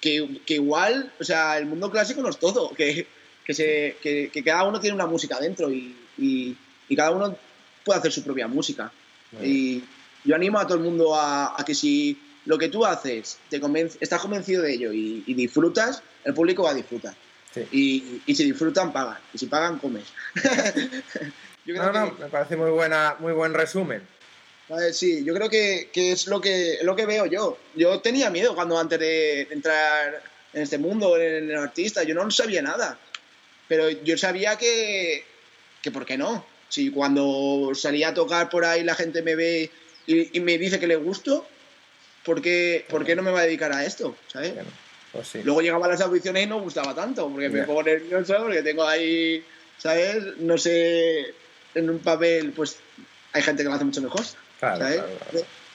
que, 0.00 0.40
que 0.44 0.54
igual, 0.54 1.12
o 1.20 1.24
sea, 1.24 1.56
el 1.58 1.66
mundo 1.66 1.90
clásico 1.90 2.20
no 2.20 2.30
es 2.30 2.38
todo, 2.38 2.70
que, 2.72 3.06
que, 3.44 3.54
se, 3.54 3.96
que, 4.02 4.30
que 4.32 4.44
cada 4.44 4.64
uno 4.64 4.80
tiene 4.80 4.94
una 4.94 5.06
música 5.06 5.40
dentro 5.40 5.70
y, 5.72 5.96
y, 6.18 6.56
y 6.88 6.96
cada 6.96 7.10
uno 7.12 7.36
puede 7.84 7.98
hacer 7.98 8.12
su 8.12 8.22
propia 8.24 8.46
música. 8.48 8.92
Y 9.42 9.82
yo 10.24 10.34
animo 10.34 10.58
a 10.58 10.66
todo 10.66 10.78
el 10.78 10.84
mundo 10.84 11.14
a, 11.14 11.60
a 11.60 11.64
que 11.64 11.74
si 11.74 12.16
lo 12.48 12.56
que 12.56 12.70
tú 12.70 12.86
haces, 12.86 13.36
te 13.50 13.60
estás 14.00 14.20
convencido 14.22 14.62
de 14.62 14.72
ello 14.72 14.90
y, 14.90 15.22
y 15.26 15.34
disfrutas, 15.34 16.02
el 16.24 16.32
público 16.32 16.62
va 16.62 16.70
a 16.70 16.74
disfrutar. 16.74 17.14
Sí. 17.52 17.60
Y, 17.70 18.22
y 18.24 18.34
si 18.34 18.44
disfrutan, 18.44 18.90
pagan. 18.90 19.18
Y 19.34 19.38
si 19.38 19.46
pagan, 19.46 19.78
comes. 19.78 20.04
yo 21.66 21.74
No, 21.74 21.90
creo 21.90 21.92
no, 21.92 22.16
que, 22.16 22.22
me 22.22 22.28
parece 22.30 22.56
muy, 22.56 22.70
buena, 22.70 23.16
muy 23.18 23.34
buen 23.34 23.52
resumen. 23.52 24.00
eh, 24.70 24.94
sí, 24.94 25.22
yo 25.24 25.34
creo 25.34 25.50
que, 25.50 25.90
que 25.92 26.12
es 26.12 26.26
lo 26.26 26.40
que, 26.40 26.78
lo 26.82 26.96
que 26.96 27.04
veo 27.04 27.26
yo. 27.26 27.58
Yo 27.76 28.00
tenía 28.00 28.30
miedo 28.30 28.54
cuando 28.54 28.78
antes 28.78 28.98
de 28.98 29.42
entrar 29.50 30.22
en 30.54 30.62
este 30.62 30.78
mundo, 30.78 31.18
en 31.18 31.50
el 31.50 31.56
artista. 31.56 32.02
Yo 32.02 32.14
no 32.14 32.30
sabía 32.30 32.62
nada. 32.62 32.98
Pero 33.68 33.90
yo 33.90 34.16
sabía 34.16 34.56
que, 34.56 35.22
que 35.82 35.90
¿por 35.90 36.06
qué 36.06 36.16
no? 36.16 36.46
Si 36.70 36.90
cuando 36.90 37.72
salía 37.74 38.08
a 38.08 38.14
tocar 38.14 38.48
por 38.48 38.64
ahí 38.64 38.82
la 38.84 38.94
gente 38.94 39.20
me 39.20 39.36
ve 39.36 39.70
y, 40.06 40.40
me 40.40 40.56
dice 40.56 40.80
que 40.80 40.86
le 40.86 40.96
gusto, 40.96 41.46
¿por 42.28 42.42
qué, 42.42 42.84
¿por 42.90 43.06
qué 43.06 43.16
no 43.16 43.22
me 43.22 43.30
va 43.30 43.40
a 43.40 43.44
dedicar 43.44 43.72
a 43.72 43.86
esto? 43.86 44.14
¿Sabes? 44.26 44.52
Pues 45.12 45.34
Luego 45.46 45.62
llegaba 45.62 45.86
a 45.86 45.88
las 45.88 46.02
audiciones 46.02 46.44
y 46.44 46.46
no 46.46 46.60
gustaba 46.60 46.94
tanto, 46.94 47.26
porque 47.30 47.48
me 47.48 47.62
pongo 47.62 47.82
nervioso, 47.82 48.36
porque 48.38 48.62
tengo 48.62 48.86
ahí, 48.86 49.42
¿sabes? 49.78 50.36
No 50.36 50.58
sé, 50.58 51.34
en 51.74 51.88
un 51.88 52.00
papel, 52.00 52.52
pues 52.52 52.80
hay 53.32 53.40
gente 53.40 53.62
que 53.62 53.70
lo 53.70 53.74
hace 53.74 53.86
mucho 53.86 54.02
mejor. 54.02 54.20
¿sabes? 54.60 55.02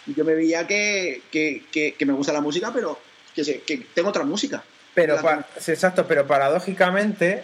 Yo 0.05 0.23
me 0.23 0.35
veía 0.35 0.67
que, 0.67 1.23
que, 1.31 1.63
que, 1.71 2.05
me 2.05 2.13
gusta 2.13 2.31
la 2.31 2.41
música, 2.41 2.71
pero 2.71 2.99
que, 3.33 3.43
sé, 3.43 3.61
que 3.61 3.87
tengo 3.91 4.09
otra 4.09 4.23
música. 4.23 4.63
Pero, 4.93 5.17
exacto, 5.65 6.05
pero 6.07 6.27
paradójicamente 6.27 7.43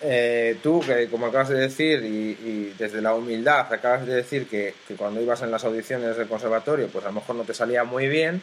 eh, 0.00 0.58
tú, 0.62 0.80
que 0.80 1.08
como 1.08 1.26
acabas 1.26 1.48
de 1.48 1.58
decir, 1.58 2.02
y, 2.04 2.74
desde 2.78 3.00
la 3.00 3.14
humildad 3.14 3.72
acabas 3.72 4.06
de 4.06 4.14
decir 4.14 4.46
que, 4.48 4.74
cuando 4.96 5.20
ibas 5.20 5.42
en 5.42 5.50
las 5.50 5.64
audiciones 5.64 6.16
del 6.16 6.28
conservatorio, 6.28 6.88
pues 6.88 7.04
a 7.04 7.08
lo 7.08 7.14
mejor 7.14 7.36
no 7.36 7.44
te 7.44 7.54
salía 7.54 7.84
muy 7.84 8.08
bien, 8.08 8.42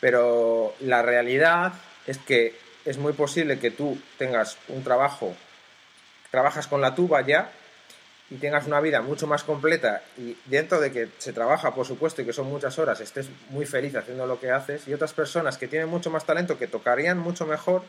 pero 0.00 0.74
la 0.80 1.02
realidad 1.02 1.74
es 2.06 2.18
que 2.18 2.54
es 2.84 2.96
muy 2.96 3.12
posible 3.12 3.58
que 3.58 3.70
tú 3.70 3.98
tengas 4.16 4.56
un 4.68 4.82
trabajo, 4.82 5.34
trabajas 6.30 6.66
con 6.66 6.80
la 6.80 6.94
tuba 6.94 7.20
ya, 7.26 7.50
y 8.30 8.36
tengas 8.36 8.66
una 8.66 8.80
vida 8.80 9.00
mucho 9.00 9.26
más 9.26 9.42
completa 9.42 10.02
y 10.18 10.36
dentro 10.44 10.80
de 10.80 10.92
que 10.92 11.08
se 11.18 11.32
trabaja, 11.32 11.74
por 11.74 11.86
supuesto, 11.86 12.22
y 12.22 12.26
que 12.26 12.32
son 12.32 12.46
muchas 12.46 12.78
horas, 12.78 13.00
estés 13.00 13.28
muy 13.50 13.64
feliz 13.64 13.94
haciendo 13.96 14.26
lo 14.26 14.38
que 14.38 14.50
haces, 14.50 14.86
y 14.86 14.94
otras 14.94 15.12
personas 15.12 15.56
que 15.56 15.68
tienen 15.68 15.88
mucho 15.88 16.10
más 16.10 16.24
talento, 16.24 16.58
que 16.58 16.66
tocarían 16.66 17.18
mucho 17.18 17.46
mejor, 17.46 17.82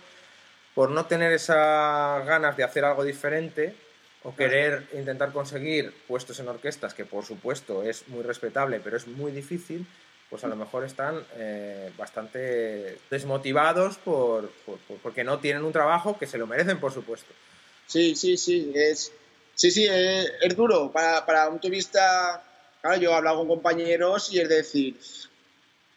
por 0.73 0.91
no 0.91 1.05
tener 1.05 1.31
esas 1.31 2.25
ganas 2.25 2.55
de 2.55 2.63
hacer 2.63 2.85
algo 2.85 3.03
diferente 3.03 3.75
o 4.23 4.35
querer 4.35 4.87
intentar 4.93 5.31
conseguir 5.31 5.93
puestos 6.07 6.39
en 6.39 6.47
orquestas, 6.47 6.93
que 6.93 7.05
por 7.05 7.25
supuesto 7.25 7.83
es 7.83 8.07
muy 8.07 8.23
respetable, 8.23 8.79
pero 8.83 8.97
es 8.97 9.07
muy 9.07 9.31
difícil, 9.31 9.85
pues 10.29 10.43
a 10.43 10.47
lo 10.47 10.55
mejor 10.55 10.83
están 10.83 11.23
eh, 11.37 11.91
bastante 11.97 12.99
desmotivados 13.09 13.97
por, 13.97 14.51
porque 15.01 15.23
no 15.23 15.39
tienen 15.39 15.63
un 15.63 15.71
trabajo 15.71 16.17
que 16.17 16.27
se 16.27 16.37
lo 16.37 16.47
merecen, 16.47 16.79
por 16.79 16.93
supuesto. 16.93 17.33
Sí, 17.87 18.15
sí, 18.15 18.37
sí, 18.37 18.71
es, 18.75 19.11
sí, 19.55 19.71
sí, 19.71 19.87
es, 19.89 20.55
duro. 20.55 20.91
Para, 20.91 21.25
para 21.25 21.49
un 21.49 21.59
turista, 21.59 22.43
claro, 22.81 23.01
yo 23.01 23.11
he 23.11 23.15
hablado 23.15 23.37
con 23.39 23.47
compañeros 23.47 24.31
y 24.31 24.39
es 24.39 24.49
decir, 24.49 24.95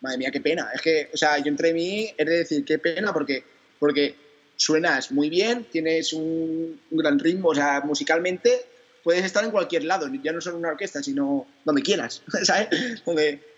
madre 0.01 0.19
mía, 0.19 0.31
qué 0.31 0.41
pena. 0.41 0.71
Es 0.75 0.81
que, 0.81 1.11
o 1.13 1.17
sea, 1.17 1.37
yo 1.39 1.49
entre 1.49 1.75
mí 1.75 2.15
es 2.17 2.27
de 2.27 2.39
decir, 2.39 2.65
qué 2.65 2.79
pena, 2.79 3.13
porque, 3.13 3.45
porque 3.79 4.32
suenas 4.63 5.11
muy 5.11 5.29
bien, 5.29 5.65
tienes 5.65 6.13
un, 6.13 6.81
gran 6.91 7.19
ritmo, 7.19 7.49
o 7.49 7.55
sea, 7.55 7.81
musicalmente 7.81 8.65
puedes 9.03 9.25
estar 9.25 9.43
en 9.45 9.51
cualquier 9.51 9.85
lado, 9.85 10.09
ya 10.23 10.33
no 10.33 10.41
solo 10.41 10.57
en 10.57 10.61
una 10.61 10.71
orquesta, 10.71 11.03
sino 11.03 11.47
donde 11.65 11.83
quieras, 11.83 12.23
¿sabes? 12.45 12.69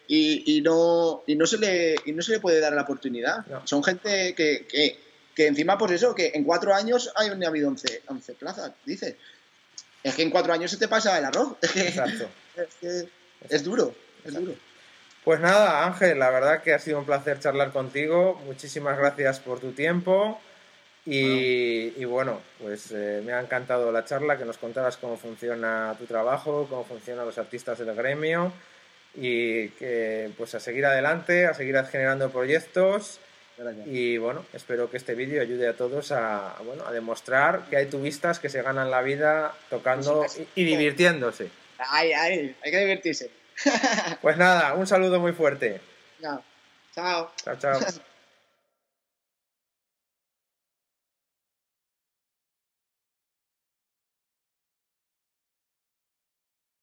y, 0.09 0.57
y, 0.57 0.61
no, 0.63 1.23
y, 1.27 1.37
no 1.37 1.47
se 1.47 1.59
le, 1.59 1.97
y 2.07 2.13
no 2.13 2.23
se 2.23 2.33
le 2.33 2.41
puede 2.41 2.61
dar 2.61 2.73
la 2.73 2.83
oportunidad. 2.83 3.45
Son 3.65 3.85
gente 3.85 4.35
que, 4.35 4.67
que, 4.67 4.99
que, 5.35 5.47
encima, 5.47 5.77
pues 5.77 5.93
eso, 5.93 6.15
que 6.15 6.33
en 6.35 6.45
cuatro 6.45 6.75
años 6.75 7.13
hay 7.17 7.29
habido 7.29 7.69
11, 7.69 8.03
11 8.07 8.33
plazas, 8.35 8.73
dice. 8.87 9.17
Es 10.03 10.15
que 10.15 10.23
en 10.23 10.31
cuatro 10.31 10.53
años 10.53 10.71
se 10.71 10.77
te 10.77 10.89
pasa 10.89 11.19
el 11.19 11.25
arroz. 11.25 11.57
Exacto. 11.63 12.29
es, 12.83 13.07
es 13.49 13.65
duro, 13.65 13.95
es 14.25 14.35
duro. 14.35 14.55
Pues 15.25 15.41
nada, 15.41 15.87
Ángel, 15.87 16.19
la 16.19 16.29
verdad 16.29 16.63
que 16.63 16.75
ha 16.75 16.79
sido 16.79 16.99
un 16.99 17.07
placer 17.07 17.41
charlar 17.41 17.73
contigo. 17.73 18.39
Muchísimas 18.45 18.99
gracias 18.99 19.41
por 19.41 19.61
tu 19.61 19.73
tiempo. 19.73 20.39
Y, 21.07 22.05
bueno, 22.07 22.41
pues 22.61 22.91
eh, 22.93 23.23
me 23.25 23.33
ha 23.35 23.41
encantado 23.41 23.93
la 23.93 24.05
charla, 24.05 24.39
que 24.39 24.45
nos 24.45 24.57
contaras 24.57 24.97
cómo 24.97 25.17
funciona 25.17 25.95
tu 25.99 26.07
trabajo, 26.07 26.67
cómo 26.69 26.85
funcionan 26.85 27.27
los 27.27 27.37
artistas 27.37 27.79
del 27.79 27.95
gremio 27.95 28.53
y 29.15 29.69
que 29.71 30.31
pues 30.37 30.55
a 30.55 30.61
seguir 30.61 30.87
adelante, 30.87 31.47
a 31.47 31.55
seguir 31.55 31.77
generando 31.85 32.31
proyectos. 32.31 33.21
Y 33.87 34.19
bueno, 34.19 34.45
espero 34.53 34.91
que 34.91 34.97
este 34.97 35.15
vídeo 35.15 35.41
ayude 35.41 35.69
a 35.69 35.77
todos 35.77 36.11
a, 36.11 36.57
bueno, 36.65 36.85
a 36.87 36.91
demostrar 36.91 37.67
que 37.71 37.77
hay 37.77 37.87
tubistas 37.87 38.41
que 38.41 38.49
se 38.49 38.63
ganan 38.63 38.91
la 38.91 39.03
vida 39.03 39.55
tocando 39.71 40.27
y, 40.57 40.65
divirtiéndose. 40.65 41.51
Ay, 41.79 42.13
ay, 42.13 42.57
hay 42.65 42.71
que 42.71 42.81
divertirse. 42.81 43.31
pues 44.23 44.37
nada, 44.37 44.75
un 44.75 44.87
saludo 44.87 45.21
muy 45.21 45.33
fuerte. 45.33 45.81
Chao. 46.21 46.43
Chao. 46.95 47.33
Chao, 47.45 47.57
chao. 47.59 47.81